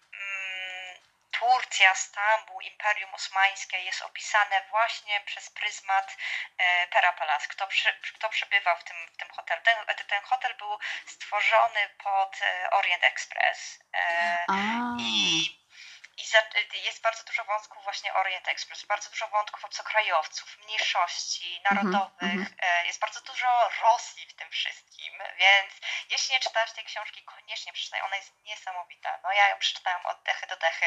Turcja, 1.30 1.94
Stambuł, 1.94 2.60
Imperium 2.60 3.14
Osmańskie 3.14 3.80
jest 3.80 4.02
opisane 4.02 4.62
właśnie 4.70 5.20
przez 5.20 5.50
pryzmat 5.50 6.16
e, 6.58 6.86
Perapalas, 6.86 7.48
kto, 7.48 7.66
przy, 7.66 7.92
kto 8.14 8.28
przebywał 8.28 8.76
w 8.76 8.84
tym, 8.84 8.96
w 9.12 9.16
tym 9.16 9.30
hotelu. 9.30 9.62
Ten, 9.64 9.76
ten 10.06 10.22
hotel 10.22 10.54
był 10.56 10.78
stworzony 11.06 11.88
pod 12.04 12.38
e, 12.42 12.70
Orient 12.70 13.04
Express. 13.04 13.78
E, 13.94 14.46
i 14.98 15.67
i 16.18 16.84
jest 16.84 17.02
bardzo 17.02 17.24
dużo 17.24 17.44
wątków 17.44 17.84
właśnie 17.84 18.14
Orient 18.14 18.48
Express, 18.48 18.86
bardzo 18.86 19.10
dużo 19.10 19.28
wątków 19.28 19.64
obcokrajowców, 19.64 20.58
mniejszości 20.58 21.60
narodowych, 21.70 22.22
mm 22.22 22.44
-hmm. 22.44 22.86
jest 22.86 23.00
bardzo 23.00 23.20
dużo 23.20 23.70
Rosji 23.82 24.26
w 24.26 24.34
tym 24.34 24.50
wszystkim, 24.50 25.12
więc 25.38 25.72
jeśli 26.10 26.34
nie 26.34 26.40
czytałaś 26.40 26.72
tej 26.72 26.84
książki, 26.84 27.22
koniecznie 27.22 27.72
przeczytaj, 27.72 28.00
ona 28.00 28.16
jest 28.16 28.32
niesamowita. 28.44 29.18
No 29.22 29.32
ja 29.32 29.48
ją 29.48 29.58
przeczytałam 29.58 30.06
od 30.06 30.22
dechy 30.22 30.46
do 30.46 30.56
dechy 30.56 30.86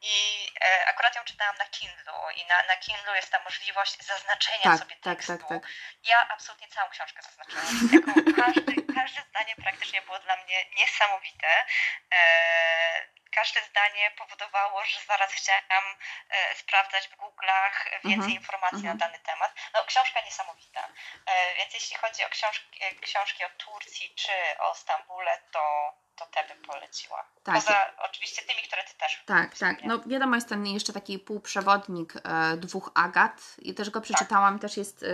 i 0.00 0.48
e, 0.60 0.86
akurat 0.86 1.16
ją 1.16 1.24
czytałam 1.24 1.56
na 1.56 1.64
Kindle 1.66 2.34
i 2.36 2.46
na, 2.46 2.62
na 2.62 2.76
Kindle 2.76 3.16
jest 3.16 3.30
ta 3.30 3.42
możliwość 3.44 4.06
zaznaczenia 4.06 4.62
tak, 4.62 4.78
sobie 4.78 4.96
tekstu. 4.96 5.38
Tak, 5.38 5.48
tak, 5.48 5.62
tak. 5.62 5.70
Ja 6.02 6.28
absolutnie 6.28 6.68
całą 6.68 6.90
książkę 6.90 7.22
zaznaczyłam. 7.22 7.64
każdy, 8.44 8.94
każde 8.94 9.22
zdanie 9.22 9.54
praktycznie 9.56 10.02
było 10.02 10.18
dla 10.18 10.36
mnie 10.36 10.64
niesamowite. 10.76 11.66
E, 12.12 13.14
każde 13.34 13.60
zdanie 13.70 14.10
powodowało, 14.18 14.84
że 14.84 15.00
zaraz 15.08 15.32
chciałam 15.32 15.84
e, 16.30 16.54
sprawdzać 16.56 17.08
w 17.08 17.16
Google'ach 17.16 17.76
więcej 18.04 18.14
mhm. 18.14 18.30
informacji 18.30 18.82
na 18.84 18.92
mhm. 18.92 18.98
dany 18.98 19.18
temat. 19.24 19.52
No, 19.74 19.84
książka 19.84 20.20
niesamowita. 20.20 20.88
E, 21.26 21.54
więc 21.58 21.74
jeśli 21.74 21.96
chodzi 21.96 22.24
o 22.24 22.28
książki, 22.28 22.84
e, 22.84 22.94
książki 22.94 23.44
o 23.44 23.50
Turcji 23.58 24.14
czy 24.14 24.32
o 24.58 24.74
Stambule, 24.74 25.38
to 25.52 25.94
to 26.16 26.26
te 26.26 26.54
bym 26.54 26.62
poleciła. 26.62 27.24
Tak. 27.44 27.54
Poza 27.54 27.90
oczywiście 27.98 28.42
tymi, 28.42 28.62
które 28.68 28.82
ty 28.84 28.94
też. 28.94 29.22
Tak, 29.26 29.58
tak. 29.58 29.76
No 29.84 29.98
wiadomo, 30.06 30.34
jest 30.34 30.48
ten 30.48 30.66
jeszcze 30.66 30.92
taki 30.92 31.18
półprzewodnik 31.18 32.12
e, 32.16 32.56
dwóch 32.56 32.90
Agat 32.94 33.56
i 33.58 33.74
też 33.74 33.90
go 33.90 34.00
przeczytałam, 34.00 34.54
tak. 34.54 34.62
też 34.62 34.76
jest 34.76 35.02
e, 35.02 35.06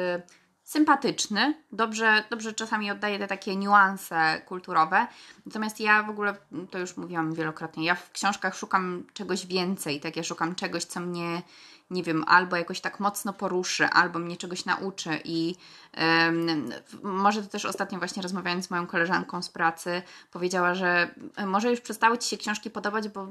sympatyczny, 0.70 1.54
dobrze, 1.72 2.24
dobrze 2.30 2.52
czasami 2.52 2.90
oddaje 2.90 3.18
te 3.18 3.26
takie 3.26 3.56
niuanse 3.56 4.42
kulturowe. 4.46 5.06
Natomiast 5.46 5.80
ja 5.80 6.02
w 6.02 6.10
ogóle, 6.10 6.36
to 6.70 6.78
już 6.78 6.96
mówiłam 6.96 7.34
wielokrotnie, 7.34 7.84
ja 7.84 7.94
w 7.94 8.10
książkach 8.10 8.56
szukam 8.56 9.04
czegoś 9.12 9.46
więcej, 9.46 10.00
tak 10.00 10.16
ja 10.16 10.22
szukam 10.22 10.54
czegoś, 10.54 10.84
co 10.84 11.00
mnie, 11.00 11.42
nie 11.90 12.02
wiem, 12.02 12.24
albo 12.26 12.56
jakoś 12.56 12.80
tak 12.80 13.00
mocno 13.00 13.32
poruszy, 13.32 13.86
albo 13.86 14.18
mnie 14.18 14.36
czegoś 14.36 14.64
nauczy. 14.64 15.20
I 15.24 15.54
um, 15.96 16.72
może 17.02 17.42
to 17.42 17.48
też 17.48 17.64
ostatnio 17.64 17.98
właśnie 17.98 18.22
rozmawiając 18.22 18.66
z 18.66 18.70
moją 18.70 18.86
koleżanką 18.86 19.42
z 19.42 19.48
pracy, 19.48 20.02
powiedziała, 20.30 20.74
że 20.74 21.14
może 21.46 21.70
już 21.70 21.80
przestały 21.80 22.18
Ci 22.18 22.28
się 22.28 22.36
książki 22.36 22.70
podobać, 22.70 23.08
bo 23.08 23.28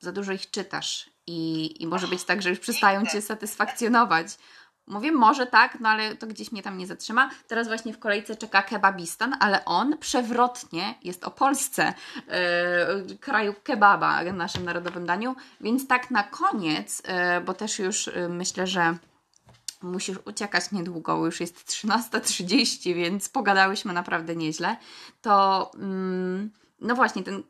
za 0.00 0.12
dużo 0.12 0.32
ich 0.32 0.50
czytasz. 0.50 1.10
I, 1.26 1.82
i 1.82 1.86
może 1.86 2.08
być 2.08 2.24
tak, 2.24 2.42
że 2.42 2.50
już 2.50 2.58
przestają 2.58 3.06
Cię 3.06 3.22
satysfakcjonować 3.22 4.38
Mówię, 4.90 5.12
może 5.12 5.46
tak, 5.46 5.80
no 5.80 5.88
ale 5.88 6.16
to 6.16 6.26
gdzieś 6.26 6.52
mnie 6.52 6.62
tam 6.62 6.78
nie 6.78 6.86
zatrzyma. 6.86 7.30
Teraz 7.48 7.68
właśnie 7.68 7.92
w 7.92 7.98
kolejce 7.98 8.36
czeka 8.36 8.62
kebabistan, 8.62 9.36
ale 9.40 9.64
on 9.64 9.98
przewrotnie 9.98 10.94
jest 11.02 11.24
o 11.24 11.30
Polsce, 11.30 11.94
yy, 13.08 13.16
kraju 13.16 13.54
kebaba, 13.64 14.24
naszym 14.32 14.64
narodowym 14.64 15.06
daniu. 15.06 15.36
Więc 15.60 15.86
tak 15.86 16.10
na 16.10 16.22
koniec, 16.22 17.02
yy, 17.08 17.40
bo 17.40 17.54
też 17.54 17.78
już 17.78 18.06
yy, 18.06 18.28
myślę, 18.28 18.66
że 18.66 18.96
musisz 19.82 20.18
uciekać 20.24 20.72
niedługo, 20.72 21.26
już 21.26 21.40
jest 21.40 21.68
13.30, 21.68 22.94
więc 22.94 23.28
pogadałyśmy 23.28 23.92
naprawdę 23.92 24.36
nieźle. 24.36 24.76
To 25.22 25.70
mm, 25.74 26.50
no 26.80 26.94
właśnie, 26.94 27.22
ten 27.22 27.42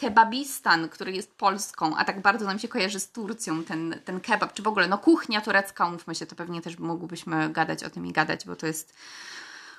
kebabistan, 0.00 0.88
który 0.88 1.12
jest 1.12 1.34
Polską, 1.34 1.96
a 1.96 2.04
tak 2.04 2.22
bardzo 2.22 2.46
nam 2.46 2.58
się 2.58 2.68
kojarzy 2.68 3.00
z 3.00 3.12
Turcją, 3.12 3.64
ten, 3.64 4.00
ten 4.04 4.20
kebab, 4.20 4.52
czy 4.52 4.62
w 4.62 4.68
ogóle 4.68 4.88
no 4.88 4.98
kuchnia 4.98 5.40
turecka, 5.40 5.86
umówmy 5.86 6.14
się, 6.14 6.26
to 6.26 6.36
pewnie 6.36 6.62
też 6.62 6.78
mógłbyśmy 6.78 7.50
gadać 7.50 7.84
o 7.84 7.90
tym 7.90 8.06
i 8.06 8.12
gadać, 8.12 8.46
bo 8.46 8.56
to 8.56 8.66
jest 8.66 8.94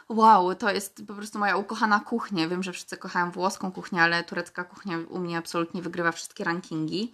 wow, 0.10 0.56
to 0.56 0.72
jest 0.72 1.03
po 1.07 1.14
prostu 1.14 1.39
moja 1.39 1.57
ukochana 1.57 1.99
kuchnia. 1.99 2.48
Wiem, 2.48 2.64
że 2.64 2.72
wszyscy 2.72 2.98
kochają 2.98 3.31
włoską 3.31 3.72
kuchnię, 3.72 4.02
ale 4.02 4.23
turecka 4.23 4.64
kuchnia 4.64 4.98
u 5.10 5.19
mnie 5.19 5.38
absolutnie 5.38 5.81
wygrywa 5.81 6.11
wszystkie 6.11 6.43
rankingi. 6.43 7.14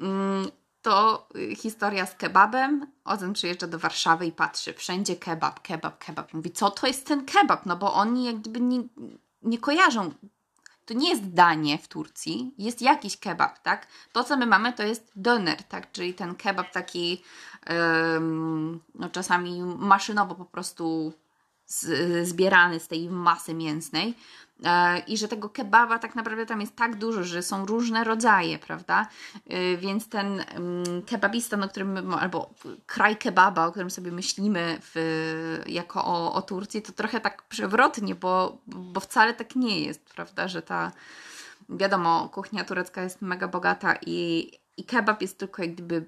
Mm, 0.00 0.50
to 0.82 1.28
historia 1.56 2.06
z 2.06 2.14
kebabem. 2.14 2.86
Ozen 3.04 3.32
przyjeżdża 3.32 3.66
do 3.66 3.78
Warszawy 3.78 4.26
i 4.26 4.32
patrzy, 4.32 4.74
wszędzie 4.74 5.16
kebab, 5.16 5.62
kebab, 5.62 6.04
kebab. 6.04 6.34
Mówi, 6.34 6.50
co 6.50 6.70
to 6.70 6.86
jest 6.86 7.06
ten 7.06 7.24
kebab? 7.24 7.66
No 7.66 7.76
bo 7.76 7.94
oni 7.94 8.24
jak 8.24 8.36
gdyby 8.36 8.60
nie, 8.60 8.82
nie 9.42 9.58
kojarzą 9.58 10.10
to 10.86 10.94
nie 10.94 11.10
jest 11.10 11.32
danie 11.32 11.78
w 11.78 11.88
Turcji, 11.88 12.54
jest 12.58 12.82
jakiś 12.82 13.16
kebab, 13.16 13.58
tak? 13.58 13.86
To, 14.12 14.24
co 14.24 14.36
my 14.36 14.46
mamy, 14.46 14.72
to 14.72 14.82
jest 14.82 15.12
doner, 15.16 15.62
tak? 15.62 15.92
Czyli 15.92 16.14
ten 16.14 16.34
kebab 16.34 16.72
taki 16.72 17.22
um, 17.70 18.80
no 18.94 19.10
czasami 19.10 19.62
maszynowo 19.62 20.34
po 20.34 20.44
prostu 20.44 21.12
z, 21.66 22.28
zbierany 22.28 22.80
z 22.80 22.88
tej 22.88 23.10
masy 23.10 23.54
mięsnej. 23.54 24.14
E, 24.64 24.98
i 24.98 25.18
że 25.18 25.28
tego 25.28 25.48
kebaba 25.48 25.98
tak 25.98 26.14
naprawdę 26.14 26.46
tam 26.46 26.60
jest 26.60 26.76
tak 26.76 26.96
dużo, 26.96 27.24
że 27.24 27.42
są 27.42 27.66
różne 27.66 28.04
rodzaje, 28.04 28.58
prawda? 28.58 29.06
E, 29.50 29.76
więc 29.76 30.08
ten 30.08 30.40
mm, 30.40 31.02
kebabistan, 31.02 31.62
o 31.62 31.68
którym, 31.68 32.14
albo 32.14 32.50
kraj 32.86 33.16
kebaba, 33.16 33.66
o 33.66 33.70
którym 33.70 33.90
sobie 33.90 34.12
myślimy 34.12 34.78
w, 34.80 35.62
jako 35.66 36.04
o, 36.04 36.32
o 36.34 36.42
Turcji, 36.42 36.82
to 36.82 36.92
trochę 36.92 37.20
tak 37.20 37.42
przewrotnie, 37.42 38.14
bo, 38.14 38.58
bo 38.66 39.00
wcale 39.00 39.34
tak 39.34 39.56
nie 39.56 39.80
jest, 39.80 40.14
prawda? 40.14 40.48
Że 40.48 40.62
ta, 40.62 40.92
wiadomo, 41.68 42.28
kuchnia 42.28 42.64
turecka 42.64 43.02
jest 43.02 43.22
mega 43.22 43.48
bogata 43.48 43.94
i, 44.06 44.50
i 44.76 44.84
kebab 44.84 45.22
jest 45.22 45.38
tylko 45.38 45.62
jak 45.62 45.72
gdyby 45.72 46.06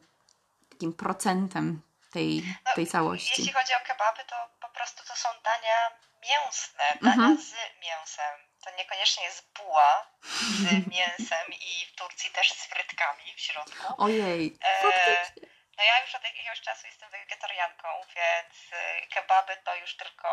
takim 0.70 0.93
procentem 0.93 1.81
tej, 2.12 2.43
no, 2.66 2.70
tej 2.75 2.87
całości. 2.87 3.43
Jeśli 3.43 3.55
chodzi 3.55 3.73
o 3.75 3.87
kebaby, 3.87 4.29
to 4.29 4.37
po 4.61 4.75
prostu 4.75 5.03
to 5.09 5.16
są 5.16 5.29
dania 5.45 6.07
mięsne, 6.23 6.85
dania 7.03 7.12
mhm. 7.12 7.39
z 7.43 7.53
mięsem. 7.82 8.49
To 8.65 8.70
niekoniecznie 8.77 9.24
jest 9.24 9.53
buła 9.53 10.07
z 10.23 10.62
mięsem 10.97 11.53
i 11.53 11.86
w 11.86 11.95
Turcji 11.95 12.31
też 12.31 12.53
z 12.53 12.66
frytkami 12.66 13.35
w 13.36 13.40
środku. 13.40 13.95
Ojej, 13.99 14.59
e, 14.65 14.82
No 15.78 15.85
ja 15.85 16.01
już 16.01 16.15
od 16.15 16.24
jakiegoś 16.24 16.61
czasu 16.61 16.86
jestem 16.86 17.11
wegetarianką, 17.11 17.89
więc 18.16 18.73
e, 18.73 19.07
kebaby 19.07 19.57
to 19.65 19.77
już 19.77 19.97
tylko 19.97 20.28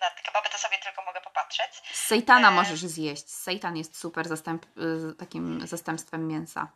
na 0.00 0.10
kebaby 0.10 0.48
to 0.48 0.58
sobie 0.58 0.78
tylko 0.78 1.02
mogę 1.02 1.20
popatrzeć. 1.20 1.82
Z 1.92 2.06
sejtana 2.06 2.48
e... 2.48 2.50
możesz 2.50 2.80
zjeść. 2.80 3.30
Sejtan 3.30 3.76
jest 3.76 4.00
super 4.00 4.28
zastęp, 4.28 4.64
e, 4.64 5.14
takim 5.18 5.66
zastępstwem 5.66 6.28
mięsa. 6.28 6.72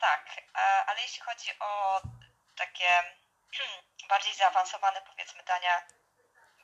Tak, 0.00 0.26
ale 0.86 1.02
jeśli 1.02 1.20
chodzi 1.20 1.50
o 1.60 2.00
takie 2.56 2.88
bardziej 4.10 4.34
zaawansowane 4.34 5.02
powiedzmy 5.10 5.42
dania 5.42 5.82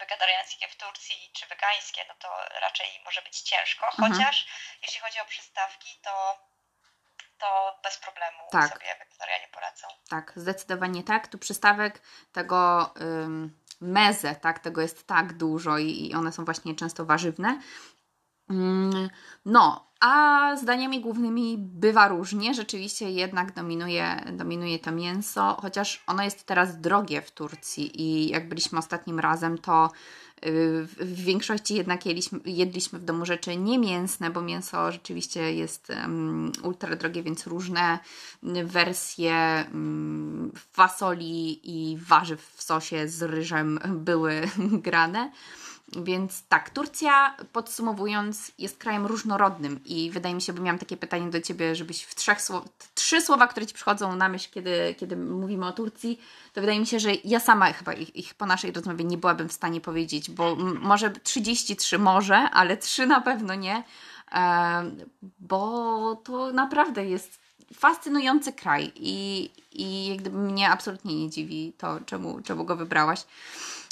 wegetariańskie 0.00 0.68
w 0.68 0.76
Turcji 0.76 1.30
czy 1.32 1.46
wegańskie, 1.46 2.00
no 2.08 2.14
to 2.18 2.28
raczej 2.60 3.00
może 3.04 3.22
być 3.22 3.40
ciężko, 3.40 3.86
mhm. 3.86 4.12
chociaż 4.12 4.46
jeśli 4.82 5.00
chodzi 5.00 5.20
o 5.20 5.24
przystawki, 5.24 6.00
to 6.02 6.38
to 7.38 7.80
bez 7.82 7.98
problemu 7.98 8.38
tak. 8.50 8.72
sobie 8.72 8.96
wegetarianie 8.98 9.48
poradzą. 9.52 9.86
Tak, 10.08 10.32
zdecydowanie 10.36 11.02
tak. 11.02 11.28
Tu 11.28 11.38
przystawek 11.38 12.02
tego 12.32 12.90
ym, 13.00 13.60
meze, 13.80 14.34
tak, 14.34 14.58
tego 14.58 14.80
jest 14.80 15.06
tak 15.06 15.32
dużo 15.32 15.78
i, 15.78 16.06
i 16.06 16.14
one 16.14 16.32
są 16.32 16.44
właśnie 16.44 16.74
często 16.74 17.04
warzywne. 17.04 17.60
Ym, 18.50 19.08
no, 19.44 19.90
a 20.00 20.56
zdaniami 20.56 21.00
głównymi 21.00 21.56
bywa 21.58 22.08
różnie. 22.08 22.54
Rzeczywiście 22.54 23.10
jednak 23.10 23.54
dominuje, 23.54 24.24
dominuje 24.32 24.78
to 24.78 24.92
mięso, 24.92 25.56
chociaż 25.60 26.04
ono 26.06 26.22
jest 26.22 26.44
teraz 26.44 26.80
drogie 26.80 27.22
w 27.22 27.30
Turcji 27.30 28.02
i 28.02 28.28
jak 28.28 28.48
byliśmy 28.48 28.78
ostatnim 28.78 29.20
razem, 29.20 29.58
to 29.58 29.90
y, 30.46 30.86
w 31.00 31.24
większości 31.24 31.74
jednak 31.74 32.06
jedliśmy, 32.06 32.40
jedliśmy 32.44 32.98
w 32.98 33.04
domu 33.04 33.26
rzeczy 33.26 33.56
niemięsne, 33.56 34.30
bo 34.30 34.42
mięso 34.42 34.92
rzeczywiście 34.92 35.54
jest 35.54 35.90
um, 35.90 36.52
ultra 36.62 36.96
drogie, 36.96 37.22
więc 37.22 37.46
różne 37.46 37.98
wersje 38.64 39.64
um, 39.72 40.52
fasoli 40.72 41.60
i 41.64 41.98
warzyw 41.98 42.52
w 42.56 42.62
sosie 42.62 43.08
z 43.08 43.22
ryżem 43.22 43.78
były 43.88 44.40
grane. 44.86 45.30
Więc 45.96 46.42
tak, 46.48 46.70
Turcja 46.70 47.36
podsumowując 47.52 48.52
jest 48.58 48.78
krajem 48.78 49.06
różnorodnym 49.06 49.80
i 49.84 50.10
wydaje 50.10 50.34
mi 50.34 50.42
się, 50.42 50.52
bo 50.52 50.62
miałam 50.62 50.78
takie 50.78 50.96
pytanie 50.96 51.30
do 51.30 51.40
Ciebie, 51.40 51.76
żebyś 51.76 52.02
w 52.02 52.14
trzech 52.14 52.42
słow, 52.42 52.64
trzy 52.94 53.20
słowa, 53.20 53.46
które 53.46 53.66
Ci 53.66 53.74
przychodzą 53.74 54.16
na 54.16 54.28
myśl, 54.28 54.48
kiedy, 54.52 54.94
kiedy 54.98 55.16
mówimy 55.16 55.66
o 55.66 55.72
Turcji, 55.72 56.20
to 56.52 56.60
wydaje 56.60 56.80
mi 56.80 56.86
się, 56.86 57.00
że 57.00 57.10
ja 57.24 57.40
sama 57.40 57.72
chyba 57.72 57.92
ich, 57.92 58.16
ich 58.16 58.34
po 58.34 58.46
naszej 58.46 58.72
rozmowie 58.72 59.04
nie 59.04 59.18
byłabym 59.18 59.48
w 59.48 59.52
stanie 59.52 59.80
powiedzieć, 59.80 60.30
bo 60.30 60.56
może 60.80 61.10
33 61.10 61.98
może, 61.98 62.36
ale 62.36 62.76
trzy 62.76 63.06
na 63.06 63.20
pewno 63.20 63.54
nie, 63.54 63.84
e, 64.32 64.90
bo 65.40 66.22
to 66.24 66.52
naprawdę 66.52 67.06
jest 67.06 67.40
fascynujący 67.74 68.52
kraj 68.52 68.92
i, 68.96 69.50
i 69.72 70.06
jak 70.06 70.32
mnie 70.32 70.70
absolutnie 70.70 71.16
nie 71.16 71.30
dziwi 71.30 71.72
to, 71.78 72.00
czemu, 72.06 72.40
czemu 72.42 72.64
go 72.64 72.76
wybrałaś 72.76 73.24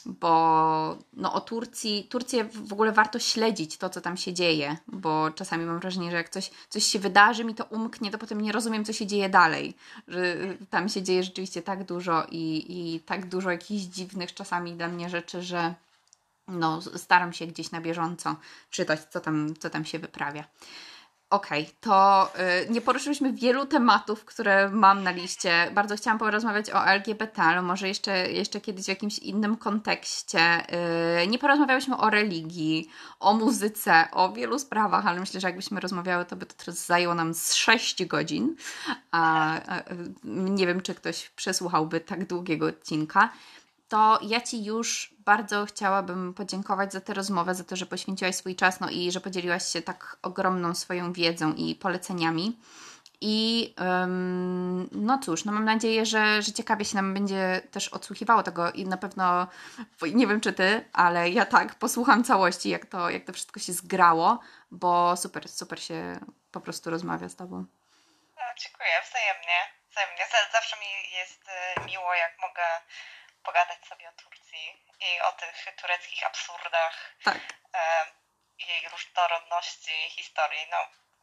bo 0.07 0.99
no, 1.13 1.33
o 1.33 1.41
Turcji, 1.41 2.07
Turcję 2.11 2.45
w 2.45 2.73
ogóle 2.73 2.93
warto 2.93 3.19
śledzić 3.19 3.77
to, 3.77 3.91
co 3.91 4.01
tam 4.01 4.17
się 4.17 4.33
dzieje, 4.33 4.77
bo 4.87 5.31
czasami 5.31 5.65
mam 5.65 5.79
wrażenie, 5.79 6.11
że 6.11 6.17
jak 6.17 6.29
coś, 6.29 6.51
coś 6.69 6.85
się 6.85 6.99
wydarzy, 6.99 7.45
mi 7.45 7.55
to 7.55 7.65
umknie, 7.65 8.11
to 8.11 8.19
potem 8.19 8.41
nie 8.41 8.53
rozumiem, 8.53 8.85
co 8.85 8.93
się 8.93 9.07
dzieje 9.07 9.29
dalej, 9.29 9.75
że 10.09 10.37
tam 10.71 10.89
się 10.89 11.03
dzieje 11.03 11.23
rzeczywiście 11.23 11.63
tak 11.63 11.85
dużo 11.85 12.27
i, 12.31 12.65
i 12.69 13.01
tak 13.01 13.29
dużo 13.29 13.51
jakichś 13.51 13.85
dziwnych 13.85 14.35
czasami 14.35 14.73
dla 14.73 14.89
mnie 14.89 15.09
rzeczy, 15.11 15.43
że 15.43 15.75
no, 16.49 16.81
staram 16.97 17.33
się 17.33 17.47
gdzieś 17.47 17.71
na 17.71 17.81
bieżąco 17.81 18.37
czytać, 18.71 19.01
co 19.11 19.21
tam, 19.21 19.55
co 19.59 19.71
tam 19.71 19.85
się 19.85 19.99
wyprawia. 19.99 20.45
Okej, 21.31 21.63
okay, 21.63 21.75
to 21.81 22.31
y, 22.67 22.71
nie 22.71 22.81
poruszyliśmy 22.81 23.33
wielu 23.33 23.67
tematów, 23.67 24.25
które 24.25 24.71
mam 24.71 25.03
na 25.03 25.11
liście. 25.11 25.71
Bardzo 25.75 25.97
chciałam 25.97 26.19
porozmawiać 26.19 26.71
o 26.71 26.87
LGBT, 26.87 27.43
ale 27.43 27.63
może 27.63 27.89
jeszcze, 27.89 28.31
jeszcze 28.31 28.61
kiedyś 28.61 28.85
w 28.85 28.89
jakimś 28.89 29.19
innym 29.19 29.57
kontekście. 29.57 30.63
Y, 31.23 31.27
nie 31.27 31.39
porozmawiałyśmy 31.39 31.97
o 31.97 32.11
religii, 32.11 32.89
o 33.21 33.35
muzyce, 33.35 34.09
o 34.13 34.33
wielu 34.33 34.59
sprawach, 34.59 35.07
ale 35.07 35.21
myślę, 35.21 35.41
że 35.41 35.49
jakbyśmy 35.49 35.81
rozmawiały, 35.81 36.25
to 36.25 36.37
by 36.37 36.47
to 36.47 36.55
teraz 36.55 36.87
zajęło 36.87 37.15
nam 37.15 37.35
z 37.35 37.55
6 37.55 38.05
godzin. 38.05 38.57
A, 39.11 39.55
a, 39.67 39.83
nie 40.25 40.67
wiem, 40.67 40.81
czy 40.81 40.95
ktoś 40.95 41.31
przesłuchałby 41.31 42.01
tak 42.01 42.27
długiego 42.27 42.67
odcinka 42.67 43.33
to 43.89 44.19
ja 44.23 44.41
Ci 44.41 44.65
już 44.65 45.15
bardzo 45.19 45.67
chciałabym 45.67 46.35
podziękować 46.35 46.93
za 46.93 47.01
tę 47.01 47.15
rozmowę, 47.15 47.55
za 47.55 47.65
to, 47.65 47.77
że 47.77 47.87
poświęciłaś 47.87 48.37
swój 48.37 48.57
czas 48.57 48.81
no 48.81 48.91
i 48.91 49.13
że 49.13 49.21
podzieliłaś 49.21 49.73
się 49.73 49.83
tak 49.83 50.17
ogromną 50.23 50.75
swoją 50.75 51.13
wiedzą 51.13 51.53
i 51.53 51.75
poleceniami. 51.75 52.59
I 53.21 53.75
no 54.93 55.19
cóż, 55.19 55.45
no 55.45 55.53
mam 55.53 55.65
nadzieję, 55.65 56.07
że, 56.07 56.43
że 56.43 56.53
ciekawie 56.53 56.85
się 56.85 56.97
nam 56.97 57.15
będzie 57.15 57.61
też 57.71 57.89
odsłuchiwało 57.89 58.43
tego 58.43 58.73
i 58.73 58.85
na 58.85 58.97
pewno, 58.97 59.47
nie 60.15 60.27
wiem 60.27 60.41
czy 60.41 60.53
Ty, 60.53 60.89
ale 60.93 61.31
ja 61.31 61.47
tak 61.47 61.75
posłucham 61.75 62.25
całości, 62.25 62.69
jak 62.69 62.87
to, 62.87 63.11
jak 63.11 63.25
to 63.25 63.33
wszystko 63.33 63.61
się 63.61 63.73
zgrało, 63.73 64.41
bo 64.71 65.17
super, 65.17 65.49
super 65.49 65.83
się 65.83 66.21
po 66.53 66.61
prostu 66.61 66.91
rozmawia 66.91 67.29
z 67.29 67.37
Tobą. 67.37 67.57
No, 68.37 68.43
dziękuję, 68.59 68.95
wzajemnie. 69.11 69.59
wzajemnie. 69.91 70.25
Zawsze 70.53 70.77
mi 70.77 71.19
jest 71.19 71.43
y, 71.49 71.87
miło, 71.87 72.15
jak 72.15 72.33
mogę 72.41 72.65
pogadać 73.49 73.81
sobie 73.91 74.09
o 74.09 74.13
Turcji 74.23 74.67
i 75.09 75.11
o 75.29 75.33
tych 75.41 75.57
tureckich 75.81 76.23
absurdach, 76.27 76.95
tak. 77.25 77.41
jej 78.69 78.89
różnorodności, 78.93 79.97
historii. 80.19 80.65
No, 80.71 80.81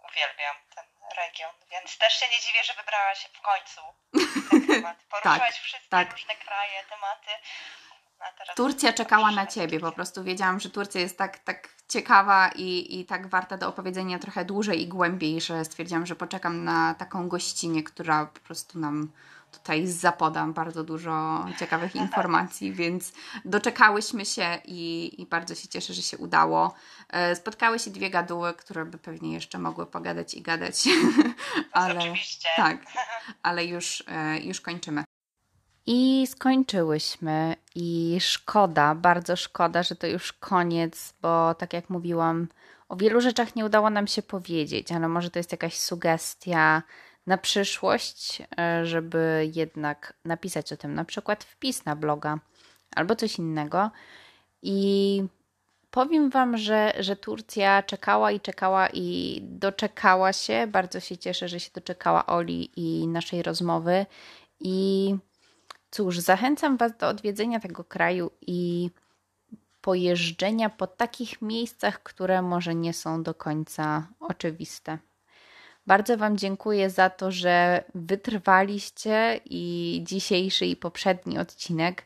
uwielbiam 0.08 0.56
ten 0.76 0.86
region, 1.22 1.54
więc 1.72 1.98
też 1.98 2.14
się 2.20 2.28
nie 2.34 2.40
dziwię, 2.44 2.64
że 2.64 2.74
wybrałaś 2.74 3.20
w 3.34 3.42
końcu 3.50 3.82
ten 4.50 4.68
temat. 4.76 4.98
Poruszyłaś 5.10 5.56
tak, 5.56 5.66
wszystkie 5.68 5.90
tak. 5.90 6.12
różne 6.12 6.36
kraje, 6.36 6.84
tematy. 6.90 7.32
Turcja 8.56 8.94
czekała 8.94 9.32
na 9.32 9.48
ciebie, 9.48 9.80
po 9.80 9.92
prostu 9.92 10.24
wiedziałam, 10.24 10.60
że 10.60 10.70
Turcja 10.70 11.02
jest 11.02 11.18
tak, 11.18 11.40
tak 11.40 11.70
ciekawa 11.90 12.52
i, 12.56 13.00
i 13.00 13.06
tak 13.06 13.28
warta 13.28 13.58
do 13.58 13.68
opowiedzenia 13.68 14.20
trochę 14.20 14.46
dłużej 14.46 14.82
i 14.82 14.88
głębiej, 14.88 15.42
że 15.42 15.66
stwierdziłam, 15.66 16.06
że 16.06 16.16
poczekam 16.16 16.64
na 16.64 16.94
taką 16.94 17.30
gościnę, 17.30 17.84
która 17.84 18.26
po 18.26 18.40
prostu 18.40 18.80
nam 18.80 19.12
tutaj 19.58 19.88
zapodam 19.88 20.54
bardzo 20.54 20.84
dużo 20.84 21.46
ciekawych 21.60 21.96
informacji, 21.96 22.74
więc 22.74 23.14
doczekałyśmy 23.46 24.26
się 24.26 24.58
i, 24.66 25.12
i, 25.22 25.26
bardzo 25.26 25.56
się 25.56 25.68
cieszę, 25.68 25.94
że 25.94 26.02
się 26.02 26.18
udało. 26.18 26.74
E, 27.10 27.36
spotkały 27.36 27.80
się 27.80 27.92
dwie 27.92 28.10
gaduły, 28.10 28.54
które 28.54 28.86
by 28.86 28.98
pewnie 28.98 29.34
jeszcze 29.34 29.60
mogły 29.60 29.86
pogadać 29.86 30.34
i 30.34 30.42
gadać, 30.42 30.84
ale 31.72 32.00
Oczywiście. 32.00 32.50
tak, 32.56 32.78
ale 33.44 33.66
już, 33.66 34.04
e, 34.08 34.40
już 34.40 34.62
kończymy. 34.62 35.04
I 35.86 36.28
skończyłyśmy 36.28 37.56
i 37.76 38.18
szkoda, 38.20 38.96
bardzo 38.96 39.36
szkoda, 39.36 39.84
że 39.84 39.96
to 39.96 40.08
już 40.08 40.34
koniec, 40.34 41.14
bo 41.22 41.54
tak 41.54 41.74
jak 41.74 41.90
mówiłam, 41.90 42.48
o 42.90 42.96
wielu 42.96 43.22
rzeczach 43.22 43.56
nie 43.56 43.66
udało 43.66 43.90
nam 43.90 44.08
się 44.08 44.22
powiedzieć, 44.22 44.92
ale 44.92 45.08
może 45.08 45.30
to 45.30 45.40
jest 45.40 45.52
jakaś 45.52 45.78
sugestia 45.78 46.84
na 47.28 47.38
przyszłość, 47.38 48.42
e, 48.60 48.86
żeby 48.86 49.52
jednak 49.56 50.14
napisać 50.26 50.74
o 50.74 50.78
tym, 50.78 50.94
na 50.94 51.06
przykład 51.06 51.44
wpis 51.44 51.86
na 51.86 51.96
bloga 51.96 52.40
albo 52.96 53.16
coś 53.16 53.40
innego. 53.40 53.92
I 54.62 55.24
powiem 55.92 56.30
Wam, 56.30 56.58
że, 56.58 56.94
że 57.00 57.16
Turcja 57.16 57.84
czekała 57.84 58.32
i 58.32 58.40
czekała 58.40 58.90
i 58.94 59.40
doczekała 59.44 60.34
się. 60.34 60.68
Bardzo 60.68 61.00
się 61.00 61.18
cieszę, 61.18 61.48
że 61.48 61.60
się 61.60 61.70
doczekała 61.74 62.26
Oli 62.26 62.72
i 62.76 63.08
naszej 63.08 63.44
rozmowy. 63.44 64.06
I 64.60 65.16
cóż, 65.92 66.20
zachęcam 66.20 66.78
Was 66.78 66.98
do 66.98 67.08
odwiedzenia 67.08 67.60
tego 67.60 67.84
kraju 67.84 68.32
i 68.42 68.90
pojeżdżenia 69.82 70.70
po 70.70 70.88
takich 70.88 71.42
miejscach, 71.42 72.04
które 72.04 72.42
może 72.42 72.76
nie 72.76 72.94
są 72.94 73.24
do 73.24 73.34
końca 73.34 74.08
oczywiste. 74.20 74.98
Bardzo 75.88 76.18
Wam 76.18 76.38
dziękuję 76.38 76.90
za 76.90 77.10
to, 77.10 77.32
że 77.32 77.84
wytrwaliście 77.96 79.40
i 79.46 80.02
dzisiejszy 80.04 80.66
i 80.66 80.76
poprzedni 80.76 81.40
odcinek. 81.40 82.06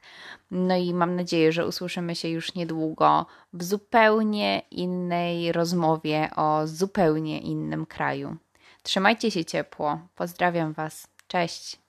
No 0.51 0.77
i 0.77 0.93
mam 0.93 1.15
nadzieję, 1.15 1.51
że 1.51 1.68
usłyszymy 1.68 2.15
się 2.15 2.27
już 2.27 2.56
niedługo 2.56 3.26
w 3.53 3.64
zupełnie 3.64 4.61
innej 4.72 5.51
rozmowie 5.51 6.30
o 6.35 6.68
zupełnie 6.68 7.39
innym 7.39 7.85
kraju. 7.85 8.35
Trzymajcie 8.84 9.31
się 9.31 9.45
ciepło. 9.45 9.99
Pozdrawiam 10.15 10.73
Was. 10.73 11.07
Cześć. 11.27 11.88